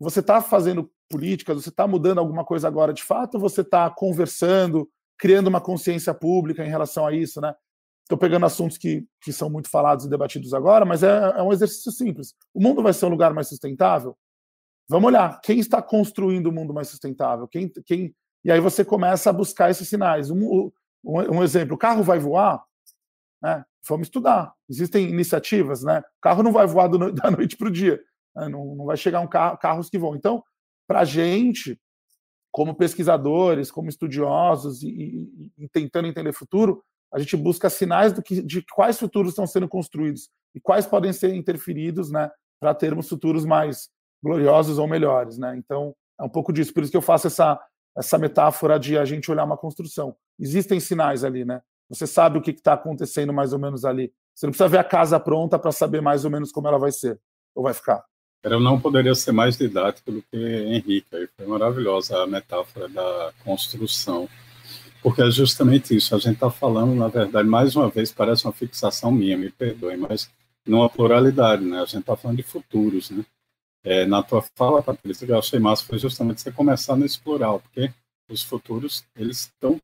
Você 0.00 0.20
está 0.20 0.40
fazendo 0.40 0.90
políticas, 1.08 1.62
você 1.62 1.68
está 1.68 1.86
mudando 1.86 2.18
alguma 2.18 2.44
coisa 2.44 2.66
agora 2.66 2.92
de 2.92 3.02
fato, 3.02 3.34
ou 3.34 3.40
você 3.40 3.60
está 3.60 3.88
conversando, 3.90 4.88
criando 5.18 5.46
uma 5.46 5.60
consciência 5.60 6.12
pública 6.12 6.64
em 6.64 6.68
relação 6.68 7.06
a 7.06 7.12
isso, 7.12 7.40
né? 7.40 7.54
Estou 8.02 8.18
pegando 8.18 8.46
assuntos 8.46 8.76
que, 8.76 9.06
que 9.22 9.32
são 9.32 9.48
muito 9.48 9.70
falados 9.70 10.04
e 10.04 10.10
debatidos 10.10 10.52
agora, 10.52 10.84
mas 10.84 11.02
é, 11.02 11.34
é 11.36 11.42
um 11.42 11.52
exercício 11.52 11.90
simples. 11.92 12.34
O 12.52 12.60
mundo 12.62 12.82
vai 12.82 12.92
ser 12.92 13.06
um 13.06 13.10
lugar 13.10 13.32
mais 13.32 13.48
sustentável? 13.48 14.16
Vamos 14.88 15.08
olhar 15.08 15.40
quem 15.40 15.58
está 15.58 15.80
construindo 15.80 16.46
o 16.46 16.50
um 16.50 16.52
mundo 16.52 16.74
mais 16.74 16.88
sustentável. 16.88 17.48
Quem, 17.48 17.70
quem... 17.86 18.14
E 18.44 18.50
aí 18.50 18.60
você 18.60 18.84
começa 18.84 19.30
a 19.30 19.32
buscar 19.32 19.70
esses 19.70 19.88
sinais. 19.88 20.30
Um, 20.30 20.70
um, 21.04 21.36
um 21.36 21.42
exemplo: 21.42 21.74
o 21.74 21.78
carro 21.78 22.02
vai 22.02 22.18
voar? 22.18 22.62
Né? 23.42 23.64
Vamos 23.88 24.06
estudar. 24.06 24.52
Existem 24.68 25.08
iniciativas, 25.08 25.82
né? 25.82 26.00
O 26.00 26.20
carro 26.20 26.42
não 26.42 26.52
vai 26.52 26.66
voar 26.66 26.88
no... 26.88 27.10
da 27.12 27.30
noite 27.30 27.56
para 27.56 27.68
o 27.68 27.72
dia. 27.72 28.00
Né? 28.36 28.48
Não, 28.48 28.74
não 28.74 28.84
vai 28.84 28.96
chegar 28.96 29.20
um 29.20 29.28
carro, 29.28 29.56
carros 29.58 29.88
que 29.88 29.98
vão. 29.98 30.14
Então, 30.14 30.42
para 30.86 31.00
a 31.00 31.04
gente, 31.04 31.80
como 32.50 32.74
pesquisadores, 32.74 33.70
como 33.70 33.88
estudiosos 33.88 34.82
e, 34.82 34.88
e, 34.88 35.52
e, 35.64 35.68
tentando 35.68 36.06
entender 36.06 36.30
o 36.30 36.34
futuro, 36.34 36.82
a 37.12 37.18
gente 37.18 37.36
busca 37.36 37.68
sinais 37.68 38.12
do 38.12 38.22
que, 38.22 38.42
de 38.42 38.64
quais 38.72 38.98
futuros 38.98 39.32
estão 39.32 39.46
sendo 39.46 39.68
construídos 39.68 40.30
e 40.54 40.60
quais 40.60 40.86
podem 40.86 41.12
ser 41.12 41.34
interferidos, 41.34 42.10
né, 42.10 42.30
para 42.60 42.74
termos 42.74 43.08
futuros 43.08 43.44
mais 43.44 43.90
gloriosos 44.22 44.78
ou 44.78 44.86
melhores, 44.86 45.36
né? 45.36 45.56
Então, 45.56 45.94
é 46.20 46.24
um 46.24 46.28
pouco 46.28 46.52
disso. 46.52 46.72
Por 46.72 46.82
isso 46.82 46.92
que 46.92 46.96
eu 46.96 47.02
faço 47.02 47.26
essa, 47.26 47.60
essa 47.96 48.16
metáfora 48.16 48.78
de 48.78 48.96
a 48.96 49.04
gente 49.04 49.30
olhar 49.30 49.44
uma 49.44 49.56
construção. 49.56 50.14
Existem 50.38 50.78
sinais 50.78 51.24
ali, 51.24 51.44
né? 51.44 51.60
Você 51.88 52.06
sabe 52.06 52.38
o 52.38 52.40
que 52.40 52.52
está 52.52 52.74
acontecendo 52.74 53.32
mais 53.32 53.52
ou 53.52 53.58
menos 53.58 53.84
ali. 53.84 54.12
Você 54.34 54.46
não 54.46 54.52
precisa 54.52 54.68
ver 54.68 54.78
a 54.78 54.84
casa 54.84 55.18
pronta 55.18 55.58
para 55.58 55.72
saber 55.72 56.00
mais 56.00 56.24
ou 56.24 56.30
menos 56.30 56.52
como 56.52 56.68
ela 56.68 56.78
vai 56.78 56.92
ser 56.92 57.20
ou 57.54 57.64
vai 57.64 57.74
ficar. 57.74 58.04
Eu 58.42 58.58
não 58.58 58.80
poderia 58.80 59.14
ser 59.14 59.32
mais 59.32 59.56
didático 59.56 60.10
do 60.10 60.22
que 60.22 60.36
Henrique. 60.36 61.28
Foi 61.36 61.46
maravilhosa 61.46 62.22
a 62.22 62.26
metáfora 62.26 62.88
da 62.88 63.32
construção. 63.44 64.28
Porque 65.02 65.20
é 65.20 65.30
justamente 65.30 65.96
isso. 65.96 66.14
A 66.14 66.18
gente 66.18 66.34
está 66.34 66.50
falando, 66.50 66.94
na 66.94 67.08
verdade, 67.08 67.48
mais 67.48 67.74
uma 67.74 67.88
vez, 67.90 68.12
parece 68.12 68.44
uma 68.44 68.52
fixação 68.52 69.10
minha, 69.10 69.36
me 69.36 69.50
perdoe, 69.50 69.96
mas 69.96 70.30
numa 70.64 70.88
pluralidade, 70.88 71.64
né? 71.64 71.78
A 71.80 71.84
gente 71.84 72.00
está 72.00 72.16
falando 72.16 72.36
de 72.36 72.44
futuros, 72.44 73.10
né? 73.10 73.24
É, 73.84 74.06
na 74.06 74.22
tua 74.22 74.40
fala, 74.54 74.82
Patrícia, 74.82 75.26
que 75.26 75.32
eu 75.32 75.38
achei 75.38 75.58
massa 75.58 75.84
foi 75.84 75.98
justamente 75.98 76.40
você 76.40 76.52
começar 76.52 76.96
nesse 76.96 77.18
plural, 77.18 77.58
porque 77.58 77.92
os 78.30 78.42
futuros, 78.42 79.04
eles 79.16 79.40
estão 79.40 79.80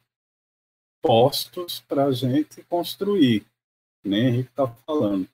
postos 1.02 1.80
para 1.88 2.04
a 2.04 2.12
gente 2.12 2.62
construir, 2.64 3.44
nem 4.04 4.22
né? 4.22 4.28
Henrique 4.28 4.50
está 4.50 4.68
falando. 4.86 5.28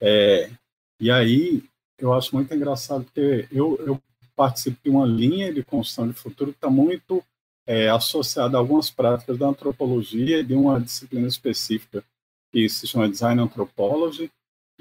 É, 0.00 0.50
e 0.98 1.10
aí, 1.12 1.62
eu 1.96 2.12
acho 2.12 2.34
muito 2.34 2.52
engraçado, 2.52 3.04
porque 3.04 3.46
eu, 3.52 3.76
eu 3.86 4.02
participo 4.34 4.80
de 4.82 4.90
uma 4.90 5.06
linha 5.06 5.52
de 5.52 5.62
construção 5.62 6.08
de 6.08 6.14
futuro 6.14 6.50
que 6.50 6.56
está 6.56 6.68
muito 6.68 7.24
é, 7.66 7.88
associada 7.88 8.56
a 8.56 8.60
algumas 8.60 8.90
práticas 8.90 9.38
da 9.38 9.46
antropologia 9.46 10.40
e 10.40 10.44
de 10.44 10.54
uma 10.54 10.80
disciplina 10.80 11.28
específica 11.28 12.04
que 12.52 12.68
se 12.68 12.86
chama 12.86 13.08
Design 13.08 13.40
Anthropology, 13.40 14.30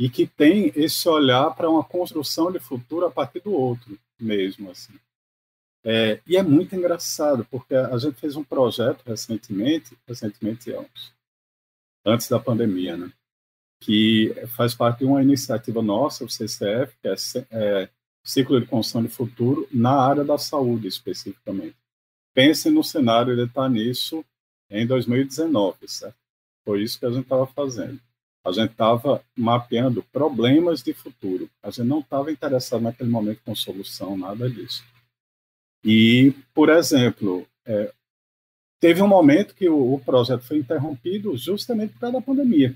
e 0.01 0.09
que 0.09 0.25
tem 0.25 0.71
esse 0.75 1.07
olhar 1.07 1.51
para 1.51 1.69
uma 1.69 1.83
construção 1.83 2.51
de 2.51 2.59
futuro 2.59 3.05
a 3.05 3.11
partir 3.11 3.39
do 3.41 3.53
outro 3.53 3.99
mesmo 4.19 4.71
assim. 4.71 4.93
É, 5.83 6.19
e 6.25 6.35
é 6.37 6.41
muito 6.41 6.75
engraçado 6.75 7.45
porque 7.49 7.75
a 7.75 7.95
gente 7.99 8.19
fez 8.19 8.35
um 8.35 8.43
projeto 8.43 9.03
recentemente 9.05 9.97
recentemente 10.07 10.71
antes 12.05 12.29
da 12.29 12.39
pandemia 12.39 12.97
né 12.97 13.11
que 13.79 14.31
faz 14.55 14.75
parte 14.75 14.99
de 14.99 15.05
uma 15.05 15.23
iniciativa 15.23 15.81
nossa 15.81 16.23
o 16.23 16.29
CCF 16.29 16.95
que 17.01 17.07
é, 17.07 17.15
é 17.51 17.89
ciclo 18.23 18.61
de 18.61 18.67
construção 18.67 19.01
de 19.01 19.09
futuro 19.09 19.67
na 19.71 19.99
área 19.99 20.23
da 20.23 20.37
saúde 20.37 20.87
especificamente 20.87 21.77
pense 22.33 22.69
no 22.69 22.83
cenário 22.83 23.35
de 23.35 23.43
estar 23.43 23.69
nisso 23.69 24.23
em 24.69 24.85
2019 24.87 25.87
certo 25.87 26.21
foi 26.63 26.83
isso 26.83 26.99
que 26.99 27.05
a 27.05 27.09
gente 27.09 27.23
estava 27.23 27.47
fazendo 27.47 27.99
A 28.43 28.51
gente 28.51 28.71
estava 28.71 29.23
mapeando 29.35 30.03
problemas 30.03 30.81
de 30.81 30.93
futuro. 30.93 31.49
A 31.61 31.69
gente 31.69 31.87
não 31.87 31.99
estava 31.99 32.31
interessado 32.31 32.81
naquele 32.81 33.09
momento 33.09 33.41
com 33.43 33.55
solução, 33.55 34.17
nada 34.17 34.49
disso. 34.49 34.83
E, 35.83 36.33
por 36.53 36.69
exemplo, 36.69 37.45
é, 37.65 37.93
teve 38.79 39.01
um 39.01 39.07
momento 39.07 39.55
que 39.55 39.69
o, 39.69 39.93
o, 39.93 39.99
projeto 39.99 40.41
foi 40.41 40.57
interrompido 40.57 41.35
justamente 41.37 41.93
por 41.93 42.01
causa 42.01 42.17
da 42.17 42.21
pandemia. 42.21 42.75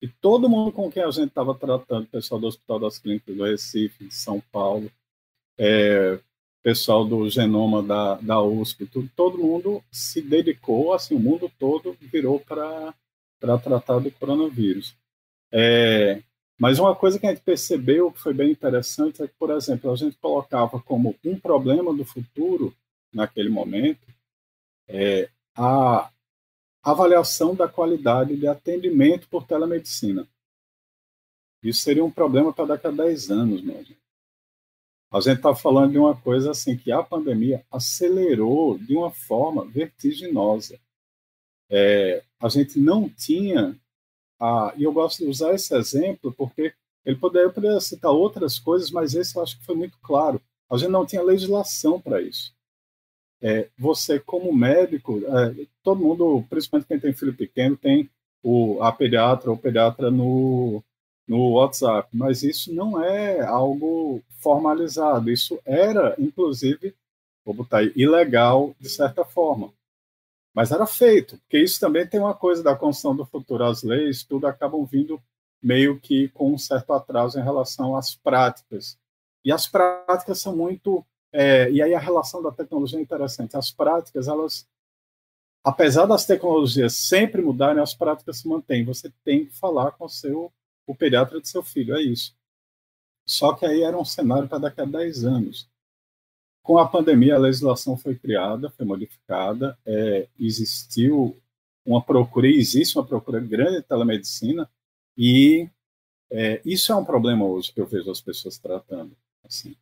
E 0.00 0.08
todo 0.08 0.48
mundo 0.48 0.70
com 0.70 0.90
quem 0.90 1.02
a 1.02 1.10
gente 1.10 1.28
estava 1.28 1.54
tratando, 1.54 2.06
pessoal 2.06 2.40
do 2.40 2.46
Hospital 2.46 2.78
das 2.78 2.98
Clínicas 2.98 3.36
do 3.36 3.44
Recife, 3.44 4.04
de 4.04 4.14
São 4.14 4.40
Paulo, 4.52 4.90
é, 5.58 6.20
pessoal 6.62 7.04
do 7.04 7.28
genoma 7.28 7.82
da, 7.82 8.14
da 8.16 8.42
USP, 8.42 8.86
tudo, 8.86 9.08
todo 9.14 9.38
mundo 9.38 9.82
se 9.90 10.20
dedicou, 10.20 10.92
assim, 10.92 11.14
o 11.14 11.20
mundo 11.20 11.50
todo 11.58 11.96
virou 12.00 12.40
para 12.40 12.94
tratar 13.40 13.98
do 14.00 14.10
coronavírus. 14.10 14.96
É, 15.52 16.22
mas 16.58 16.78
uma 16.78 16.94
coisa 16.94 17.18
que 17.18 17.26
a 17.26 17.30
gente 17.30 17.42
percebeu 17.42 18.10
que 18.10 18.20
foi 18.20 18.34
bem 18.34 18.50
interessante 18.50 19.22
é 19.22 19.28
que, 19.28 19.34
por 19.38 19.50
exemplo, 19.50 19.90
a 19.92 19.96
gente 19.96 20.16
colocava 20.18 20.80
como 20.80 21.14
um 21.24 21.38
problema 21.38 21.94
do 21.94 22.04
futuro, 22.04 22.74
naquele 23.12 23.48
momento, 23.48 24.06
é, 24.88 25.28
a 25.54 26.10
avaliação 26.82 27.54
da 27.54 27.68
qualidade 27.68 28.36
de 28.36 28.46
atendimento 28.46 29.28
por 29.28 29.46
telemedicina. 29.46 30.26
Isso 31.62 31.80
seria 31.80 32.04
um 32.04 32.10
problema 32.10 32.52
para 32.52 32.66
daqui 32.66 32.86
a 32.86 32.90
10 32.90 33.30
anos, 33.30 33.62
meu 33.62 33.76
gente. 33.84 33.98
A 35.10 35.20
gente 35.20 35.38
está 35.38 35.54
falando 35.54 35.92
de 35.92 35.98
uma 35.98 36.14
coisa 36.14 36.50
assim 36.50 36.76
que 36.76 36.92
a 36.92 37.02
pandemia 37.02 37.64
acelerou 37.70 38.76
de 38.76 38.94
uma 38.94 39.10
forma 39.10 39.64
vertiginosa. 39.64 40.78
É, 41.70 42.22
a 42.40 42.48
gente 42.48 42.78
não 42.78 43.08
tinha, 43.08 43.78
a, 44.38 44.74
e 44.76 44.84
eu 44.84 44.92
gosto 44.92 45.24
de 45.24 45.30
usar 45.30 45.54
esse 45.54 45.74
exemplo 45.74 46.32
porque 46.32 46.74
ele 47.04 47.16
poderia, 47.16 47.50
poderia 47.50 47.80
citar 47.80 48.10
outras 48.10 48.58
coisas, 48.58 48.90
mas 48.90 49.14
esse 49.14 49.34
eu 49.34 49.42
acho 49.42 49.58
que 49.58 49.64
foi 49.64 49.74
muito 49.74 49.98
claro. 50.02 50.40
A 50.70 50.76
gente 50.76 50.90
não 50.90 51.06
tinha 51.06 51.22
legislação 51.22 51.98
para 51.98 52.20
isso. 52.20 52.54
É, 53.40 53.70
você, 53.78 54.20
como 54.20 54.52
médico, 54.52 55.22
é, 55.24 55.66
todo 55.82 56.02
mundo, 56.02 56.44
principalmente 56.50 56.86
quem 56.86 57.00
tem 57.00 57.14
filho 57.14 57.34
pequeno, 57.34 57.78
tem 57.78 58.10
o, 58.42 58.82
a 58.82 58.92
pediatra 58.92 59.50
ou 59.50 59.56
pediatra 59.56 60.10
no, 60.10 60.82
no 61.28 61.50
WhatsApp, 61.52 62.08
mas 62.12 62.42
isso 62.42 62.72
não 62.72 63.02
é 63.04 63.40
algo 63.44 64.22
formalizado. 64.40 65.30
Isso 65.30 65.60
era, 65.64 66.14
inclusive, 66.18 66.94
vou 67.44 67.54
botar 67.54 67.78
aí, 67.78 67.92
ilegal 67.94 68.74
de 68.80 68.88
certa 68.88 69.24
forma. 69.24 69.72
Mas 70.54 70.72
era 70.72 70.86
feito, 70.86 71.36
porque 71.38 71.58
isso 71.58 71.78
também 71.78 72.06
tem 72.06 72.18
uma 72.18 72.34
coisa 72.34 72.62
da 72.62 72.74
construção 72.74 73.14
do 73.14 73.26
futuro. 73.26 73.62
As 73.64 73.82
leis, 73.82 74.24
tudo 74.24 74.46
acabam 74.46 74.84
vindo 74.86 75.20
meio 75.62 76.00
que 76.00 76.28
com 76.30 76.52
um 76.52 76.58
certo 76.58 76.92
atraso 76.92 77.38
em 77.38 77.42
relação 77.42 77.94
às 77.94 78.14
práticas. 78.14 78.98
E 79.44 79.52
as 79.52 79.68
práticas 79.68 80.40
são 80.40 80.56
muito. 80.56 81.04
É, 81.30 81.70
e 81.70 81.82
aí 81.82 81.94
a 81.94 81.98
relação 81.98 82.42
da 82.42 82.50
tecnologia 82.50 82.98
é 82.98 83.02
interessante. 83.02 83.56
As 83.56 83.70
práticas, 83.70 84.28
elas. 84.28 84.66
Apesar 85.62 86.06
das 86.06 86.24
tecnologias 86.24 86.94
sempre 86.94 87.42
mudarem, 87.42 87.82
as 87.82 87.94
práticas 87.94 88.38
se 88.38 88.48
mantêm. 88.48 88.84
Você 88.84 89.12
tem 89.22 89.44
que 89.44 89.58
falar 89.58 89.92
com 89.92 90.06
o 90.06 90.08
seu 90.08 90.50
o 90.88 90.94
pediatra 90.94 91.38
de 91.38 91.46
seu 91.46 91.62
filho, 91.62 91.94
é 91.94 92.02
isso. 92.02 92.34
Só 93.26 93.52
que 93.52 93.66
aí 93.66 93.82
era 93.82 93.96
um 93.96 94.06
cenário 94.06 94.48
para 94.48 94.58
daqui 94.58 94.80
a 94.80 94.86
10 94.86 95.24
anos. 95.26 95.68
Com 96.62 96.78
a 96.78 96.88
pandemia, 96.88 97.34
a 97.34 97.38
legislação 97.38 97.94
foi 97.94 98.16
criada, 98.16 98.70
foi 98.70 98.86
modificada, 98.86 99.78
é, 99.84 100.26
existiu 100.40 101.38
uma 101.84 102.02
procura, 102.02 102.48
existe 102.48 102.96
uma 102.96 103.06
procura 103.06 103.38
grande 103.38 103.76
de 103.76 103.82
telemedicina, 103.82 104.68
e 105.14 105.68
é, 106.30 106.62
isso 106.64 106.90
é 106.90 106.96
um 106.96 107.04
problema 107.04 107.44
hoje 107.44 107.70
que 107.70 107.80
eu 107.80 107.86
vejo 107.86 108.10
as 108.10 108.22
pessoas 108.22 108.58
tratando. 108.58 109.14
Assim. 109.44 109.76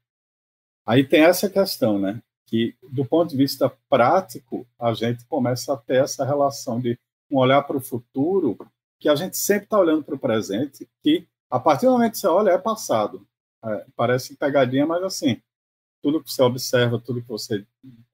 Aí 0.85 1.05
tem 1.05 1.23
essa 1.23 1.49
questão, 1.49 2.01
né? 2.01 2.21
Que 2.47 2.77
do 2.83 3.05
ponto 3.05 3.31
de 3.31 3.37
vista 3.37 3.71
prático, 3.89 4.67
a 4.77 4.93
gente 4.93 5.25
começa 5.27 5.73
a 5.73 5.77
ter 5.77 6.03
essa 6.03 6.25
relação 6.25 6.81
de 6.81 6.99
um 7.31 7.39
olhar 7.39 7.63
para 7.63 7.77
o 7.77 7.81
futuro 7.81 8.57
que 8.99 9.09
a 9.09 9.15
gente 9.15 9.37
sempre 9.37 9.65
está 9.65 9.79
olhando 9.79 10.03
para 10.03 10.15
o 10.15 10.19
presente, 10.19 10.89
que 11.03 11.27
a 11.51 11.61
partir 11.61 11.87
do 11.87 11.93
momento 11.93 12.13
que 12.13 12.19
você 12.19 12.27
olha 12.27 12.51
é 12.51 12.59
passado. 12.59 13.27
É, 13.65 13.87
parece 13.97 14.37
pegadinha, 14.37 14.87
mas 14.87 15.03
assim, 15.03 15.41
tudo 16.03 16.23
que 16.23 16.31
você 16.31 16.43
observa, 16.43 17.01
tudo 17.01 17.23
que 17.23 17.29
você 17.29 17.67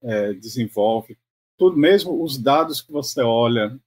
é, 0.03 0.33
desenvolve, 0.33 1.19
tudo 1.59 1.77
mesmo 1.77 2.23
os 2.23 2.39
dados 2.39 2.81
que 2.81 2.93
você 2.93 3.23
olha, 3.23 3.79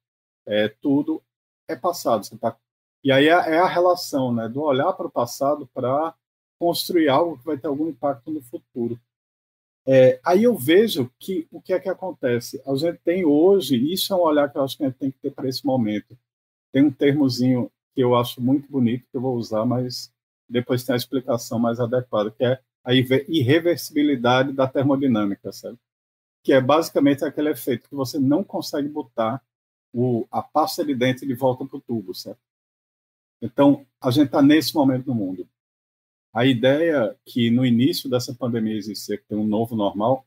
é, 0.45 0.67
tudo 0.67 1.21
é 1.67 1.75
passado. 1.75 2.27
Tá... 2.37 2.55
E 3.03 3.11
aí 3.11 3.27
é, 3.27 3.31
é 3.31 3.59
a 3.59 3.67
relação 3.67 4.33
né, 4.33 4.47
do 4.47 4.61
olhar 4.61 4.93
para 4.93 5.07
o 5.07 5.11
passado 5.11 5.67
para 5.73 6.13
construir 6.59 7.09
algo 7.09 7.37
que 7.37 7.45
vai 7.45 7.57
ter 7.57 7.67
algum 7.67 7.89
impacto 7.89 8.31
no 8.31 8.41
futuro. 8.41 8.99
É, 9.87 10.19
aí 10.25 10.43
eu 10.43 10.55
vejo 10.55 11.11
que 11.19 11.47
o 11.51 11.61
que 11.61 11.73
é 11.73 11.79
que 11.79 11.89
acontece? 11.89 12.61
A 12.65 12.75
gente 12.75 12.97
tem 12.99 13.23
hoje, 13.23 13.75
isso 13.75 14.13
é 14.13 14.15
um 14.15 14.21
olhar 14.21 14.51
que 14.51 14.57
eu 14.57 14.63
acho 14.63 14.77
que 14.77 14.83
a 14.83 14.87
gente 14.87 14.97
tem 14.97 15.11
que 15.11 15.19
ter 15.19 15.31
para 15.31 15.47
esse 15.47 15.65
momento 15.65 16.17
tem 16.75 16.83
um 16.83 16.91
termozinho 16.91 17.71
que 17.93 18.01
eu 18.01 18.17
acho 18.17 18.41
muito 18.41 18.69
bonito, 18.69 19.07
que 19.09 19.15
eu 19.15 19.21
vou 19.21 19.37
usar, 19.37 19.65
mas 19.65 20.11
depois 20.49 20.83
tem 20.83 20.91
a 20.91 20.97
explicação 20.97 21.57
mais 21.57 21.79
adequada, 21.79 22.29
que 22.29 22.43
é 22.43 22.59
a 22.83 22.93
irreversibilidade 22.93 24.51
da 24.51 24.67
termodinâmica, 24.67 25.53
sabe? 25.53 25.77
Que 26.43 26.51
é 26.51 26.59
basicamente 26.59 27.23
aquele 27.23 27.49
efeito 27.49 27.87
que 27.87 27.95
você 27.95 28.19
não 28.19 28.43
consegue 28.43 28.89
botar 28.89 29.41
o, 29.93 30.27
a 30.29 30.43
pasta 30.43 30.83
de 30.83 30.93
dente 30.93 31.25
de 31.25 31.33
volta 31.33 31.65
para 31.65 31.77
o 31.77 31.81
tubo, 31.81 32.13
certo? 32.13 32.41
Então, 33.41 33.85
a 34.01 34.11
gente 34.11 34.25
está 34.25 34.41
nesse 34.41 34.75
momento 34.75 35.07
no 35.07 35.15
mundo. 35.15 35.47
A 36.33 36.45
ideia 36.45 37.15
que 37.23 37.49
no 37.49 37.65
início 37.65 38.09
dessa 38.09 38.35
pandemia 38.35 38.75
existia 38.75 39.17
que 39.17 39.23
tem 39.23 39.37
um 39.37 39.47
novo 39.47 39.77
normal, 39.77 40.25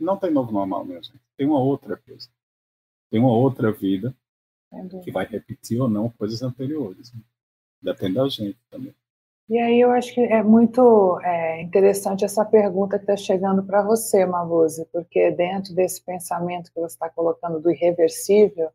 não 0.00 0.16
tem 0.16 0.30
novo 0.30 0.50
normal, 0.50 0.86
gente. 0.86 1.20
Tem 1.36 1.46
uma 1.46 1.60
outra 1.60 1.94
coisa. 1.98 2.30
Tem 3.10 3.20
uma 3.20 3.36
outra 3.36 3.70
vida 3.70 4.16
que 5.02 5.10
vai 5.10 5.26
repetir 5.26 5.80
ou 5.80 5.88
não 5.88 6.10
coisas 6.10 6.42
anteriores. 6.42 7.12
Né? 7.12 7.20
Depende 7.82 8.14
da 8.14 8.28
gente 8.28 8.58
também. 8.70 8.94
E 9.46 9.58
aí 9.58 9.78
eu 9.78 9.90
acho 9.90 10.14
que 10.14 10.20
é 10.22 10.42
muito 10.42 11.20
é, 11.22 11.60
interessante 11.60 12.24
essa 12.24 12.44
pergunta 12.46 12.96
que 12.96 13.04
está 13.04 13.16
chegando 13.16 13.62
para 13.62 13.82
você, 13.82 14.24
Mabuse, 14.24 14.86
porque 14.90 15.30
dentro 15.32 15.74
desse 15.74 16.02
pensamento 16.02 16.72
que 16.72 16.80
você 16.80 16.94
está 16.94 17.10
colocando 17.10 17.60
do 17.60 17.70
irreversível, 17.70 18.70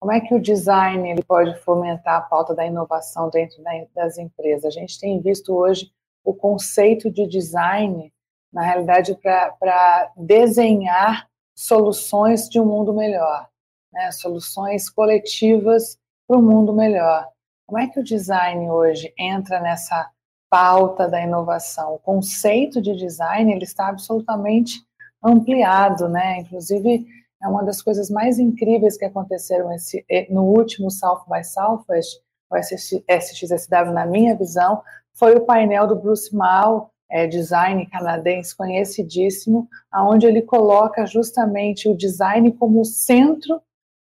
como 0.00 0.12
é 0.12 0.20
que 0.20 0.34
o 0.34 0.40
design 0.40 1.10
ele 1.10 1.22
pode 1.22 1.58
fomentar 1.60 2.16
a 2.16 2.20
pauta 2.22 2.54
da 2.54 2.66
inovação 2.66 3.28
dentro 3.28 3.62
das 3.94 4.16
empresas? 4.16 4.64
A 4.64 4.70
gente 4.70 4.98
tem 4.98 5.20
visto 5.20 5.54
hoje 5.54 5.90
o 6.24 6.32
conceito 6.32 7.10
de 7.10 7.26
design, 7.26 8.10
na 8.50 8.62
realidade, 8.62 9.14
para 9.22 10.12
desenhar 10.16 11.28
soluções 11.54 12.48
de 12.48 12.58
um 12.58 12.64
mundo 12.64 12.94
melhor 12.94 13.48
né, 13.96 14.12
soluções 14.12 14.90
coletivas 14.90 15.98
para 16.28 16.36
um 16.36 16.42
mundo 16.42 16.72
melhor. 16.72 17.26
Como 17.66 17.80
é 17.80 17.86
que 17.88 17.98
o 17.98 18.04
design 18.04 18.70
hoje 18.70 19.12
entra 19.18 19.58
nessa 19.58 20.10
pauta 20.50 21.08
da 21.08 21.20
inovação? 21.22 21.94
O 21.94 21.98
conceito 21.98 22.80
de 22.82 22.94
design 22.94 23.50
ele 23.50 23.64
está 23.64 23.88
absolutamente 23.88 24.84
ampliado, 25.24 26.08
né? 26.08 26.40
Inclusive 26.40 27.06
é 27.42 27.48
uma 27.48 27.64
das 27.64 27.80
coisas 27.80 28.10
mais 28.10 28.38
incríveis 28.38 28.96
que 28.96 29.04
aconteceram 29.04 29.72
esse, 29.72 30.04
no 30.30 30.44
último 30.44 30.90
South 30.90 31.24
by 31.28 31.42
Southwest, 31.42 32.20
o 32.50 32.56
SXSW, 32.56 33.92
na 33.92 34.06
minha 34.06 34.36
visão, 34.36 34.82
foi 35.14 35.34
o 35.34 35.44
painel 35.44 35.86
do 35.86 35.96
Bruce 35.96 36.34
Mal, 36.34 36.90
é, 37.10 37.26
design 37.26 37.86
canadense 37.86 38.54
conhecidíssimo, 38.54 39.68
aonde 39.90 40.26
ele 40.26 40.42
coloca 40.42 41.06
justamente 41.06 41.88
o 41.88 41.96
design 41.96 42.52
como 42.52 42.84
centro 42.84 43.60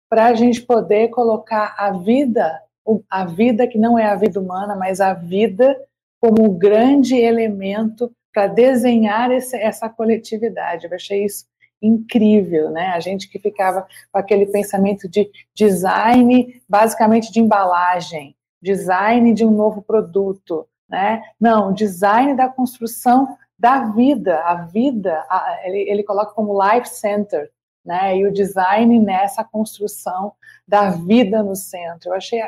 para 0.09 0.25
a 0.25 0.33
gente 0.33 0.61
poder 0.61 1.09
colocar 1.09 1.75
a 1.77 1.91
vida, 1.91 2.61
a 3.09 3.25
vida 3.25 3.67
que 3.67 3.77
não 3.77 3.97
é 3.97 4.05
a 4.05 4.15
vida 4.15 4.39
humana, 4.39 4.75
mas 4.75 5.01
a 5.01 5.13
vida 5.13 5.77
como 6.21 6.43
um 6.43 6.57
grande 6.57 7.15
elemento 7.15 8.11
para 8.33 8.47
desenhar 8.47 9.31
esse, 9.31 9.55
essa 9.55 9.87
coletividade. 9.87 10.85
Eu 10.85 10.93
achei 10.93 11.23
isso 11.23 11.45
incrível, 11.81 12.69
né? 12.69 12.87
A 12.87 12.99
gente 12.99 13.29
que 13.29 13.39
ficava 13.39 13.87
com 14.11 14.17
aquele 14.17 14.45
pensamento 14.47 15.07
de 15.07 15.29
design, 15.53 16.61
basicamente 16.67 17.31
de 17.31 17.39
embalagem, 17.39 18.35
design 18.61 19.33
de 19.33 19.45
um 19.45 19.51
novo 19.51 19.81
produto, 19.81 20.67
né? 20.89 21.21
Não, 21.39 21.73
design 21.73 22.35
da 22.35 22.49
construção 22.49 23.37
da 23.57 23.85
vida, 23.85 24.39
a 24.41 24.55
vida, 24.55 25.23
a, 25.29 25.59
ele, 25.63 25.89
ele 25.89 26.03
coloca 26.03 26.33
como 26.33 26.61
life 26.61 26.89
center, 26.89 27.49
né? 27.85 28.17
E 28.17 28.25
o 28.25 28.33
design 28.33 28.99
nessa 28.99 29.43
construção 29.43 30.33
da 30.67 30.89
vida 30.89 31.43
no 31.43 31.55
centro. 31.55 32.09
Eu 32.09 32.13
achei 32.13 32.41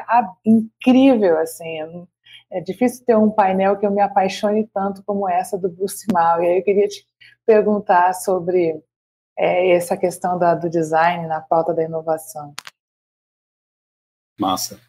incrível, 0.46 1.38
assim. 1.40 2.08
É 2.52 2.62
difícil 2.62 3.06
ter 3.06 3.16
um 3.16 3.30
painel 3.30 3.78
que 3.78 3.86
eu 3.86 3.92
me 3.92 4.02
apaixone 4.02 4.68
tanto 4.74 5.04
como 5.04 5.30
essa 5.30 5.58
do 5.58 5.70
Bruce 5.70 6.06
Mal. 6.12 6.42
E 6.42 6.48
aí 6.48 6.58
eu 6.58 6.64
queria 6.64 6.88
te 6.88 7.06
perguntar 7.46 8.14
sobre 8.14 8.82
é, 9.38 9.72
essa 9.72 9.96
questão 9.96 10.40
da, 10.40 10.56
do 10.56 10.70
design 10.70 11.28
na 11.28 11.42
pauta 11.42 11.74
da 11.74 11.84
inovação. 11.84 12.54
Massa. 14.40 14.80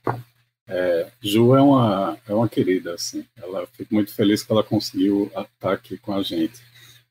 É, 0.66 1.10
Ju 1.20 1.56
é 1.56 1.62
uma, 1.62 2.18
é 2.28 2.34
uma 2.34 2.48
querida, 2.48 2.94
assim. 2.94 3.26
Ela 3.36 3.66
fico 3.68 3.94
muito 3.94 4.14
feliz 4.14 4.42
que 4.42 4.52
ela 4.52 4.62
conseguiu 4.62 5.30
estar 5.34 5.72
aqui 5.72 5.96
com 5.98 6.12
a 6.12 6.22
gente. 6.22 6.62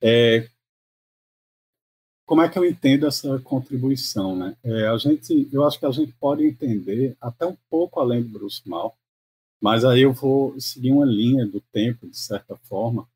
É, 0.01 0.47
como 2.27 2.41
é 2.41 2.49
que 2.49 2.59
eu 2.59 2.65
entendo 2.65 3.07
essa 3.07 3.39
contribuição, 3.39 4.35
né? 4.35 4.57
É, 4.61 4.87
a 4.87 4.97
gente, 4.97 5.47
eu 5.51 5.65
acho 5.65 5.79
que 5.79 5.85
a 5.85 5.91
gente 5.91 6.11
pode 6.11 6.45
entender 6.45 7.15
até 7.21 7.45
um 7.45 7.55
pouco 7.69 8.01
além 8.01 8.21
do 8.21 8.27
Bruce 8.27 8.61
Mal, 8.67 8.97
mas 9.61 9.85
aí 9.85 10.01
eu 10.01 10.11
vou 10.11 10.59
seguir 10.59 10.91
uma 10.91 11.05
linha 11.05 11.47
do 11.47 11.61
tempo, 11.71 12.05
de 12.05 12.17
certa 12.17 12.57
forma, 12.57 13.07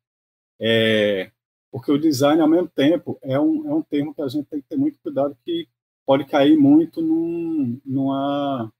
é, 0.58 1.30
porque 1.70 1.92
o 1.92 1.98
design, 1.98 2.40
ao 2.40 2.48
mesmo 2.48 2.68
tempo, 2.68 3.18
é 3.22 3.38
um, 3.38 3.68
é 3.68 3.74
um 3.74 3.82
termo 3.82 4.14
que 4.14 4.22
a 4.22 4.28
gente 4.28 4.46
tem 4.46 4.62
que 4.62 4.68
ter 4.68 4.76
muito 4.78 4.98
cuidado, 5.02 5.36
que 5.44 5.68
pode 6.06 6.24
cair 6.24 6.56
muito 6.56 7.02
num, 7.02 7.78
numa 7.84 8.72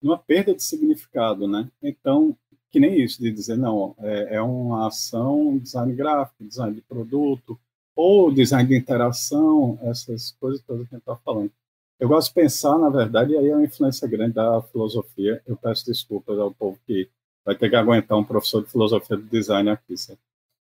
numa 0.00 0.16
perda 0.16 0.54
de 0.54 0.62
significado, 0.62 1.46
né? 1.46 1.70
Então, 1.82 2.36
que 2.70 2.80
nem 2.80 3.02
isso, 3.02 3.20
de 3.20 3.30
dizer, 3.32 3.58
não, 3.58 3.94
é, 3.98 4.36
é 4.36 4.42
uma 4.42 4.86
ação, 4.86 5.58
design 5.58 5.92
gráfico, 5.94 6.44
design 6.44 6.74
de 6.74 6.80
produto, 6.82 7.58
ou 8.00 8.32
design 8.32 8.66
de 8.66 8.74
interação, 8.74 9.78
essas 9.82 10.32
coisas 10.40 10.62
todas 10.62 10.88
que 10.88 10.94
a 10.94 10.96
gente 10.96 11.02
está 11.02 11.16
falando. 11.16 11.52
Eu 11.98 12.08
gosto 12.08 12.28
de 12.28 12.34
pensar, 12.34 12.78
na 12.78 12.88
verdade, 12.88 13.34
e 13.34 13.36
aí 13.36 13.48
é 13.48 13.54
uma 13.54 13.64
influência 13.64 14.08
grande 14.08 14.32
da 14.32 14.62
filosofia. 14.62 15.42
Eu 15.46 15.54
peço 15.54 15.84
desculpas 15.84 16.38
ao 16.38 16.50
povo 16.50 16.78
que 16.86 17.10
vai 17.44 17.54
ter 17.54 17.68
que 17.68 17.76
aguentar 17.76 18.16
um 18.16 18.24
professor 18.24 18.64
de 18.64 18.70
filosofia 18.70 19.18
do 19.18 19.24
design 19.24 19.68
aqui, 19.68 19.98
certo? 19.98 20.20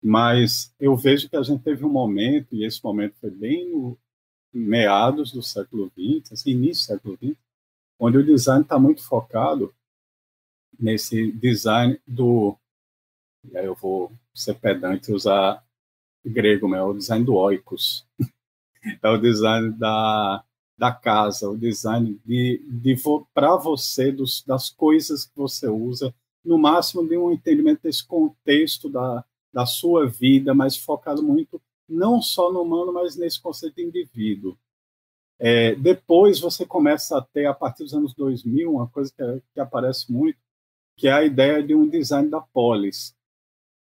Mas 0.01 0.73
eu 0.79 0.95
vejo 0.95 1.27
que 1.27 1.35
a 1.35 1.43
gente 1.43 1.61
teve 1.63 1.83
um 1.83 1.89
momento, 1.89 2.55
e 2.55 2.63
esse 2.63 2.81
momento 2.81 3.15
foi 3.19 3.29
bem 3.29 3.69
no 3.69 3.97
meados 4.53 5.33
do 5.33 5.43
século 5.43 5.91
XX, 5.97 6.31
assim, 6.31 6.51
início 6.51 6.83
do 6.83 6.93
século 6.93 7.17
XX, 7.17 7.37
onde 7.99 8.17
o 8.17 8.25
design 8.25 8.61
está 8.63 8.79
muito 8.79 9.03
focado 9.03 9.73
nesse 10.79 11.29
design 11.33 11.99
do. 12.07 12.57
E 13.51 13.57
aí 13.57 13.65
eu 13.65 13.75
vou 13.75 14.13
ser 14.33 14.53
pedante 14.53 15.11
e 15.11 15.13
usar 15.13 15.66
grego, 16.29 16.67
mas 16.67 16.79
é 16.79 16.83
o 16.83 16.93
design 16.93 17.25
do 17.25 17.35
oikos. 17.35 18.05
é 19.01 19.09
o 19.09 19.17
design 19.17 19.71
da, 19.71 20.43
da 20.77 20.91
casa, 20.91 21.49
o 21.49 21.57
design 21.57 22.19
de, 22.25 22.61
de 22.67 22.95
para 23.33 23.55
você 23.55 24.11
dos, 24.11 24.43
das 24.43 24.69
coisas 24.69 25.25
que 25.25 25.35
você 25.35 25.67
usa, 25.67 26.13
no 26.43 26.57
máximo 26.57 27.07
de 27.07 27.17
um 27.17 27.31
entendimento 27.31 27.81
desse 27.83 28.05
contexto 28.05 28.89
da, 28.89 29.25
da 29.51 29.65
sua 29.65 30.07
vida, 30.07 30.53
mas 30.53 30.77
focado 30.77 31.21
muito 31.21 31.61
não 31.89 32.21
só 32.21 32.51
no 32.51 32.61
humano, 32.61 32.93
mas 32.93 33.15
nesse 33.15 33.41
conceito 33.41 33.75
de 33.75 33.83
indivíduo. 33.83 34.57
É, 35.39 35.75
depois 35.75 36.39
você 36.39 36.65
começa 36.65 37.17
a 37.17 37.21
ter, 37.21 37.45
a 37.45 37.53
partir 37.53 37.83
dos 37.83 37.93
anos 37.93 38.13
2000, 38.13 38.71
uma 38.71 38.87
coisa 38.87 39.11
que, 39.11 39.23
que 39.53 39.59
aparece 39.59 40.11
muito, 40.11 40.37
que 40.95 41.07
é 41.07 41.11
a 41.11 41.23
ideia 41.23 41.61
de 41.61 41.75
um 41.75 41.87
design 41.87 42.29
da 42.29 42.41
polis. 42.41 43.15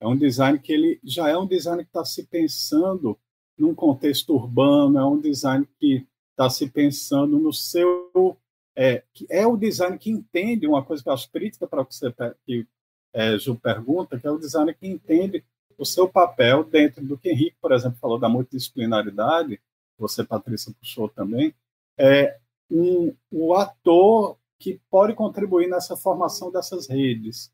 É 0.01 0.07
um 0.07 0.17
design 0.17 0.59
que 0.59 0.73
ele 0.73 1.01
já 1.05 1.29
é 1.29 1.37
um 1.37 1.47
design 1.47 1.83
que 1.85 1.91
está 1.91 2.05
se 2.05 2.27
pensando 2.27 3.19
num 3.59 3.75
contexto 3.75 4.35
urbano, 4.35 4.99
é 4.99 5.05
um 5.05 5.21
design 5.21 5.69
que 5.79 6.07
está 6.31 6.49
se 6.49 6.69
pensando 6.71 7.39
no 7.39 7.53
seu. 7.53 8.37
É, 8.75 9.03
é 9.29 9.47
o 9.47 9.57
design 9.57 9.99
que 9.99 10.11
entende 10.11 10.67
uma 10.67 10.83
coisa 10.83 11.03
que 11.03 11.09
eu 11.09 11.13
acho 11.13 11.31
crítica 11.31 11.67
para 11.67 11.83
o 11.83 11.87
que, 11.87 11.95
você, 11.95 12.15
que 12.47 12.67
é, 13.13 13.37
Ju 13.37 13.57
pergunta, 13.57 14.19
que 14.19 14.27
é 14.27 14.31
o 14.31 14.39
design 14.39 14.73
que 14.73 14.89
entende 14.89 15.45
o 15.77 15.85
seu 15.85 16.09
papel 16.09 16.65
dentro 16.65 17.05
do 17.05 17.19
que 17.19 17.31
Henrique, 17.31 17.57
por 17.61 17.73
exemplo, 17.73 17.99
falou 17.99 18.19
da 18.19 18.29
multidisciplinaridade, 18.29 19.61
você, 19.99 20.25
Patrícia, 20.25 20.73
puxou 20.79 21.09
também, 21.09 21.55
é 21.99 22.39
um, 22.71 23.15
o 23.31 23.55
ator 23.55 24.39
que 24.59 24.81
pode 24.91 25.15
contribuir 25.15 25.69
nessa 25.69 25.97
formação 25.97 26.51
dessas 26.51 26.87
redes, 26.87 27.53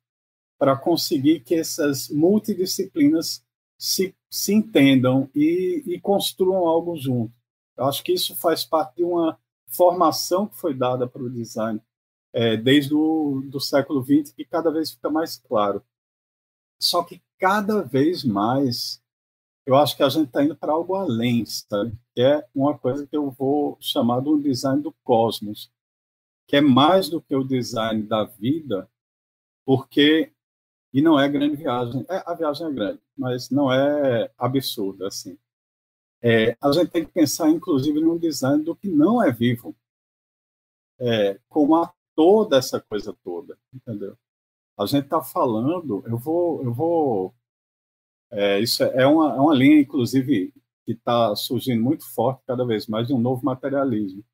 para 0.58 0.76
conseguir 0.76 1.40
que 1.40 1.54
essas 1.54 2.08
multidisciplinas 2.08 3.44
se, 3.78 4.14
se 4.30 4.54
entendam 4.54 5.28
e, 5.34 5.82
e 5.86 6.00
construam 6.00 6.66
algo 6.66 6.96
junto. 6.96 7.32
Eu 7.76 7.84
acho 7.84 8.02
que 8.02 8.12
isso 8.12 8.34
faz 8.36 8.64
parte 8.64 8.96
de 8.96 9.04
uma 9.04 9.38
formação 9.68 10.46
que 10.46 10.56
foi 10.56 10.72
dada 10.72 11.06
para 11.06 11.22
o 11.22 11.30
design 11.30 11.80
é, 12.32 12.56
desde 12.56 12.94
o 12.94 13.42
do 13.50 13.60
século 13.60 14.02
XX, 14.02 14.32
que 14.32 14.44
cada 14.44 14.70
vez 14.70 14.92
fica 14.92 15.10
mais 15.10 15.36
claro. 15.36 15.82
Só 16.80 17.02
que 17.02 17.22
cada 17.38 17.82
vez 17.82 18.24
mais 18.24 19.02
eu 19.66 19.74
acho 19.74 19.96
que 19.96 20.02
a 20.04 20.08
gente 20.08 20.28
está 20.28 20.44
indo 20.44 20.56
para 20.56 20.72
algo 20.72 20.94
além, 20.94 21.44
sabe? 21.44 21.98
Que 22.14 22.22
é 22.22 22.46
uma 22.54 22.78
coisa 22.78 23.04
que 23.04 23.16
eu 23.16 23.30
vou 23.32 23.76
chamar 23.80 24.20
de 24.20 24.28
um 24.28 24.40
design 24.40 24.80
do 24.80 24.92
cosmos, 25.02 25.72
que 26.46 26.56
é 26.56 26.60
mais 26.60 27.08
do 27.10 27.20
que 27.20 27.34
o 27.34 27.42
design 27.42 28.04
da 28.04 28.24
vida, 28.24 28.88
porque 29.64 30.32
e 30.96 31.02
não 31.02 31.20
é 31.20 31.28
grande 31.28 31.56
viagem. 31.56 32.06
É, 32.08 32.22
a 32.24 32.32
viagem 32.32 32.66
é 32.68 32.72
grande, 32.72 33.00
mas 33.14 33.50
não 33.50 33.70
é 33.70 34.30
absurda 34.38 35.08
assim. 35.08 35.36
É, 36.22 36.56
a 36.58 36.72
gente 36.72 36.90
tem 36.90 37.04
que 37.04 37.12
pensar, 37.12 37.50
inclusive, 37.50 38.00
no 38.00 38.18
design 38.18 38.64
do 38.64 38.74
que 38.74 38.88
não 38.88 39.22
é 39.22 39.30
vivo, 39.30 39.76
é, 40.98 41.38
como 41.50 41.76
ator 41.76 42.48
dessa 42.48 42.80
coisa 42.80 43.14
toda, 43.22 43.58
entendeu? 43.74 44.16
A 44.78 44.86
gente 44.86 45.04
está 45.04 45.22
falando, 45.22 46.02
eu 46.06 46.16
vou, 46.16 46.62
eu 46.64 46.72
vou 46.72 47.34
é, 48.30 48.58
isso 48.60 48.82
é 48.82 49.06
uma, 49.06 49.36
é 49.36 49.38
uma 49.38 49.54
linha, 49.54 49.80
inclusive, 49.80 50.50
que 50.86 50.92
está 50.92 51.36
surgindo 51.36 51.82
muito 51.82 52.10
forte 52.14 52.42
cada 52.46 52.64
vez 52.64 52.86
mais 52.86 53.06
de 53.06 53.12
um 53.12 53.18
novo 53.18 53.44
materialismo. 53.44 54.24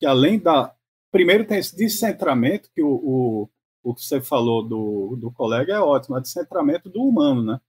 Que 0.00 0.06
além 0.06 0.40
da. 0.40 0.74
Primeiro 1.12 1.46
tem 1.46 1.58
esse 1.58 1.76
descentramento, 1.76 2.68
que 2.74 2.82
o, 2.82 2.90
o, 2.90 3.50
o 3.82 3.94
que 3.94 4.02
você 4.02 4.20
falou 4.20 4.62
do, 4.66 5.16
do 5.16 5.30
colega 5.30 5.74
é 5.74 5.80
ótimo, 5.80 6.16
é 6.16 6.20
descentramento 6.20 6.88
do 6.88 7.02
humano, 7.02 7.42
né? 7.42 7.60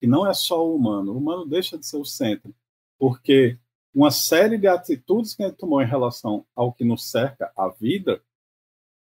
Que 0.00 0.06
não 0.06 0.26
é 0.26 0.34
só 0.34 0.66
o 0.66 0.74
humano. 0.74 1.12
O 1.12 1.18
humano 1.18 1.46
deixa 1.46 1.78
de 1.78 1.86
ser 1.86 1.96
o 1.96 2.04
centro. 2.04 2.54
Porque 2.98 3.58
uma 3.94 4.10
série 4.10 4.58
de 4.58 4.66
atitudes 4.66 5.34
que 5.34 5.42
a 5.42 5.48
gente 5.48 5.58
tomou 5.58 5.82
em 5.82 5.86
relação 5.86 6.46
ao 6.54 6.72
que 6.72 6.84
nos 6.84 7.10
cerca, 7.10 7.52
a 7.56 7.68
vida, 7.68 8.22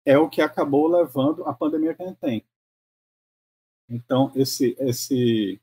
é 0.06 0.18
o 0.18 0.30
que 0.30 0.42
acabou 0.42 0.88
levando 0.88 1.44
a 1.46 1.54
pandemia 1.54 1.96
que 1.96 2.04
a 2.04 2.08
gente 2.08 2.20
tem. 2.20 2.46
Então, 3.90 4.32
esse, 4.36 4.76
esse, 4.80 5.60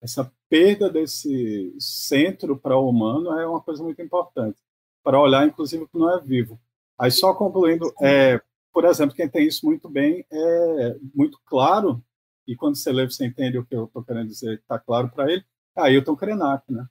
essa 0.00 0.32
perda 0.48 0.88
desse 0.88 1.74
centro 1.80 2.56
para 2.56 2.76
o 2.76 2.88
humano 2.88 3.32
é 3.38 3.46
uma 3.46 3.60
coisa 3.60 3.82
muito 3.82 4.00
importante, 4.00 4.60
para 5.02 5.20
olhar, 5.20 5.46
inclusive, 5.46 5.86
que 5.88 5.98
não 5.98 6.10
é 6.16 6.20
vivo. 6.20 6.60
Aí, 6.98 7.10
só 7.10 7.34
concluindo, 7.34 7.92
é, 8.00 8.40
por 8.74 8.84
exemplo, 8.84 9.14
quem 9.14 9.28
tem 9.28 9.46
isso 9.46 9.64
muito 9.64 9.88
bem 9.88 10.26
é 10.30 10.96
muito 11.14 11.38
claro, 11.46 12.02
e 12.46 12.56
quando 12.56 12.76
você 12.76 12.90
lê, 12.90 13.08
você 13.08 13.24
entende 13.24 13.56
o 13.56 13.64
que 13.64 13.74
eu 13.74 13.84
estou 13.84 14.02
querendo 14.02 14.26
dizer, 14.26 14.58
está 14.58 14.80
claro 14.80 15.08
para 15.08 15.30
ele, 15.30 15.44
é 15.76 15.80
Ailton 15.80 16.16
Krenak, 16.16 16.70
né? 16.70 16.84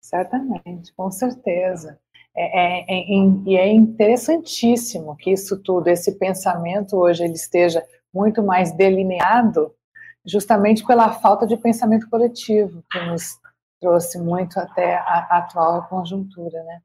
Certamente, 0.00 0.92
com 0.94 1.10
certeza. 1.10 1.98
É, 2.36 2.44
é, 2.44 2.80
é, 2.90 3.04
e 3.46 3.56
é 3.56 3.72
interessantíssimo 3.72 5.16
que 5.16 5.32
isso 5.32 5.58
tudo, 5.62 5.88
esse 5.88 6.12
pensamento 6.18 6.96
hoje, 6.96 7.24
ele 7.24 7.32
esteja 7.32 7.84
muito 8.12 8.42
mais 8.42 8.72
delineado 8.72 9.74
justamente 10.24 10.86
pela 10.86 11.12
falta 11.14 11.46
de 11.46 11.56
pensamento 11.56 12.08
coletivo, 12.08 12.84
que 12.90 13.00
nos 13.06 13.38
trouxe 13.80 14.18
muito 14.18 14.60
até 14.60 14.96
a 14.96 15.38
atual 15.38 15.88
conjuntura, 15.88 16.62
né? 16.64 16.82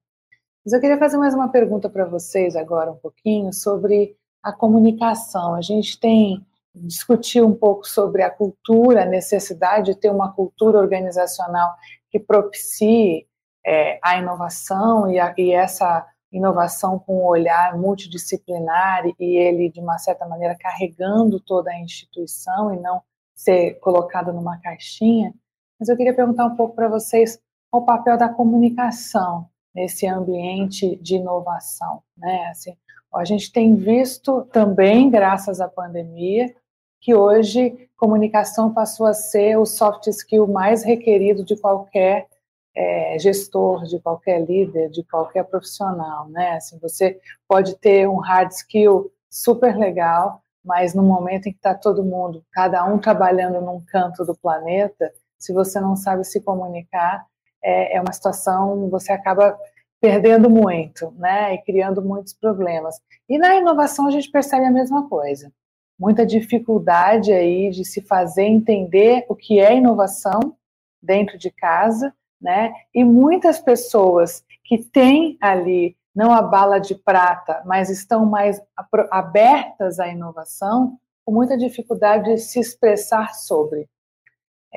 Mas 0.66 0.74
eu 0.74 0.80
queria 0.80 0.98
fazer 0.98 1.18
mais 1.18 1.34
uma 1.36 1.50
pergunta 1.50 1.90
para 1.90 2.06
vocês 2.06 2.56
agora 2.56 2.92
um 2.92 2.98
pouquinho 2.98 3.54
sobre 3.54 4.16
a 4.46 4.54
comunicação. 4.54 5.56
A 5.56 5.62
gente 5.62 6.00
tem 6.00 6.46
discutiu 6.76 7.48
um 7.48 7.56
pouco 7.56 7.88
sobre 7.88 8.22
a 8.22 8.30
cultura, 8.30 9.04
a 9.04 9.06
necessidade 9.06 9.94
de 9.94 10.00
ter 10.00 10.10
uma 10.10 10.34
cultura 10.34 10.78
organizacional 10.78 11.74
que 12.10 12.20
propicie 12.20 13.26
é, 13.66 13.98
a 14.04 14.18
inovação 14.18 15.10
e, 15.10 15.18
a, 15.18 15.34
e, 15.38 15.52
essa 15.52 16.06
inovação 16.32 17.00
com 17.00 17.22
um 17.22 17.26
olhar 17.26 17.78
multidisciplinar 17.78 19.06
e 19.18 19.38
ele, 19.38 19.70
de 19.70 19.80
uma 19.80 19.98
certa 19.98 20.28
maneira, 20.28 20.56
carregando 20.60 21.40
toda 21.40 21.72
a 21.72 21.80
instituição 21.80 22.74
e 22.74 22.80
não 22.80 23.02
ser 23.34 23.80
colocado 23.80 24.34
numa 24.34 24.60
caixinha, 24.60 25.34
mas 25.80 25.90
eu 25.90 25.98
queria 25.98 26.14
perguntar 26.14 26.46
um 26.46 26.56
pouco 26.56 26.76
para 26.76 26.90
vocês 26.90 27.40
o 27.72 27.82
papel 27.82 28.18
da 28.18 28.30
comunicação 28.30 29.48
nesse 29.74 30.08
ambiente 30.08 30.96
de 30.98 31.16
inovação, 31.16 32.02
né? 32.18 32.48
Assim, 32.48 32.76
a 33.16 33.24
gente 33.24 33.52
tem 33.52 33.76
visto 33.76 34.44
também, 34.52 35.10
graças 35.10 35.62
à 35.62 35.68
pandemia, 35.68 36.54
que 37.00 37.16
hoje 37.16 37.90
comunicação 37.96 38.74
passou 38.74 39.06
a 39.06 39.14
ser 39.14 39.58
o 39.58 39.66
soft 39.66 40.08
skill 40.08 40.48
mais 40.48 40.84
requerido 40.84 41.44
de 41.44 41.56
qualquer 41.56 42.28
é, 42.76 43.18
gestor, 43.18 43.84
de 43.86 44.00
qualquer 44.00 44.44
líder, 44.44 44.90
de 44.90 45.04
qualquer 45.04 45.44
profissional, 45.46 46.28
né? 46.28 46.54
Assim, 46.54 46.78
você 46.80 47.20
pode 47.48 47.76
ter 47.78 48.08
um 48.08 48.18
hard 48.18 48.52
skill 48.52 49.12
super 49.30 49.78
legal, 49.78 50.42
mas 50.64 50.94
no 50.94 51.04
momento 51.04 51.48
em 51.48 51.52
que 51.52 51.58
está 51.58 51.74
todo 51.74 52.04
mundo, 52.04 52.44
cada 52.52 52.84
um 52.86 52.98
trabalhando 52.98 53.62
num 53.62 53.82
canto 53.86 54.26
do 54.26 54.36
planeta, 54.36 55.12
se 55.38 55.54
você 55.54 55.80
não 55.80 55.96
sabe 55.96 56.26
se 56.26 56.42
comunicar, 56.42 57.26
é, 57.64 57.96
é 57.98 58.02
uma 58.02 58.12
situação, 58.12 58.90
você 58.90 59.12
acaba 59.12 59.58
perdendo 60.06 60.52
muito, 60.52 61.12
né? 61.18 61.56
E 61.56 61.58
criando 61.58 62.00
muitos 62.00 62.32
problemas. 62.32 63.02
E 63.28 63.40
na 63.40 63.56
inovação 63.56 64.06
a 64.06 64.12
gente 64.12 64.30
percebe 64.30 64.64
a 64.64 64.72
mesma 64.72 65.10
coisa. 65.10 65.52
Muita 65.98 66.24
dificuldade 66.24 67.34
aí 67.34 67.72
de 67.72 67.84
se 67.84 68.02
fazer 68.02 68.44
entender 68.44 69.26
o 69.28 69.36
que 69.36 69.60
é 69.60 69.76
inovação 69.76 70.56
dentro 71.02 71.40
de 71.40 71.50
casa, 71.50 72.14
né? 72.40 72.72
E 72.94 73.04
muitas 73.04 73.60
pessoas 73.60 74.44
que 74.64 74.78
têm 74.78 75.40
ali 75.42 75.98
não 76.16 76.32
a 76.32 76.42
bala 76.42 76.78
de 76.78 76.94
prata, 76.94 77.64
mas 77.66 77.90
estão 77.90 78.28
mais 78.28 78.62
abertas 79.10 80.00
à 80.00 80.08
inovação, 80.08 81.00
com 81.26 81.34
muita 81.34 81.58
dificuldade 81.58 82.36
de 82.36 82.38
se 82.38 82.60
expressar 82.60 83.34
sobre. 83.34 83.90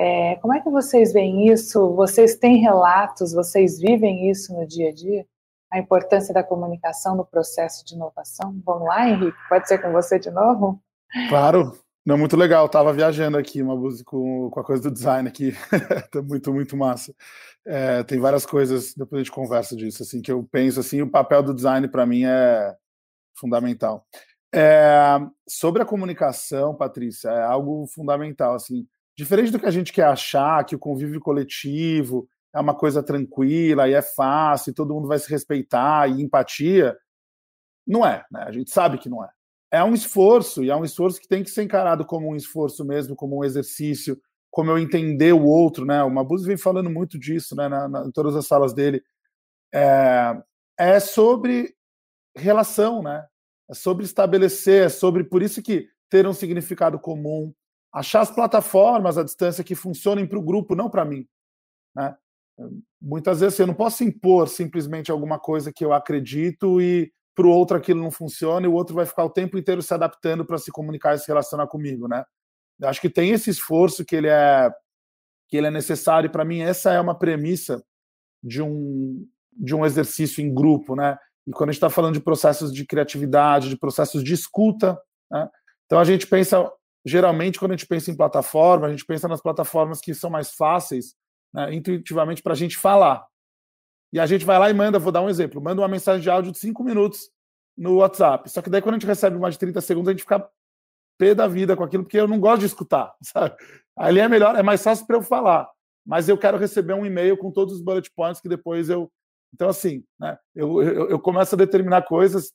É, 0.00 0.36
como 0.36 0.54
é 0.54 0.60
que 0.60 0.70
vocês 0.70 1.12
veem 1.12 1.48
isso? 1.48 1.92
Vocês 1.96 2.36
têm 2.36 2.58
relatos? 2.58 3.32
Vocês 3.32 3.80
vivem 3.80 4.30
isso 4.30 4.54
no 4.54 4.64
dia 4.64 4.90
a 4.90 4.94
dia? 4.94 5.26
A 5.72 5.78
importância 5.80 6.32
da 6.32 6.44
comunicação 6.44 7.16
no 7.16 7.26
processo 7.26 7.84
de 7.84 7.96
inovação? 7.96 8.62
Vamos 8.64 8.86
lá, 8.86 9.08
Henrique? 9.08 9.36
Pode 9.48 9.66
ser 9.66 9.82
com 9.82 9.90
você 9.90 10.16
de 10.16 10.30
novo? 10.30 10.80
Claro. 11.28 11.76
Não, 12.06 12.16
muito 12.16 12.36
legal. 12.36 12.66
Estava 12.66 12.92
viajando 12.92 13.36
aqui 13.36 13.60
uma 13.60 13.74
música 13.74 14.08
com, 14.08 14.48
com 14.50 14.60
a 14.60 14.64
coisa 14.64 14.84
do 14.84 14.92
design 14.92 15.28
aqui. 15.28 15.52
tá 16.12 16.22
muito, 16.22 16.54
muito 16.54 16.76
massa. 16.76 17.12
É, 17.66 18.04
tem 18.04 18.20
várias 18.20 18.46
coisas, 18.46 18.94
depois 18.94 19.20
a 19.20 19.24
gente 19.24 19.34
conversa 19.34 19.74
disso, 19.74 20.04
assim, 20.04 20.22
que 20.22 20.30
eu 20.30 20.46
penso 20.50 20.78
assim, 20.78 21.02
o 21.02 21.10
papel 21.10 21.42
do 21.42 21.52
design 21.52 21.88
para 21.88 22.06
mim 22.06 22.24
é 22.24 22.72
fundamental. 23.36 24.06
É, 24.54 25.18
sobre 25.46 25.82
a 25.82 25.84
comunicação, 25.84 26.74
Patrícia, 26.74 27.30
é 27.30 27.42
algo 27.42 27.84
fundamental, 27.88 28.54
assim, 28.54 28.86
Diferente 29.18 29.50
do 29.50 29.58
que 29.58 29.66
a 29.66 29.70
gente 29.72 29.92
quer 29.92 30.04
achar, 30.04 30.64
que 30.64 30.76
o 30.76 30.78
convívio 30.78 31.18
coletivo 31.18 32.28
é 32.54 32.60
uma 32.60 32.72
coisa 32.72 33.02
tranquila 33.02 33.88
e 33.88 33.92
é 33.92 34.00
fácil, 34.00 34.70
e 34.70 34.74
todo 34.74 34.94
mundo 34.94 35.08
vai 35.08 35.18
se 35.18 35.28
respeitar 35.28 36.08
e 36.08 36.22
empatia, 36.22 36.96
não 37.84 38.06
é, 38.06 38.24
né? 38.30 38.44
A 38.44 38.52
gente 38.52 38.70
sabe 38.70 38.96
que 38.96 39.08
não 39.08 39.24
é. 39.24 39.28
É 39.72 39.82
um 39.82 39.92
esforço, 39.92 40.62
e 40.62 40.70
é 40.70 40.76
um 40.76 40.84
esforço 40.84 41.20
que 41.20 41.26
tem 41.26 41.42
que 41.42 41.50
ser 41.50 41.64
encarado 41.64 42.06
como 42.06 42.28
um 42.28 42.36
esforço 42.36 42.84
mesmo, 42.84 43.16
como 43.16 43.38
um 43.38 43.44
exercício, 43.44 44.20
como 44.52 44.70
eu 44.70 44.78
entender 44.78 45.32
o 45.34 45.44
outro, 45.44 45.84
né? 45.84 46.00
O 46.04 46.10
Mabuse 46.10 46.46
vem 46.46 46.56
falando 46.56 46.88
muito 46.88 47.18
disso, 47.18 47.56
né? 47.56 47.68
Na, 47.68 47.88
na, 47.88 48.06
em 48.06 48.12
todas 48.12 48.36
as 48.36 48.46
salas 48.46 48.72
dele. 48.72 49.02
É, 49.74 50.40
é 50.78 51.00
sobre 51.00 51.74
relação, 52.36 53.02
né? 53.02 53.26
É 53.68 53.74
sobre 53.74 54.04
estabelecer, 54.04 54.86
é 54.86 54.88
sobre. 54.88 55.24
Por 55.24 55.42
isso 55.42 55.60
que 55.60 55.88
ter 56.08 56.24
um 56.24 56.32
significado 56.32 57.00
comum, 57.00 57.52
achar 57.98 58.20
as 58.20 58.30
plataformas 58.30 59.18
à 59.18 59.24
distância 59.24 59.64
que 59.64 59.74
funcionem 59.74 60.26
para 60.26 60.38
o 60.38 60.42
grupo, 60.42 60.76
não 60.76 60.88
para 60.88 61.04
mim. 61.04 61.26
Né? 61.94 62.16
Muitas 63.00 63.40
vezes 63.40 63.58
eu 63.58 63.66
não 63.66 63.74
posso 63.74 64.04
impor 64.04 64.48
simplesmente 64.48 65.10
alguma 65.10 65.38
coisa 65.38 65.72
que 65.72 65.84
eu 65.84 65.92
acredito 65.92 66.80
e 66.80 67.12
para 67.34 67.46
o 67.46 67.50
outro 67.50 67.76
aquilo 67.76 68.02
não 68.02 68.10
funciona 68.10 68.66
e 68.66 68.68
o 68.68 68.72
outro 68.72 68.94
vai 68.94 69.06
ficar 69.06 69.24
o 69.24 69.30
tempo 69.30 69.58
inteiro 69.58 69.82
se 69.82 69.92
adaptando 69.94 70.44
para 70.44 70.58
se 70.58 70.70
comunicar 70.70 71.14
e 71.14 71.18
se 71.18 71.28
relacionar 71.28 71.66
comigo, 71.66 72.08
né? 72.08 72.24
Eu 72.80 72.88
acho 72.88 73.00
que 73.00 73.10
tem 73.10 73.30
esse 73.30 73.50
esforço 73.50 74.04
que 74.04 74.14
ele 74.16 74.28
é 74.28 74.70
que 75.48 75.56
ele 75.56 75.66
é 75.66 75.70
necessário 75.70 76.30
para 76.30 76.44
mim 76.44 76.60
essa 76.60 76.92
é 76.92 77.00
uma 77.00 77.16
premissa 77.16 77.82
de 78.42 78.60
um 78.62 79.26
de 79.52 79.74
um 79.74 79.84
exercício 79.84 80.44
em 80.44 80.52
grupo, 80.52 80.94
né? 80.94 81.16
E 81.46 81.52
quando 81.52 81.70
a 81.70 81.72
gente 81.72 81.78
está 81.78 81.90
falando 81.90 82.14
de 82.14 82.20
processos 82.20 82.72
de 82.72 82.84
criatividade, 82.84 83.68
de 83.68 83.78
processos 83.78 84.22
de 84.22 84.34
escuta, 84.34 85.00
né? 85.30 85.48
então 85.86 85.98
a 85.98 86.04
gente 86.04 86.26
pensa 86.26 86.70
geralmente, 87.04 87.58
quando 87.58 87.72
a 87.72 87.76
gente 87.76 87.86
pensa 87.86 88.10
em 88.10 88.16
plataforma, 88.16 88.86
a 88.86 88.90
gente 88.90 89.04
pensa 89.04 89.28
nas 89.28 89.40
plataformas 89.40 90.00
que 90.00 90.14
são 90.14 90.30
mais 90.30 90.52
fáceis, 90.52 91.14
né, 91.52 91.74
intuitivamente, 91.74 92.42
para 92.42 92.52
a 92.52 92.56
gente 92.56 92.76
falar. 92.76 93.26
E 94.12 94.18
a 94.18 94.26
gente 94.26 94.44
vai 94.44 94.58
lá 94.58 94.70
e 94.70 94.74
manda, 94.74 94.98
vou 94.98 95.12
dar 95.12 95.22
um 95.22 95.28
exemplo, 95.28 95.60
manda 95.60 95.80
uma 95.80 95.88
mensagem 95.88 96.22
de 96.22 96.30
áudio 96.30 96.52
de 96.52 96.58
5 96.58 96.82
minutos 96.82 97.30
no 97.76 97.96
WhatsApp. 97.96 98.50
Só 98.50 98.62
que 98.62 98.70
daí, 98.70 98.82
quando 98.82 98.94
a 98.94 98.98
gente 98.98 99.06
recebe 99.06 99.38
mais 99.38 99.54
de 99.54 99.60
30 99.60 99.80
segundos, 99.80 100.08
a 100.08 100.12
gente 100.12 100.22
fica 100.22 100.48
pé 101.18 101.34
da 101.34 101.46
vida 101.46 101.76
com 101.76 101.82
aquilo, 101.82 102.04
porque 102.04 102.18
eu 102.18 102.28
não 102.28 102.40
gosto 102.40 102.60
de 102.60 102.66
escutar, 102.66 103.14
sabe? 103.22 103.54
Ali 103.96 104.20
é 104.20 104.28
melhor, 104.28 104.54
é 104.56 104.62
mais 104.62 104.82
fácil 104.82 105.06
para 105.06 105.16
eu 105.16 105.22
falar. 105.22 105.68
Mas 106.06 106.28
eu 106.28 106.38
quero 106.38 106.56
receber 106.56 106.94
um 106.94 107.04
e-mail 107.04 107.36
com 107.36 107.50
todos 107.50 107.74
os 107.74 107.82
bullet 107.82 108.10
points 108.14 108.40
que 108.40 108.48
depois 108.48 108.88
eu. 108.88 109.10
Então, 109.52 109.68
assim, 109.68 110.04
né, 110.18 110.38
eu, 110.54 110.82
eu, 110.82 111.10
eu 111.10 111.18
começo 111.18 111.54
a 111.54 111.58
determinar 111.58 112.02
coisas 112.02 112.52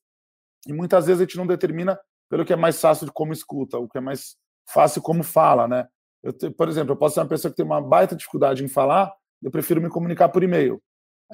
e 0.68 0.74
muitas 0.74 1.06
vezes 1.06 1.22
a 1.22 1.26
gente 1.26 1.38
não 1.38 1.46
determina 1.46 2.00
pelo 2.34 2.44
que 2.44 2.52
é 2.52 2.56
mais 2.56 2.82
fácil 2.82 3.06
de 3.06 3.12
como 3.12 3.32
escuta, 3.32 3.78
o 3.78 3.88
que 3.88 3.96
é 3.96 4.02
mais 4.02 4.36
fácil 4.68 5.04
como 5.04 5.22
fala, 5.22 5.68
né? 5.68 5.88
Eu, 6.24 6.34
por 6.58 6.68
exemplo, 6.68 6.94
eu 6.94 6.98
posso 6.98 7.14
ser 7.14 7.20
uma 7.20 7.28
pessoa 7.28 7.52
que 7.52 7.58
tem 7.58 7.64
uma 7.64 7.80
baita 7.80 8.16
dificuldade 8.16 8.64
em 8.64 8.68
falar, 8.68 9.14
eu 9.40 9.52
prefiro 9.52 9.80
me 9.80 9.88
comunicar 9.88 10.30
por 10.30 10.42
e-mail. 10.42 10.82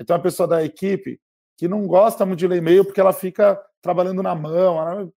Tem 0.05 0.13
uma 0.13 0.21
pessoa 0.21 0.45
da 0.45 0.61
equipe 0.61 1.17
que 1.57 1.69
não 1.69 1.87
gosta 1.87 2.25
muito 2.25 2.39
de 2.39 2.47
ler 2.47 2.57
e-mail 2.57 2.83
porque 2.83 2.99
ela 2.99 3.13
fica 3.13 3.57
trabalhando 3.81 4.21
na 4.21 4.35
mão, 4.35 4.77
ela, 4.77 5.09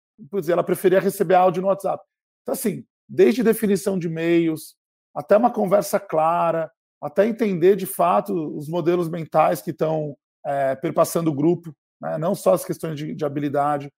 ela 0.48 0.62
preferia 0.62 1.00
receber 1.00 1.34
áudio 1.34 1.62
no 1.62 1.66
WhatsApp. 1.66 2.00
Então, 2.42 2.52
assim, 2.52 2.84
desde 3.08 3.42
definição 3.42 3.98
de 3.98 4.06
e-mails, 4.06 4.76
até 5.12 5.36
uma 5.36 5.50
conversa 5.50 5.98
clara, 5.98 6.70
até 7.02 7.26
entender 7.26 7.74
de 7.74 7.86
fato 7.86 8.32
os 8.56 8.68
modelos 8.68 9.08
mentais 9.08 9.60
que 9.60 9.72
estão 9.72 10.16
é, 10.46 10.76
perpassando 10.76 11.28
o 11.28 11.34
grupo, 11.34 11.74
né? 12.00 12.18
não 12.18 12.36
só 12.36 12.54
as 12.54 12.64
questões 12.64 12.96
de, 12.96 13.16
de 13.16 13.24
habilidade. 13.24 13.90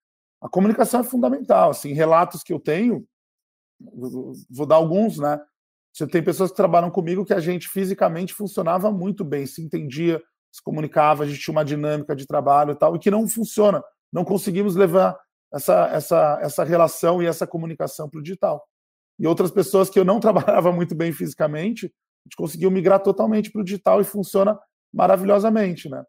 A 0.44 0.48
comunicação 0.48 1.00
é 1.00 1.04
fundamental. 1.04 1.70
Assim, 1.70 1.94
relatos 1.94 2.42
que 2.42 2.52
eu 2.52 2.60
tenho, 2.60 3.06
vou 4.50 4.66
dar 4.66 4.76
alguns, 4.76 5.18
né? 5.18 5.40
Você 5.90 6.06
tem 6.06 6.22
pessoas 6.22 6.50
que 6.50 6.56
trabalham 6.56 6.90
comigo 6.90 7.24
que 7.24 7.32
a 7.32 7.40
gente 7.40 7.66
fisicamente 7.66 8.34
funcionava 8.34 8.92
muito 8.92 9.24
bem, 9.24 9.46
se 9.46 9.62
entendia, 9.62 10.22
se 10.52 10.62
comunicava, 10.62 11.24
a 11.24 11.26
gente 11.26 11.40
tinha 11.40 11.52
uma 11.52 11.64
dinâmica 11.64 12.14
de 12.14 12.26
trabalho 12.26 12.72
e 12.72 12.74
tal, 12.74 12.94
e 12.94 12.98
que 12.98 13.10
não 13.10 13.26
funciona. 13.26 13.82
Não 14.12 14.22
conseguimos 14.22 14.76
levar 14.76 15.18
essa, 15.52 15.88
essa, 15.88 16.38
essa 16.42 16.64
relação 16.64 17.22
e 17.22 17.26
essa 17.26 17.46
comunicação 17.46 18.10
para 18.10 18.18
o 18.18 18.22
digital. 18.22 18.62
E 19.18 19.26
outras 19.26 19.50
pessoas 19.50 19.88
que 19.88 19.98
eu 19.98 20.04
não 20.04 20.20
trabalhava 20.20 20.70
muito 20.72 20.94
bem 20.94 21.10
fisicamente, 21.10 21.86
a 21.86 22.28
gente 22.28 22.36
conseguiu 22.36 22.70
migrar 22.70 23.00
totalmente 23.00 23.50
para 23.50 23.62
o 23.62 23.64
digital 23.64 24.00
e 24.00 24.04
funciona 24.04 24.58
maravilhosamente, 24.92 25.88
né? 25.88 26.04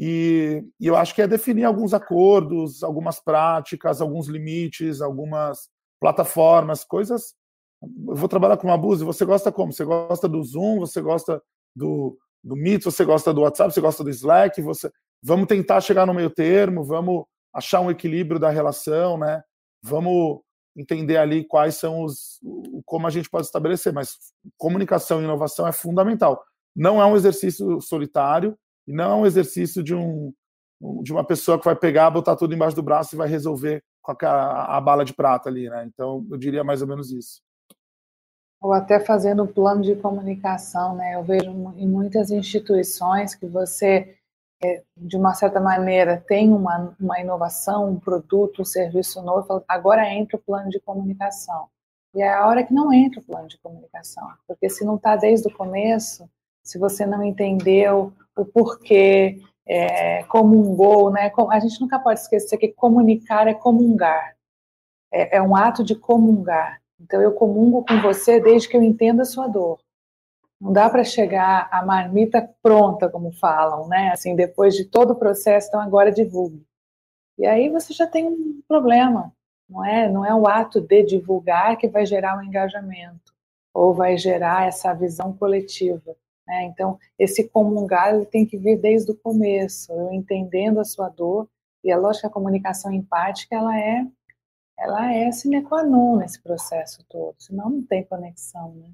E, 0.00 0.64
e, 0.78 0.86
eu 0.86 0.94
acho 0.94 1.12
que 1.12 1.20
é 1.20 1.26
definir 1.26 1.64
alguns 1.64 1.92
acordos, 1.92 2.84
algumas 2.84 3.18
práticas, 3.18 4.00
alguns 4.00 4.28
limites, 4.28 5.00
algumas 5.00 5.68
plataformas, 6.00 6.84
coisas. 6.84 7.34
Eu 7.82 8.14
vou 8.14 8.28
trabalhar 8.28 8.56
com 8.58 8.68
uma 8.68 8.78
Buse, 8.78 9.04
você 9.04 9.24
gosta 9.24 9.50
como? 9.50 9.72
Você 9.72 9.84
gosta 9.84 10.28
do 10.28 10.40
Zoom, 10.44 10.78
você 10.78 11.00
gosta 11.00 11.42
do, 11.74 12.16
do 12.44 12.54
Meet, 12.54 12.84
você 12.84 13.04
gosta 13.04 13.34
do 13.34 13.40
WhatsApp, 13.40 13.74
você 13.74 13.80
gosta 13.80 14.04
do 14.04 14.10
Slack, 14.10 14.62
você 14.62 14.88
vamos 15.20 15.48
tentar 15.48 15.80
chegar 15.80 16.06
no 16.06 16.14
meio 16.14 16.30
termo, 16.30 16.84
vamos 16.84 17.24
achar 17.52 17.80
um 17.80 17.90
equilíbrio 17.90 18.38
da 18.38 18.50
relação, 18.50 19.18
né? 19.18 19.42
Vamos 19.82 20.40
entender 20.76 21.16
ali 21.16 21.44
quais 21.44 21.74
são 21.74 22.04
os 22.04 22.38
como 22.86 23.08
a 23.08 23.10
gente 23.10 23.28
pode 23.28 23.46
estabelecer, 23.46 23.92
mas 23.92 24.16
comunicação 24.56 25.20
e 25.20 25.24
inovação 25.24 25.66
é 25.66 25.72
fundamental. 25.72 26.40
Não 26.74 27.02
é 27.02 27.04
um 27.04 27.16
exercício 27.16 27.80
solitário 27.80 28.56
e 28.88 28.92
não 28.92 29.12
é 29.12 29.14
um 29.14 29.26
exercício 29.26 29.82
de 29.82 29.94
um 29.94 30.32
de 31.02 31.12
uma 31.12 31.24
pessoa 31.24 31.58
que 31.58 31.64
vai 31.64 31.74
pegar, 31.74 32.08
botar 32.08 32.36
tudo 32.36 32.54
embaixo 32.54 32.76
do 32.76 32.82
braço 32.82 33.14
e 33.14 33.18
vai 33.18 33.28
resolver 33.28 33.82
com 34.00 34.14
a, 34.22 34.76
a 34.76 34.80
bala 34.80 35.04
de 35.04 35.12
prata 35.12 35.48
ali, 35.48 35.68
né? 35.68 35.84
Então, 35.92 36.24
eu 36.30 36.38
diria 36.38 36.62
mais 36.62 36.80
ou 36.80 36.88
menos 36.88 37.10
isso. 37.10 37.42
Ou 38.60 38.72
até 38.72 39.00
fazendo 39.00 39.46
plano 39.46 39.82
de 39.82 39.96
comunicação, 39.96 40.94
né? 40.94 41.16
Eu 41.16 41.24
vejo 41.24 41.50
em 41.76 41.86
muitas 41.86 42.30
instituições 42.30 43.34
que 43.34 43.46
você, 43.46 44.16
é, 44.62 44.82
de 44.96 45.16
uma 45.16 45.34
certa 45.34 45.60
maneira, 45.60 46.22
tem 46.28 46.52
uma, 46.52 46.96
uma 47.00 47.20
inovação, 47.20 47.90
um 47.90 47.98
produto, 47.98 48.62
um 48.62 48.64
serviço 48.64 49.20
novo, 49.20 49.64
agora 49.66 50.08
entra 50.08 50.36
o 50.36 50.40
plano 50.40 50.70
de 50.70 50.80
comunicação. 50.80 51.66
E 52.14 52.22
é 52.22 52.32
a 52.32 52.46
hora 52.46 52.64
que 52.64 52.72
não 52.72 52.92
entra 52.92 53.20
o 53.20 53.24
plano 53.24 53.48
de 53.48 53.58
comunicação, 53.58 54.28
porque 54.46 54.68
se 54.70 54.84
não 54.84 54.96
está 54.96 55.16
desde 55.16 55.48
o 55.48 55.54
começo, 55.54 56.28
se 56.62 56.78
você 56.78 57.04
não 57.04 57.22
entendeu 57.22 58.12
o 58.38 58.44
porquê, 58.44 59.40
é, 59.66 60.22
comungou, 60.24 61.10
né? 61.10 61.30
A 61.50 61.60
gente 61.60 61.80
nunca 61.80 61.98
pode 61.98 62.20
esquecer 62.20 62.56
que 62.56 62.68
comunicar 62.68 63.46
é 63.48 63.54
comungar, 63.54 64.36
é, 65.12 65.36
é 65.36 65.42
um 65.42 65.54
ato 65.54 65.84
de 65.84 65.94
comungar. 65.94 66.80
Então 67.00 67.20
eu 67.20 67.32
comungo 67.32 67.84
com 67.84 68.00
você 68.00 68.40
desde 68.40 68.68
que 68.68 68.76
eu 68.76 68.82
entenda 68.82 69.22
a 69.22 69.26
sua 69.26 69.46
dor. 69.46 69.78
Não 70.60 70.72
dá 70.72 70.90
para 70.90 71.04
chegar 71.04 71.68
a 71.70 71.84
marmita 71.84 72.48
pronta, 72.62 73.08
como 73.08 73.30
falam, 73.32 73.86
né? 73.88 74.10
Assim, 74.10 74.34
depois 74.34 74.74
de 74.74 74.84
todo 74.84 75.12
o 75.12 75.16
processo, 75.16 75.68
então 75.68 75.80
agora 75.80 76.10
divulgue. 76.10 76.66
E 77.38 77.46
aí 77.46 77.68
você 77.68 77.92
já 77.92 78.06
tem 78.06 78.26
um 78.26 78.60
problema, 78.66 79.32
não 79.68 79.84
é? 79.84 80.08
Não 80.08 80.24
é 80.26 80.34
o 80.34 80.48
ato 80.48 80.80
de 80.80 81.04
divulgar 81.04 81.76
que 81.76 81.86
vai 81.86 82.04
gerar 82.04 82.36
um 82.36 82.42
engajamento 82.42 83.32
ou 83.72 83.94
vai 83.94 84.16
gerar 84.16 84.66
essa 84.66 84.92
visão 84.92 85.32
coletiva. 85.32 86.16
Né? 86.48 86.64
Então, 86.64 86.98
esse 87.18 87.46
comungar 87.46 88.14
ele 88.14 88.24
tem 88.24 88.46
que 88.46 88.56
vir 88.56 88.80
desde 88.80 89.12
o 89.12 89.14
começo, 89.14 89.92
eu 89.92 90.10
entendendo 90.12 90.80
a 90.80 90.84
sua 90.84 91.10
dor, 91.10 91.46
e 91.84 91.92
é 91.92 91.96
lógico 91.96 92.22
que 92.22 92.26
a 92.26 92.30
comunicação 92.30 92.90
empática 92.90 93.54
ela 93.54 93.78
é, 93.78 94.06
ela 94.78 95.12
é 95.12 95.30
sine 95.30 95.62
qua 95.62 95.84
non 95.84 96.16
nesse 96.16 96.40
processo 96.40 97.04
todo, 97.08 97.34
senão 97.38 97.68
não 97.68 97.82
tem 97.82 98.02
conexão. 98.02 98.74
Né? 98.74 98.90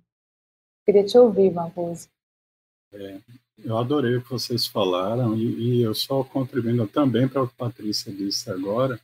Queria 0.84 1.05
te 1.05 1.16
ouvir, 1.16 1.52
Mabuse. 1.52 2.09
É, 2.92 3.18
eu 3.64 3.78
adorei 3.78 4.16
o 4.16 4.22
que 4.22 4.30
vocês 4.30 4.66
falaram 4.66 5.36
e, 5.36 5.78
e 5.78 5.82
eu 5.82 5.94
só 5.94 6.24
contribuindo 6.24 6.86
também 6.88 7.28
para 7.28 7.42
o 7.42 7.46
que 7.46 7.55
a 7.55 7.64
Patrícia 7.66 8.12
disse 8.12 8.50
agora. 8.50 9.00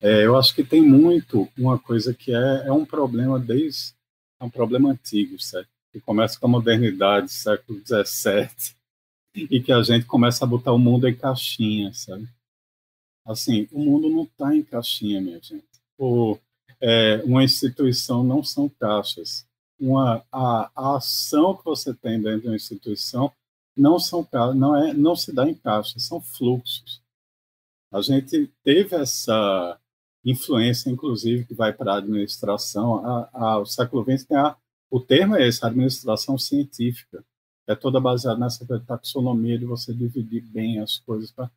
É, 0.00 0.24
eu 0.24 0.36
acho 0.36 0.54
que 0.54 0.64
tem 0.64 0.82
muito 0.82 1.46
uma 1.56 1.78
coisa 1.78 2.14
que 2.14 2.34
é, 2.34 2.66
é 2.66 2.72
um 2.72 2.84
problema 2.84 3.38
desde 3.38 3.94
é 4.40 4.44
um 4.44 4.50
problema 4.50 4.90
antigo, 4.90 5.38
certo? 5.38 5.68
Que 5.92 6.00
começa 6.00 6.38
com 6.40 6.46
a 6.46 6.50
modernidade, 6.50 7.30
século 7.30 7.80
XVII, 7.80 8.74
e 9.34 9.60
que 9.60 9.72
a 9.72 9.82
gente 9.82 10.06
começa 10.06 10.44
a 10.44 10.48
botar 10.48 10.72
o 10.72 10.78
mundo 10.78 11.06
em 11.06 11.14
caixinha, 11.14 11.92
sabe? 11.92 12.28
Assim, 13.24 13.68
o 13.70 13.78
mundo 13.78 14.08
não 14.08 14.24
está 14.24 14.54
em 14.54 14.62
caixinha, 14.62 15.20
minha 15.20 15.40
gente. 15.40 15.64
Ou, 15.98 16.40
é, 16.80 17.22
uma 17.24 17.44
instituição 17.44 18.24
não 18.24 18.42
são 18.42 18.68
caixas. 18.68 19.46
Uma, 19.78 20.24
a, 20.30 20.70
a 20.74 20.96
ação 20.96 21.56
que 21.56 21.64
você 21.64 21.94
tem 21.94 22.20
dentro 22.20 22.42
de 22.42 22.48
uma 22.48 22.56
instituição 22.56 23.32
não 23.76 23.98
são 23.98 24.26
não 24.54 24.76
é 24.76 24.92
não 24.92 25.16
se 25.16 25.32
dá 25.32 25.48
em 25.48 25.54
caixas, 25.54 26.04
são 26.04 26.20
fluxos. 26.20 27.02
A 27.92 28.00
gente 28.00 28.50
teve 28.64 28.96
essa 28.96 29.78
influência, 30.24 30.90
inclusive, 30.90 31.44
que 31.44 31.54
vai 31.54 31.72
para 31.72 31.94
a 31.94 31.98
administração. 31.98 33.28
A, 33.32 33.58
o 33.58 33.66
século 33.66 34.02
XX 34.02 34.24
tem 34.24 34.36
a, 34.36 34.56
o 34.92 35.00
termo 35.00 35.34
é 35.36 35.48
esse, 35.48 35.64
administração 35.64 36.36
científica. 36.36 37.24
É 37.66 37.74
toda 37.74 37.98
baseada 37.98 38.38
nessa 38.38 38.66
taxonomia 38.80 39.58
de 39.58 39.64
você 39.64 39.94
dividir 39.94 40.42
bem 40.42 40.80
as 40.80 40.98
coisas. 40.98 41.32
Pra, 41.32 41.50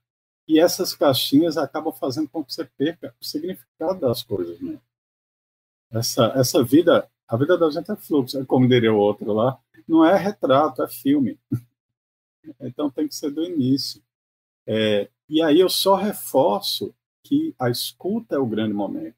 e 0.47 0.57
essas 0.57 0.95
caixinhas 0.95 1.57
acabam 1.57 1.91
fazendo 1.91 2.29
com 2.29 2.45
que 2.45 2.53
você 2.53 2.63
perca 2.63 3.13
o 3.19 3.25
significado 3.25 3.99
das 3.99 4.23
coisas. 4.23 4.57
Né? 4.61 4.79
Essa, 5.91 6.27
essa 6.38 6.63
vida, 6.63 7.09
a 7.27 7.36
vida 7.36 7.57
da 7.57 7.69
gente 7.69 7.91
é 7.91 7.95
fluxo, 7.97 8.39
é 8.39 8.45
como 8.45 8.69
diria 8.69 8.93
o 8.93 8.97
outro 8.97 9.33
lá, 9.33 9.59
não 9.86 10.05
é 10.05 10.15
retrato, 10.15 10.81
é 10.81 10.88
filme. 10.88 11.38
Então 12.61 12.91
tem 12.91 13.07
que 13.07 13.15
ser 13.15 13.31
do 13.31 13.43
início. 13.43 13.99
É, 14.67 15.09
e 15.27 15.41
aí 15.41 15.59
eu 15.59 15.67
só 15.67 15.95
reforço 15.95 16.93
que 17.23 17.55
a 17.57 17.71
escuta 17.71 18.36
é 18.36 18.38
o 18.38 18.45
grande 18.45 18.71
momento. 18.71 19.15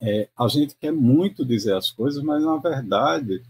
É, 0.00 0.28
a 0.38 0.46
gente 0.48 0.76
quer 0.76 0.92
muito 0.92 1.44
dizer 1.44 1.74
as 1.74 1.90
coisas, 1.90 2.22
mas 2.22 2.42
na 2.44 2.56
verdade 2.56 3.42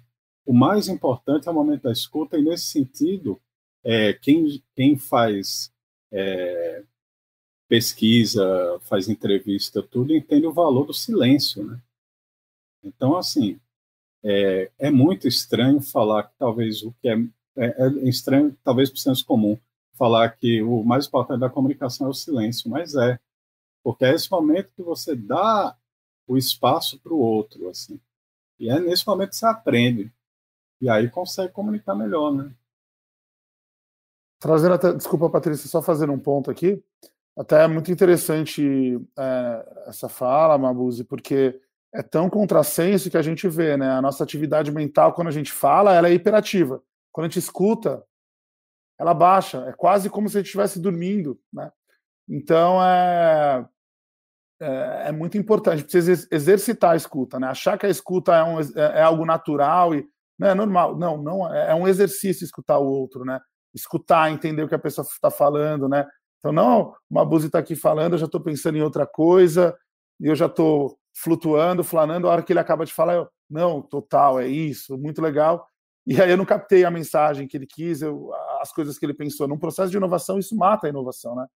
o 0.48 0.52
mais 0.54 0.88
importante 0.88 1.46
é 1.46 1.50
o 1.50 1.54
momento 1.54 1.82
da 1.82 1.92
escuta, 1.92 2.38
e 2.38 2.42
nesse 2.42 2.68
sentido, 2.68 3.38
é, 3.84 4.14
quem, 4.14 4.64
quem 4.74 4.96
faz 4.96 5.70
é, 6.10 6.82
pesquisa, 7.68 8.80
faz 8.80 9.10
entrevista, 9.10 9.82
tudo, 9.82 10.16
entende 10.16 10.46
o 10.46 10.52
valor 10.52 10.86
do 10.86 10.94
silêncio. 10.94 11.62
Né? 11.62 11.78
Então, 12.82 13.14
assim, 13.14 13.60
é, 14.24 14.70
é 14.78 14.90
muito 14.90 15.28
estranho 15.28 15.82
falar 15.82 16.22
que 16.22 16.38
talvez 16.38 16.82
o 16.82 16.94
que 17.02 17.10
é, 17.10 17.18
é, 17.58 17.66
é 17.82 18.08
estranho, 18.08 18.56
talvez 18.64 18.88
para 18.88 18.96
o 18.96 19.00
senso 19.00 19.26
comum, 19.26 19.58
falar 19.98 20.30
que 20.30 20.62
o 20.62 20.82
mais 20.82 21.06
importante 21.06 21.40
da 21.40 21.50
comunicação 21.50 22.06
é 22.06 22.10
o 22.10 22.14
silêncio, 22.14 22.70
mas 22.70 22.94
é, 22.94 23.20
porque 23.84 24.06
é 24.06 24.14
esse 24.14 24.30
momento 24.30 24.72
que 24.74 24.82
você 24.82 25.14
dá 25.14 25.76
o 26.28 26.36
espaço 26.36 27.00
para 27.00 27.12
o 27.12 27.18
outro, 27.18 27.68
assim. 27.68 27.98
E 28.60 28.70
é 28.70 28.78
nesse 28.78 29.06
momento 29.06 29.30
que 29.30 29.36
você 29.36 29.46
aprende. 29.46 30.12
E 30.80 30.88
aí 30.88 31.08
consegue 31.10 31.52
comunicar 31.52 31.94
melhor, 31.94 32.32
né? 32.32 32.52
Trazendo 34.38 34.74
até, 34.74 34.92
desculpa, 34.92 35.30
Patrícia, 35.30 35.68
só 35.68 35.82
fazendo 35.82 36.12
um 36.12 36.18
ponto 36.18 36.50
aqui. 36.50 36.80
Até 37.36 37.64
é 37.64 37.68
muito 37.68 37.90
interessante 37.90 39.00
é, 39.18 39.84
essa 39.86 40.08
fala, 40.08 40.58
Mabuse, 40.58 41.02
porque 41.02 41.60
é 41.92 42.02
tão 42.02 42.28
contrassenso 42.28 43.10
que 43.10 43.16
a 43.16 43.22
gente 43.22 43.48
vê, 43.48 43.76
né? 43.76 43.90
A 43.90 44.02
nossa 44.02 44.22
atividade 44.22 44.70
mental, 44.70 45.12
quando 45.12 45.28
a 45.28 45.32
gente 45.32 45.50
fala, 45.50 45.94
ela 45.94 46.08
é 46.08 46.12
hiperativa. 46.12 46.82
Quando 47.10 47.24
a 47.24 47.28
gente 47.28 47.38
escuta, 47.38 48.04
ela 48.98 49.14
baixa. 49.14 49.64
É 49.68 49.72
quase 49.72 50.10
como 50.10 50.28
se 50.28 50.36
a 50.36 50.40
gente 50.40 50.46
estivesse 50.46 50.78
dormindo, 50.78 51.40
né? 51.52 51.72
Então 52.28 52.82
é, 52.82 53.66
é, 54.60 55.04
é, 55.06 55.12
muito 55.12 55.38
importante 55.38 55.84
precisa 55.84 56.26
exercitar 56.30 56.92
a 56.92 56.96
escuta, 56.96 57.38
né? 57.38 57.48
Achar 57.48 57.78
que 57.78 57.86
a 57.86 57.88
escuta 57.88 58.34
é, 58.34 58.42
um, 58.42 58.60
é, 58.60 58.98
é 58.98 59.02
algo 59.02 59.24
natural 59.24 59.94
e 59.94 60.06
não 60.38 60.48
é 60.48 60.54
normal. 60.54 60.96
Não, 60.96 61.22
não 61.22 61.54
é, 61.54 61.70
é 61.70 61.74
um 61.74 61.86
exercício 61.86 62.44
escutar 62.44 62.78
o 62.78 62.86
outro, 62.86 63.24
né? 63.24 63.40
Escutar, 63.74 64.30
entender 64.30 64.62
o 64.62 64.68
que 64.68 64.74
a 64.74 64.78
pessoa 64.78 65.06
está 65.06 65.30
falando, 65.30 65.88
né? 65.88 66.06
Então 66.38 66.52
não, 66.52 66.94
uma 67.10 67.24
Buzi 67.24 67.46
está 67.46 67.58
aqui 67.58 67.74
falando, 67.74 68.12
eu 68.12 68.18
já 68.18 68.26
estou 68.26 68.40
pensando 68.40 68.78
em 68.78 68.82
outra 68.82 69.06
coisa 69.06 69.76
e 70.20 70.26
eu 70.26 70.34
já 70.34 70.46
estou 70.46 70.98
flutuando, 71.14 71.82
flanando. 71.84 72.28
A 72.28 72.32
hora 72.32 72.42
que 72.42 72.52
ele 72.52 72.60
acaba 72.60 72.84
de 72.84 72.92
falar, 72.92 73.14
eu 73.14 73.28
não, 73.50 73.82
total, 73.82 74.40
é 74.40 74.46
isso, 74.46 74.96
muito 74.98 75.22
legal. 75.22 75.66
E 76.06 76.20
aí 76.20 76.30
eu 76.30 76.36
não 76.36 76.44
captei 76.44 76.84
a 76.84 76.90
mensagem 76.90 77.46
que 77.46 77.56
ele 77.56 77.66
quis, 77.66 78.02
eu, 78.02 78.32
as 78.60 78.72
coisas 78.72 78.98
que 78.98 79.04
ele 79.04 79.14
pensou. 79.14 79.46
Num 79.46 79.58
processo 79.58 79.90
de 79.90 79.96
inovação, 79.96 80.38
isso 80.38 80.56
mata 80.56 80.86
a 80.86 80.90
inovação, 80.90 81.34
né? 81.34 81.46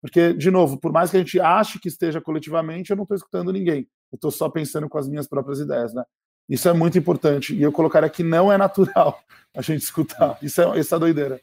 Porque, 0.00 0.32
de 0.32 0.50
novo, 0.50 0.78
por 0.78 0.92
mais 0.92 1.10
que 1.10 1.16
a 1.16 1.20
gente 1.20 1.40
ache 1.40 1.78
que 1.78 1.88
esteja 1.88 2.20
coletivamente, 2.20 2.90
eu 2.90 2.96
não 2.96 3.02
estou 3.02 3.16
escutando 3.16 3.52
ninguém. 3.52 3.88
Eu 4.12 4.16
estou 4.16 4.30
só 4.30 4.48
pensando 4.48 4.88
com 4.88 4.98
as 4.98 5.08
minhas 5.08 5.26
próprias 5.26 5.58
ideias, 5.58 5.92
né? 5.92 6.04
Isso 6.48 6.68
é 6.68 6.72
muito 6.72 6.96
importante. 6.96 7.54
E 7.54 7.62
eu 7.62 7.72
colocar 7.72 8.02
aqui 8.04 8.22
não 8.22 8.50
é 8.50 8.56
natural 8.56 9.22
a 9.54 9.60
gente 9.60 9.82
escutar. 9.82 10.38
Isso 10.42 10.62
é 10.62 10.78
essa 10.78 10.98
doideira. 10.98 11.40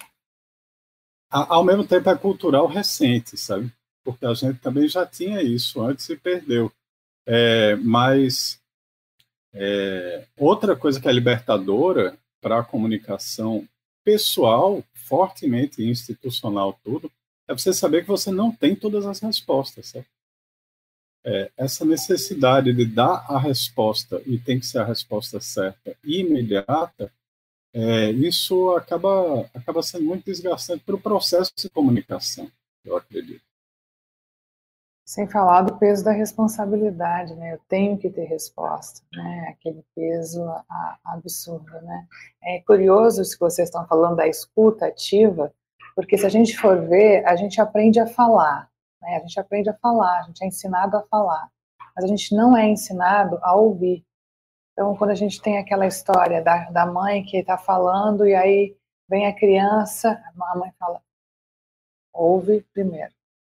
Ao 1.29 1.63
mesmo 1.63 1.85
tempo 1.85 2.09
é 2.09 2.17
cultural 2.17 2.65
recente, 2.65 3.37
sabe? 3.37 3.71
Porque 4.03 4.25
a 4.25 4.33
gente 4.33 4.59
também 4.59 4.87
já 4.87 5.05
tinha 5.05 5.41
isso 5.41 5.81
antes 5.81 6.07
e 6.09 6.15
perdeu. 6.15 6.71
É, 7.27 7.75
mas 7.75 8.59
é, 9.53 10.25
outra 10.37 10.75
coisa 10.75 11.01
que 11.01 11.07
é 11.07 11.11
libertadora 11.11 12.17
para 12.41 12.59
a 12.59 12.63
comunicação 12.63 13.67
pessoal, 14.03 14.83
fortemente 14.93 15.83
institucional, 15.83 16.79
tudo, 16.83 17.11
é 17.47 17.53
você 17.53 17.73
saber 17.73 18.01
que 18.01 18.07
você 18.07 18.31
não 18.31 18.51
tem 18.51 18.75
todas 18.75 19.05
as 19.05 19.19
respostas. 19.19 19.87
Certo? 19.87 20.07
É, 21.23 21.51
essa 21.57 21.83
necessidade 21.83 22.71
de 22.71 22.85
dar 22.85 23.25
a 23.27 23.39
resposta 23.39 24.21
e 24.27 24.37
tem 24.37 24.59
que 24.59 24.65
ser 24.65 24.79
a 24.79 24.85
resposta 24.85 25.39
certa 25.39 25.95
e 26.03 26.19
imediata, 26.19 27.11
é, 27.73 28.11
isso 28.11 28.69
acaba, 28.75 29.49
acaba 29.53 29.81
sendo 29.81 30.05
muito 30.05 30.25
desgastante 30.25 30.83
para 30.85 30.95
o 30.95 31.01
processo 31.01 31.51
de 31.57 31.69
comunicação, 31.69 32.49
eu 32.85 32.95
acredito. 32.95 33.43
Sem 35.03 35.27
falar 35.27 35.63
do 35.63 35.77
peso 35.77 36.03
da 36.03 36.11
responsabilidade, 36.11 37.35
né? 37.35 37.53
Eu 37.53 37.59
tenho 37.67 37.97
que 37.97 38.09
ter 38.09 38.25
resposta, 38.25 39.01
né? 39.11 39.47
Aquele 39.49 39.83
peso 39.93 40.41
absurdo, 41.03 41.71
né? 41.81 42.07
É 42.41 42.61
curioso 42.61 43.21
isso 43.21 43.33
que 43.33 43.39
vocês 43.39 43.67
estão 43.67 43.85
falando 43.87 44.15
da 44.15 44.27
escuta 44.27 44.87
ativa, 44.87 45.53
porque 45.95 46.17
se 46.17 46.25
a 46.25 46.29
gente 46.29 46.57
for 46.57 46.87
ver, 46.87 47.25
a 47.25 47.35
gente 47.35 47.61
aprende 47.61 47.99
a 47.99 48.05
falar, 48.05 48.69
né? 49.01 49.15
A 49.15 49.19
gente 49.19 49.39
aprende 49.39 49.69
a 49.69 49.73
falar, 49.73 50.19
a 50.19 50.23
gente 50.23 50.43
é 50.43 50.47
ensinado 50.47 50.97
a 50.97 51.03
falar, 51.03 51.49
mas 51.95 52.03
a 52.03 52.07
gente 52.07 52.35
não 52.35 52.57
é 52.57 52.67
ensinado 52.67 53.39
a 53.41 53.55
ouvir. 53.55 54.05
Então, 54.73 54.95
quando 54.97 55.11
a 55.11 55.15
gente 55.15 55.41
tem 55.41 55.57
aquela 55.57 55.87
história 55.87 56.43
da, 56.43 56.69
da 56.69 56.85
mãe 56.85 57.23
que 57.23 57.37
está 57.37 57.57
falando 57.57 58.27
e 58.27 58.35
aí 58.35 58.75
vem 59.09 59.25
a 59.25 59.33
criança, 59.33 60.21
a 60.35 60.57
mãe 60.57 60.71
fala, 60.77 61.01
ouve 62.13 62.61
primeiro, 62.73 63.13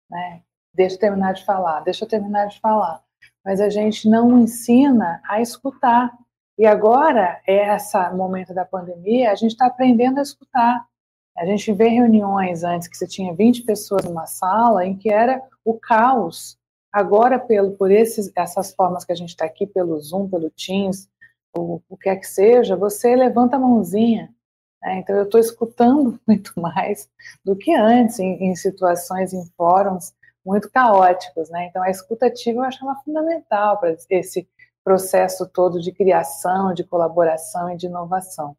né? 0.10 0.42
Deixa 0.74 0.96
eu 0.96 1.00
terminar 1.00 1.34
de 1.34 1.46
falar, 1.46 1.82
deixa 1.82 2.06
eu 2.06 2.10
terminar 2.10 2.48
de 2.48 2.60
falar. 2.60 3.04
Mas 3.46 3.60
a 3.60 3.70
gente 3.70 4.10
não 4.10 4.40
ensina 4.40 5.22
a 5.28 5.42
escutar. 5.42 6.12
E 6.58 6.66
agora, 6.66 7.42
esse 7.46 7.98
momento 8.12 8.54
da 8.54 8.66
pandemia, 8.66 9.32
a 9.32 9.36
gente 9.36 9.52
está 9.52 9.68
aprendendo 9.68 10.20
a 10.20 10.24
escutar. 10.24 10.88
A 11.38 11.46
gente 11.46 11.72
vê 11.74 11.88
reuniões 11.88 12.64
antes 12.64 12.88
que 12.88 12.98
você 12.98 13.08
tinha 13.08 13.34
20 13.34 13.64
pessoas 13.64 14.06
numa 14.06 14.28
sala 14.28 14.86
em 14.86 14.96
que 14.96 15.10
era 15.10 15.42
o 15.64 15.80
caos. 15.80 16.58
Agora, 16.92 17.40
pelo, 17.40 17.72
por 17.72 17.90
esses, 17.90 18.32
essas 18.36 18.74
formas 18.74 19.06
que 19.06 19.12
a 19.12 19.16
gente 19.16 19.30
está 19.30 19.46
aqui, 19.46 19.66
pelo 19.66 20.00
Zoom, 20.00 20.30
pelo 20.30 20.52
Teams, 20.52 21.10
o, 21.56 21.82
o 21.90 21.98
que 21.98 22.10
é 22.10 22.16
que 22.16 22.28
seja, 22.28 22.76
você 22.76 23.16
levanta 23.16 23.56
a 23.56 23.60
mãozinha. 23.60 24.34
Né? 24.82 25.00
Então, 25.00 25.16
eu 25.16 25.24
estou 25.24 25.40
escutando 25.40 26.20
muito 26.28 26.54
mais 26.60 27.10
do 27.44 27.56
que 27.56 27.74
antes, 27.74 28.20
em, 28.20 28.44
em 28.44 28.56
situações, 28.56 29.34
em 29.34 29.46
fóruns, 29.56 30.14
muito 30.46 30.70
caóticos, 30.70 31.50
né? 31.50 31.68
Então 31.68 31.84
a 31.84 31.90
escutativa 31.90 32.60
eu 32.60 32.64
acho 32.64 32.84
ela 32.84 32.96
fundamental 33.04 33.80
para 33.80 33.96
esse 34.10 34.48
processo 34.84 35.48
todo 35.48 35.80
de 35.80 35.92
criação, 35.92 36.74
de 36.74 36.84
colaboração 36.84 37.70
e 37.70 37.78
de 37.78 37.86
inovação. 37.86 38.56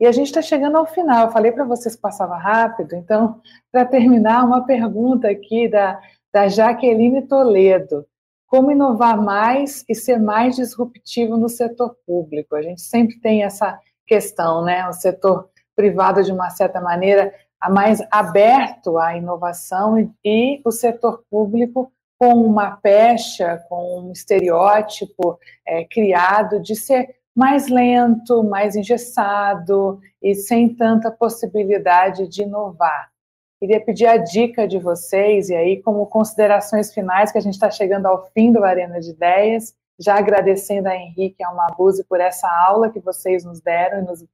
E 0.00 0.06
a 0.06 0.12
gente 0.12 0.26
está 0.26 0.40
chegando 0.40 0.76
ao 0.76 0.86
final. 0.86 1.26
Eu 1.26 1.32
falei 1.32 1.50
para 1.50 1.64
vocês 1.64 1.96
que 1.96 2.02
passava 2.02 2.36
rápido, 2.36 2.94
então, 2.94 3.40
para 3.72 3.84
terminar, 3.84 4.44
uma 4.44 4.64
pergunta 4.64 5.28
aqui 5.28 5.68
da, 5.68 6.00
da 6.32 6.48
Jaqueline 6.48 7.22
Toledo. 7.22 8.06
Como 8.46 8.70
inovar 8.70 9.20
mais 9.20 9.84
e 9.88 9.94
ser 9.94 10.18
mais 10.18 10.56
disruptivo 10.56 11.36
no 11.36 11.48
setor 11.48 11.96
público? 12.06 12.54
A 12.54 12.62
gente 12.62 12.80
sempre 12.80 13.20
tem 13.20 13.42
essa 13.42 13.78
questão, 14.06 14.64
né? 14.64 14.88
O 14.88 14.92
setor 14.92 15.50
privado, 15.76 16.22
de 16.22 16.32
uma 16.32 16.48
certa 16.48 16.80
maneira, 16.80 17.32
mais 17.70 18.00
aberto 18.10 18.98
à 18.98 19.16
inovação 19.16 19.98
e, 19.98 20.10
e 20.24 20.62
o 20.64 20.70
setor 20.70 21.24
público 21.30 21.92
com 22.18 22.34
uma 22.34 22.72
pecha, 22.72 23.64
com 23.68 24.00
um 24.00 24.12
estereótipo 24.12 25.38
é, 25.66 25.84
criado 25.84 26.60
de 26.60 26.74
ser 26.74 27.17
mais 27.38 27.68
lento, 27.68 28.42
mais 28.42 28.74
engessado 28.74 30.00
e 30.20 30.34
sem 30.34 30.74
tanta 30.74 31.08
possibilidade 31.08 32.26
de 32.26 32.42
inovar. 32.42 33.12
Queria 33.60 33.80
pedir 33.80 34.06
a 34.06 34.16
dica 34.16 34.66
de 34.66 34.76
vocês, 34.76 35.48
e 35.48 35.54
aí, 35.54 35.80
como 35.80 36.04
considerações 36.06 36.92
finais, 36.92 37.30
que 37.30 37.38
a 37.38 37.40
gente 37.40 37.54
está 37.54 37.70
chegando 37.70 38.06
ao 38.06 38.26
fim 38.32 38.50
do 38.50 38.64
Arena 38.64 39.00
de 39.00 39.10
Ideias, 39.10 39.72
já 40.00 40.18
agradecendo 40.18 40.88
a 40.88 40.96
Henrique 40.96 41.36
e 41.38 41.44
ao 41.44 41.54
Mabuse 41.54 42.02
por 42.02 42.20
essa 42.20 42.48
aula 42.66 42.90
que 42.90 42.98
vocês 42.98 43.44
nos 43.44 43.60
deram 43.60 44.00
e 44.00 44.02
nos 44.02 44.24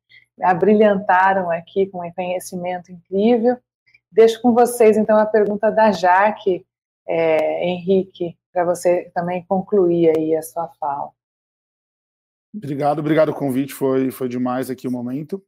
abrilhantaram 0.40 1.50
aqui 1.50 1.84
com 1.84 2.07
um 2.07 2.11
conhecimento 2.11 2.90
incrível. 2.90 3.59
Deixo 4.11 4.40
com 4.40 4.55
vocês, 4.55 4.96
então, 4.96 5.18
a 5.18 5.26
pergunta 5.26 5.70
da 5.70 5.92
Jaque, 5.92 6.64
é, 7.07 7.66
Henrique, 7.66 8.34
para 8.50 8.64
você 8.64 9.11
também 9.14 9.44
concluir 9.46 10.11
aí 10.16 10.34
a 10.34 10.40
sua 10.42 10.68
fala. 10.80 11.11
Obrigado, 12.55 13.00
obrigado 13.00 13.30
o 13.30 13.34
convite, 13.34 13.74
foi, 13.74 14.12
foi 14.12 14.28
demais 14.28 14.70
aqui 14.70 14.86
o 14.86 14.90
momento. 14.90 15.42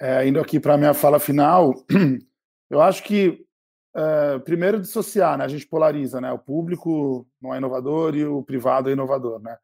É, 0.00 0.26
indo 0.26 0.40
aqui 0.40 0.60
para 0.60 0.74
a 0.74 0.78
minha 0.78 0.94
fala 0.94 1.18
final, 1.18 1.74
eu 2.70 2.80
acho 2.80 3.02
que, 3.02 3.44
é, 3.94 4.38
primeiro, 4.38 4.80
dissociar, 4.80 5.36
né? 5.36 5.44
a 5.44 5.48
gente 5.48 5.66
polariza, 5.66 6.20
né? 6.20 6.32
o 6.32 6.38
público 6.38 7.26
não 7.42 7.52
é 7.52 7.58
inovador 7.58 8.14
e 8.14 8.24
o 8.24 8.42
privado 8.42 8.88
é 8.88 8.92
inovador. 8.92 9.40
Né? 9.40 9.56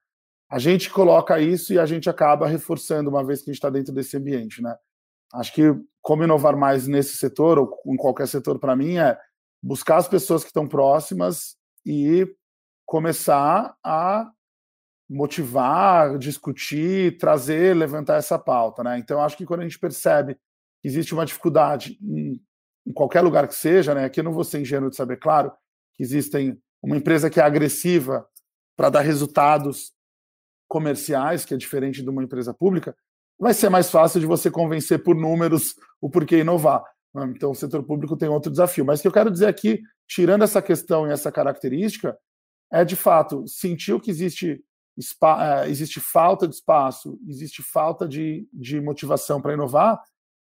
A 0.50 0.58
gente 0.58 0.90
coloca 0.90 1.40
isso 1.40 1.72
e 1.72 1.78
a 1.78 1.86
gente 1.86 2.10
acaba 2.10 2.48
reforçando 2.48 3.08
uma 3.08 3.24
vez 3.24 3.40
que 3.40 3.50
a 3.50 3.52
gente 3.52 3.58
está 3.58 3.70
dentro 3.70 3.94
desse 3.94 4.16
ambiente. 4.16 4.60
Né? 4.60 4.74
Acho 5.32 5.52
que 5.52 5.62
como 6.02 6.24
inovar 6.24 6.56
mais 6.56 6.88
nesse 6.88 7.16
setor, 7.16 7.58
ou 7.58 7.80
em 7.86 7.96
qualquer 7.96 8.26
setor 8.26 8.58
para 8.58 8.74
mim, 8.74 8.98
é 8.98 9.16
buscar 9.62 9.98
as 9.98 10.08
pessoas 10.08 10.42
que 10.42 10.48
estão 10.48 10.66
próximas 10.66 11.56
e 11.86 12.26
começar 12.84 13.76
a 13.84 14.30
motivar, 15.10 16.16
discutir, 16.18 17.18
trazer, 17.18 17.76
levantar 17.76 18.16
essa 18.16 18.38
pauta, 18.38 18.84
né? 18.84 18.96
Então 18.96 19.20
acho 19.20 19.36
que 19.36 19.44
quando 19.44 19.60
a 19.60 19.62
gente 19.64 19.78
percebe 19.78 20.36
que 20.80 20.86
existe 20.86 21.12
uma 21.12 21.26
dificuldade 21.26 21.98
em, 22.00 22.40
em 22.86 22.92
qualquer 22.92 23.20
lugar 23.20 23.48
que 23.48 23.54
seja, 23.54 23.92
né? 23.92 24.04
Aqui 24.04 24.20
eu 24.20 24.24
não 24.24 24.32
vou 24.32 24.44
ser 24.44 24.60
ingênuo 24.60 24.88
de 24.88 24.94
saber, 24.94 25.16
claro, 25.16 25.50
que 25.96 26.02
existem 26.04 26.56
uma 26.80 26.96
empresa 26.96 27.28
que 27.28 27.40
é 27.40 27.42
agressiva 27.42 28.24
para 28.76 28.88
dar 28.88 29.00
resultados 29.00 29.92
comerciais, 30.68 31.44
que 31.44 31.54
é 31.54 31.56
diferente 31.56 32.02
de 32.02 32.08
uma 32.08 32.22
empresa 32.22 32.54
pública, 32.54 32.96
vai 33.36 33.52
ser 33.52 33.68
mais 33.68 33.90
fácil 33.90 34.20
de 34.20 34.26
você 34.26 34.48
convencer 34.48 35.02
por 35.02 35.16
números 35.16 35.74
o 36.00 36.08
porquê 36.08 36.38
inovar. 36.38 36.84
Né? 37.12 37.32
Então, 37.34 37.50
o 37.50 37.54
setor 37.54 37.82
público 37.82 38.16
tem 38.16 38.28
outro 38.28 38.50
desafio. 38.50 38.84
Mas 38.84 39.00
o 39.00 39.02
que 39.02 39.08
eu 39.08 39.12
quero 39.12 39.30
dizer 39.30 39.46
aqui, 39.46 39.80
tirando 40.06 40.44
essa 40.44 40.62
questão 40.62 41.08
e 41.08 41.10
essa 41.10 41.32
característica, 41.32 42.16
é 42.72 42.84
de 42.84 42.94
fato 42.94 43.44
sentir 43.48 44.00
que 44.00 44.10
existe 44.10 44.62
é, 45.40 45.68
existe 45.68 46.00
falta 46.00 46.46
de 46.46 46.54
espaço, 46.54 47.18
existe 47.26 47.62
falta 47.62 48.06
de, 48.06 48.48
de 48.52 48.80
motivação 48.80 49.40
para 49.40 49.54
inovar, 49.54 50.02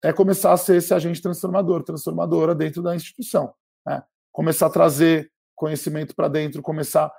é 0.02 0.12
começar 0.12 0.52
a 0.52 0.56
ser 0.56 0.76
esse 0.76 0.94
agente 0.94 1.20
transformador, 1.20 1.82
transformadora 1.82 2.54
dentro 2.54 2.82
da 2.82 2.94
instituição. 2.94 3.52
Né? 3.86 4.02
Começar 4.32 4.66
a 4.66 4.70
trazer 4.70 5.30
conhecimento 5.54 6.14
para 6.14 6.28
dentro, 6.28 6.62
começar 6.62 7.06
a 7.06 7.12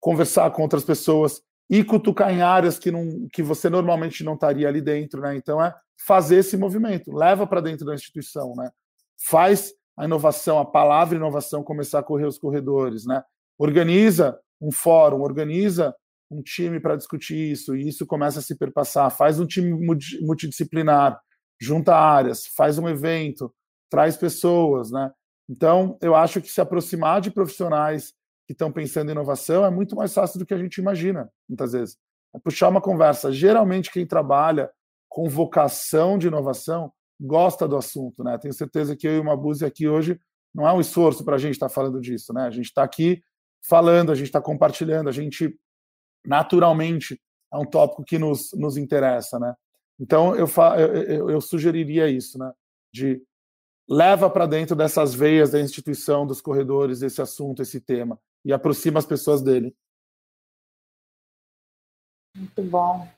conversar 0.00 0.50
com 0.52 0.62
outras 0.62 0.84
pessoas 0.84 1.42
e 1.68 1.84
cutucar 1.84 2.32
em 2.32 2.42
áreas 2.42 2.78
que, 2.78 2.90
não, 2.90 3.28
que 3.32 3.42
você 3.42 3.68
normalmente 3.68 4.24
não 4.24 4.34
estaria 4.34 4.68
ali 4.68 4.80
dentro. 4.80 5.20
Né? 5.20 5.36
Então, 5.36 5.62
é 5.62 5.74
fazer 6.06 6.36
esse 6.36 6.56
movimento, 6.56 7.12
leva 7.12 7.46
para 7.46 7.60
dentro 7.60 7.84
da 7.84 7.94
instituição, 7.94 8.54
né? 8.56 8.70
faz 9.26 9.74
a 9.96 10.04
inovação, 10.04 10.58
a 10.58 10.64
palavra 10.64 11.16
inovação 11.16 11.62
começar 11.62 11.98
a 11.98 12.02
correr 12.02 12.24
os 12.24 12.38
corredores, 12.38 13.04
né? 13.04 13.22
organiza 13.58 14.38
um 14.60 14.70
fórum, 14.70 15.20
organiza 15.20 15.94
um 16.30 16.42
time 16.42 16.78
para 16.78 16.96
discutir 16.96 17.50
isso, 17.50 17.74
e 17.76 17.88
isso 17.88 18.06
começa 18.06 18.38
a 18.38 18.42
se 18.42 18.56
perpassar. 18.56 19.10
Faz 19.10 19.40
um 19.40 19.46
time 19.46 19.72
multidisciplinar, 20.20 21.20
junta 21.60 21.94
áreas, 21.94 22.46
faz 22.46 22.78
um 22.78 22.88
evento, 22.88 23.52
traz 23.90 24.16
pessoas, 24.16 24.90
né? 24.90 25.10
Então, 25.48 25.98
eu 26.00 26.14
acho 26.14 26.40
que 26.40 26.48
se 26.48 26.60
aproximar 26.60 27.20
de 27.20 27.30
profissionais 27.30 28.14
que 28.46 28.52
estão 28.52 28.70
pensando 28.70 29.08
em 29.08 29.12
inovação 29.12 29.64
é 29.64 29.70
muito 29.70 29.96
mais 29.96 30.14
fácil 30.14 30.38
do 30.38 30.46
que 30.46 30.54
a 30.54 30.58
gente 30.58 30.78
imagina, 30.78 31.28
muitas 31.48 31.72
vezes. 31.72 31.96
É 32.34 32.38
puxar 32.38 32.68
uma 32.68 32.80
conversa. 32.80 33.32
Geralmente, 33.32 33.90
quem 33.90 34.06
trabalha 34.06 34.70
com 35.08 35.28
vocação 35.28 36.16
de 36.16 36.28
inovação 36.28 36.92
gosta 37.20 37.66
do 37.66 37.76
assunto, 37.76 38.22
né? 38.22 38.38
Tenho 38.38 38.54
certeza 38.54 38.96
que 38.96 39.06
eu 39.06 39.16
e 39.16 39.20
o 39.20 39.24
Mabuse 39.24 39.64
aqui 39.64 39.88
hoje 39.88 40.18
não 40.54 40.66
é 40.66 40.72
um 40.72 40.80
esforço 40.80 41.24
para 41.24 41.34
a 41.34 41.38
gente 41.38 41.54
estar 41.54 41.68
tá 41.68 41.74
falando 41.74 42.00
disso, 42.00 42.32
né? 42.32 42.44
A 42.44 42.50
gente 42.50 42.66
está 42.66 42.82
aqui 42.82 43.20
falando, 43.68 44.10
a 44.10 44.14
gente 44.14 44.26
está 44.26 44.40
compartilhando, 44.40 45.08
a 45.08 45.12
gente 45.12 45.54
naturalmente 46.24 47.20
é 47.52 47.56
um 47.56 47.64
tópico 47.64 48.04
que 48.04 48.18
nos, 48.18 48.52
nos 48.52 48.76
interessa, 48.76 49.38
né? 49.38 49.54
Então 49.98 50.34
eu, 50.34 50.46
eu, 51.08 51.30
eu 51.30 51.40
sugeriria 51.40 52.08
isso, 52.08 52.38
né? 52.38 52.52
De 52.92 53.22
leva 53.88 54.30
para 54.30 54.46
dentro 54.46 54.76
dessas 54.76 55.14
veias 55.14 55.50
da 55.50 55.60
instituição, 55.60 56.26
dos 56.26 56.40
corredores, 56.40 57.02
esse 57.02 57.20
assunto, 57.20 57.60
esse 57.60 57.80
tema 57.80 58.18
e 58.44 58.52
aproxima 58.52 58.98
as 58.98 59.06
pessoas 59.06 59.42
dele. 59.42 59.74
Muito 62.36 62.62
bom, 62.62 63.08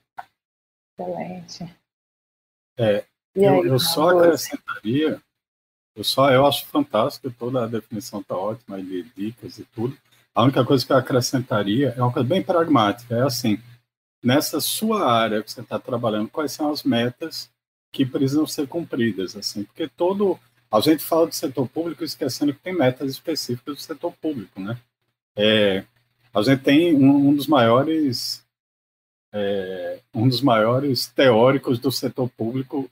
excelente. 0.99 1.63
É, 2.77 2.95
aí, 2.95 3.05
eu, 3.35 3.65
eu 3.65 3.79
só 3.79 4.09
acrescentaria, 4.09 5.21
eu 5.95 6.03
só 6.03 6.31
eu 6.31 6.45
acho 6.45 6.65
fantástico 6.67 7.31
toda 7.31 7.63
a 7.63 7.67
definição 7.67 8.21
está 8.21 8.35
ótima 8.35 8.81
de 8.81 9.03
dicas 9.15 9.59
e 9.59 9.65
tudo. 9.65 9.97
A 10.35 10.43
única 10.43 10.65
coisa 10.65 10.85
que 10.85 10.91
eu 10.91 10.97
acrescentaria 10.97 11.93
é 11.95 12.01
uma 12.01 12.11
coisa 12.11 12.27
bem 12.27 12.41
pragmática, 12.41 13.15
é 13.15 13.21
assim, 13.21 13.59
nessa 14.23 14.59
sua 14.59 15.11
área 15.11 15.43
que 15.43 15.51
você 15.51 15.61
está 15.61 15.77
trabalhando, 15.77 16.29
quais 16.29 16.51
são 16.51 16.71
as 16.71 16.83
metas 16.83 17.51
que 17.91 18.05
precisam 18.05 18.47
ser 18.47 18.67
cumpridas, 18.67 19.35
assim, 19.35 19.63
porque 19.63 19.87
todo 19.87 20.39
a 20.71 20.79
gente 20.79 21.03
fala 21.03 21.27
do 21.27 21.35
setor 21.35 21.67
público 21.69 22.03
esquecendo 22.03 22.51
que 22.51 22.59
tem 22.59 22.73
metas 22.73 23.11
específicas 23.11 23.75
do 23.75 23.81
setor 23.81 24.11
público, 24.13 24.59
né? 24.59 24.75
É, 25.35 25.83
a 26.33 26.41
gente 26.41 26.63
tem 26.63 26.95
um, 26.95 27.29
um 27.29 27.35
dos 27.35 27.45
maiores 27.45 28.43
é, 29.31 29.99
um 30.13 30.27
dos 30.27 30.41
maiores 30.41 31.07
teóricos 31.07 31.77
do 31.77 31.91
setor 31.91 32.27
público 32.29 32.89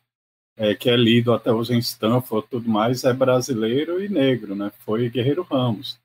é, 0.56 0.76
que 0.76 0.90
é 0.92 0.96
lido 0.96 1.34
até 1.34 1.52
hoje 1.52 1.74
em 1.74 1.80
Stanford 1.80 2.48
tudo 2.52 2.70
mais 2.70 3.04
é 3.04 3.14
brasileiro 3.14 4.04
e 4.04 4.08
negro, 4.08 4.56
né? 4.56 4.72
Foi 4.86 5.10
Guerreiro 5.10 5.42
Ramos. 5.42 6.00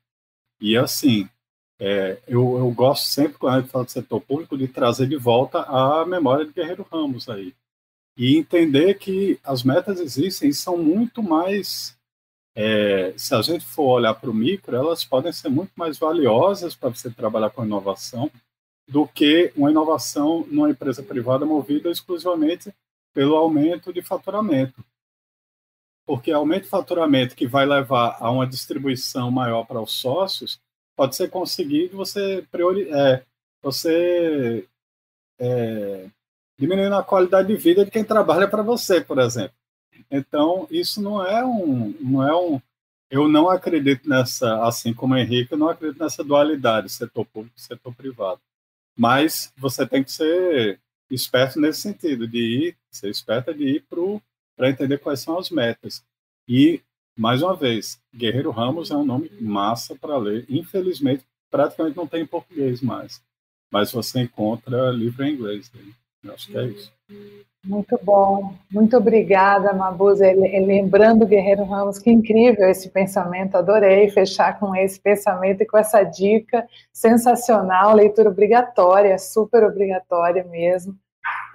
E 0.59 0.77
assim, 0.77 1.29
é, 1.79 2.19
eu, 2.27 2.57
eu, 2.57 2.71
gosto 2.71 3.05
sempre, 3.05 3.37
quando 3.37 3.53
a 3.53 3.61
gente 3.61 3.69
fala 3.69 3.85
de 3.85 3.91
setor 3.91 4.21
público, 4.21 4.57
de 4.57 4.67
trazer 4.67 5.07
de 5.07 5.15
volta 5.15 5.61
a 5.61 6.05
memória 6.05 6.45
de 6.45 6.51
Guerreiro 6.51 6.87
Ramos 6.91 7.29
aí. 7.29 7.53
E 8.17 8.35
entender 8.35 8.95
que 8.95 9.39
as 9.43 9.63
metas 9.63 9.99
existem 9.99 10.49
e 10.49 10.53
são 10.53 10.77
muito 10.77 11.21
mais. 11.21 11.95
É, 12.55 13.13
se 13.15 13.35
a 13.35 13.41
gente 13.43 13.63
for 13.63 13.99
olhar 13.99 14.15
para 14.15 14.31
o 14.31 14.33
micro, 14.33 14.75
elas 14.75 15.05
podem 15.05 15.31
ser 15.31 15.49
muito 15.49 15.71
mais 15.75 15.99
valiosas 15.99 16.75
para 16.75 16.89
você 16.89 17.11
trabalhar 17.11 17.51
com 17.51 17.63
inovação 17.63 18.31
do 18.87 19.07
que 19.07 19.51
uma 19.55 19.69
inovação 19.69 20.47
numa 20.49 20.71
empresa 20.71 21.03
privada 21.03 21.45
movida 21.45 21.91
exclusivamente 21.91 22.73
pelo 23.13 23.35
aumento 23.35 23.93
de 23.93 24.01
faturamento. 24.01 24.83
Porque 26.07 26.31
aumento 26.31 26.63
de 26.63 26.69
faturamento 26.69 27.35
que 27.35 27.45
vai 27.45 27.65
levar 27.65 28.17
a 28.19 28.31
uma 28.31 28.47
distribuição 28.47 29.29
maior 29.29 29.65
para 29.65 29.81
os 29.81 29.91
sócios 29.91 30.59
pode 30.95 31.15
ser 31.15 31.29
conseguido 31.29 31.97
você 31.97 32.47
priori, 32.49 32.89
é, 32.89 33.23
você 33.61 34.65
é, 35.37 36.07
diminuindo 36.57 36.95
a 36.95 37.03
qualidade 37.03 37.49
de 37.49 37.55
vida 37.55 37.83
de 37.83 37.91
quem 37.91 38.05
trabalha 38.05 38.47
para 38.47 38.63
você, 38.63 39.01
por 39.01 39.19
exemplo. 39.19 39.55
Então 40.09 40.65
isso 40.71 41.01
não 41.01 41.25
é 41.25 41.45
um, 41.45 41.93
não 41.99 42.27
é 42.27 42.35
um, 42.35 42.61
eu 43.11 43.27
não 43.27 43.49
acredito 43.49 44.07
nessa, 44.07 44.63
assim 44.65 44.93
como 44.93 45.13
o 45.13 45.17
Henrique, 45.17 45.51
eu 45.51 45.57
não 45.57 45.69
acredito 45.69 46.01
nessa 46.01 46.23
dualidade 46.23 46.89
setor 46.89 47.25
público 47.25 47.55
e 47.57 47.61
setor 47.61 47.93
privado. 47.93 48.39
Mas 48.97 49.53
você 49.57 49.85
tem 49.85 50.03
que 50.03 50.11
ser 50.11 50.79
esperto 51.09 51.59
nesse 51.59 51.81
sentido 51.81 52.27
de 52.27 52.39
ir, 52.39 52.77
ser 52.91 53.09
esperto 53.09 53.53
de 53.53 53.63
ir 53.63 53.85
para 54.57 54.69
entender 54.69 54.97
quais 54.97 55.19
são 55.21 55.37
as 55.37 55.51
metas. 55.51 56.03
E 56.49 56.81
mais 57.15 57.41
uma 57.41 57.55
vez, 57.55 57.99
Guerreiro 58.13 58.51
Ramos 58.51 58.91
é 58.91 58.95
um 58.95 59.05
nome 59.05 59.31
massa 59.39 59.95
para 59.95 60.17
ler. 60.17 60.45
Infelizmente, 60.49 61.23
praticamente 61.49 61.95
não 61.95 62.07
tem 62.07 62.23
em 62.23 62.27
português 62.27 62.81
mais. 62.81 63.21
Mas 63.71 63.91
você 63.91 64.21
encontra 64.21 64.91
livro 64.91 65.23
em 65.23 65.33
inglês. 65.33 65.71
Eu 66.23 66.33
acho 66.33 66.47
que 66.47 66.57
é 66.57 66.65
isso. 66.65 66.91
Muito 67.63 67.99
bom. 68.01 68.53
Muito 68.71 68.95
obrigada, 68.95 69.73
Mabuza. 69.73 70.25
Lembrando 70.31 71.25
Guerreiro 71.25 71.65
Ramos, 71.65 71.99
que 71.99 72.09
incrível 72.09 72.69
esse 72.69 72.89
pensamento. 72.89 73.55
Adorei 73.55 74.09
fechar 74.09 74.57
com 74.59 74.73
esse 74.75 74.99
pensamento 74.99 75.61
e 75.61 75.65
com 75.65 75.77
essa 75.77 76.03
dica 76.03 76.65
sensacional. 76.93 77.93
Leitura 77.93 78.29
obrigatória, 78.29 79.17
super 79.19 79.63
obrigatória 79.63 80.43
mesmo. 80.45 80.95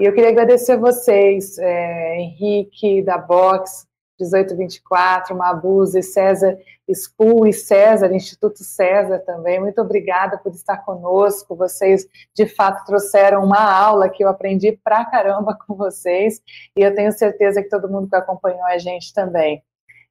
E 0.02 0.04
eu 0.04 0.12
queria 0.12 0.30
agradecer 0.30 0.72
a 0.72 0.76
vocês, 0.76 1.56
é, 1.58 2.16
Henrique, 2.16 3.02
da 3.02 3.16
Box, 3.16 3.86
1824, 4.18 5.36
Mabuse, 5.36 6.02
César 6.02 6.58
School 6.92 7.46
e 7.46 7.52
César, 7.52 8.12
Instituto 8.12 8.64
César 8.64 9.20
também. 9.20 9.60
Muito 9.60 9.80
obrigada 9.80 10.36
por 10.38 10.50
estar 10.50 10.78
conosco. 10.78 11.54
Vocês, 11.54 12.04
de 12.34 12.46
fato, 12.46 12.84
trouxeram 12.84 13.44
uma 13.44 13.62
aula 13.62 14.08
que 14.08 14.24
eu 14.24 14.28
aprendi 14.28 14.72
pra 14.82 15.04
caramba 15.04 15.54
com 15.64 15.76
vocês 15.76 16.42
e 16.76 16.82
eu 16.82 16.92
tenho 16.92 17.12
certeza 17.12 17.62
que 17.62 17.68
todo 17.68 17.88
mundo 17.88 18.08
que 18.08 18.16
acompanhou 18.16 18.64
a 18.64 18.78
gente 18.78 19.14
também. 19.14 19.62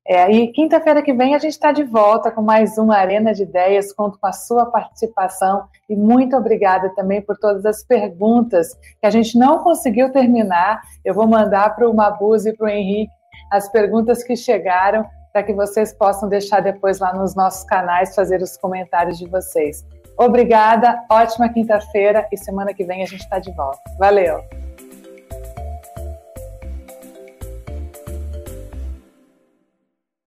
É, 0.07 0.31
e 0.31 0.47
quinta-feira 0.51 1.01
que 1.01 1.13
vem 1.13 1.35
a 1.35 1.37
gente 1.37 1.53
está 1.53 1.71
de 1.71 1.83
volta 1.83 2.31
com 2.31 2.41
mais 2.41 2.77
uma 2.77 2.97
Arena 2.97 3.33
de 3.33 3.43
Ideias. 3.43 3.93
Conto 3.93 4.17
com 4.19 4.27
a 4.27 4.31
sua 4.31 4.65
participação 4.65 5.63
e 5.87 5.95
muito 5.95 6.35
obrigada 6.35 6.89
também 6.95 7.21
por 7.21 7.37
todas 7.37 7.65
as 7.65 7.83
perguntas 7.83 8.73
que 8.99 9.05
a 9.05 9.11
gente 9.11 9.37
não 9.37 9.59
conseguiu 9.59 10.11
terminar. 10.11 10.81
Eu 11.05 11.13
vou 11.13 11.27
mandar 11.27 11.75
para 11.75 11.87
o 11.87 11.95
Mabuse 11.95 12.49
e 12.49 12.57
para 12.57 12.65
o 12.65 12.69
Henrique 12.69 13.11
as 13.51 13.69
perguntas 13.69 14.23
que 14.23 14.35
chegaram 14.35 15.05
para 15.31 15.43
que 15.43 15.53
vocês 15.53 15.93
possam 15.93 16.27
deixar 16.27 16.61
depois 16.61 16.99
lá 16.99 17.13
nos 17.13 17.35
nossos 17.35 17.63
canais 17.63 18.15
fazer 18.15 18.41
os 18.41 18.57
comentários 18.57 19.17
de 19.17 19.29
vocês. 19.29 19.85
Obrigada, 20.17 21.03
ótima 21.09 21.47
quinta-feira 21.49 22.27
e 22.31 22.37
semana 22.37 22.73
que 22.73 22.83
vem 22.83 23.01
a 23.01 23.05
gente 23.05 23.21
está 23.21 23.39
de 23.39 23.51
volta. 23.53 23.79
Valeu! 23.97 24.60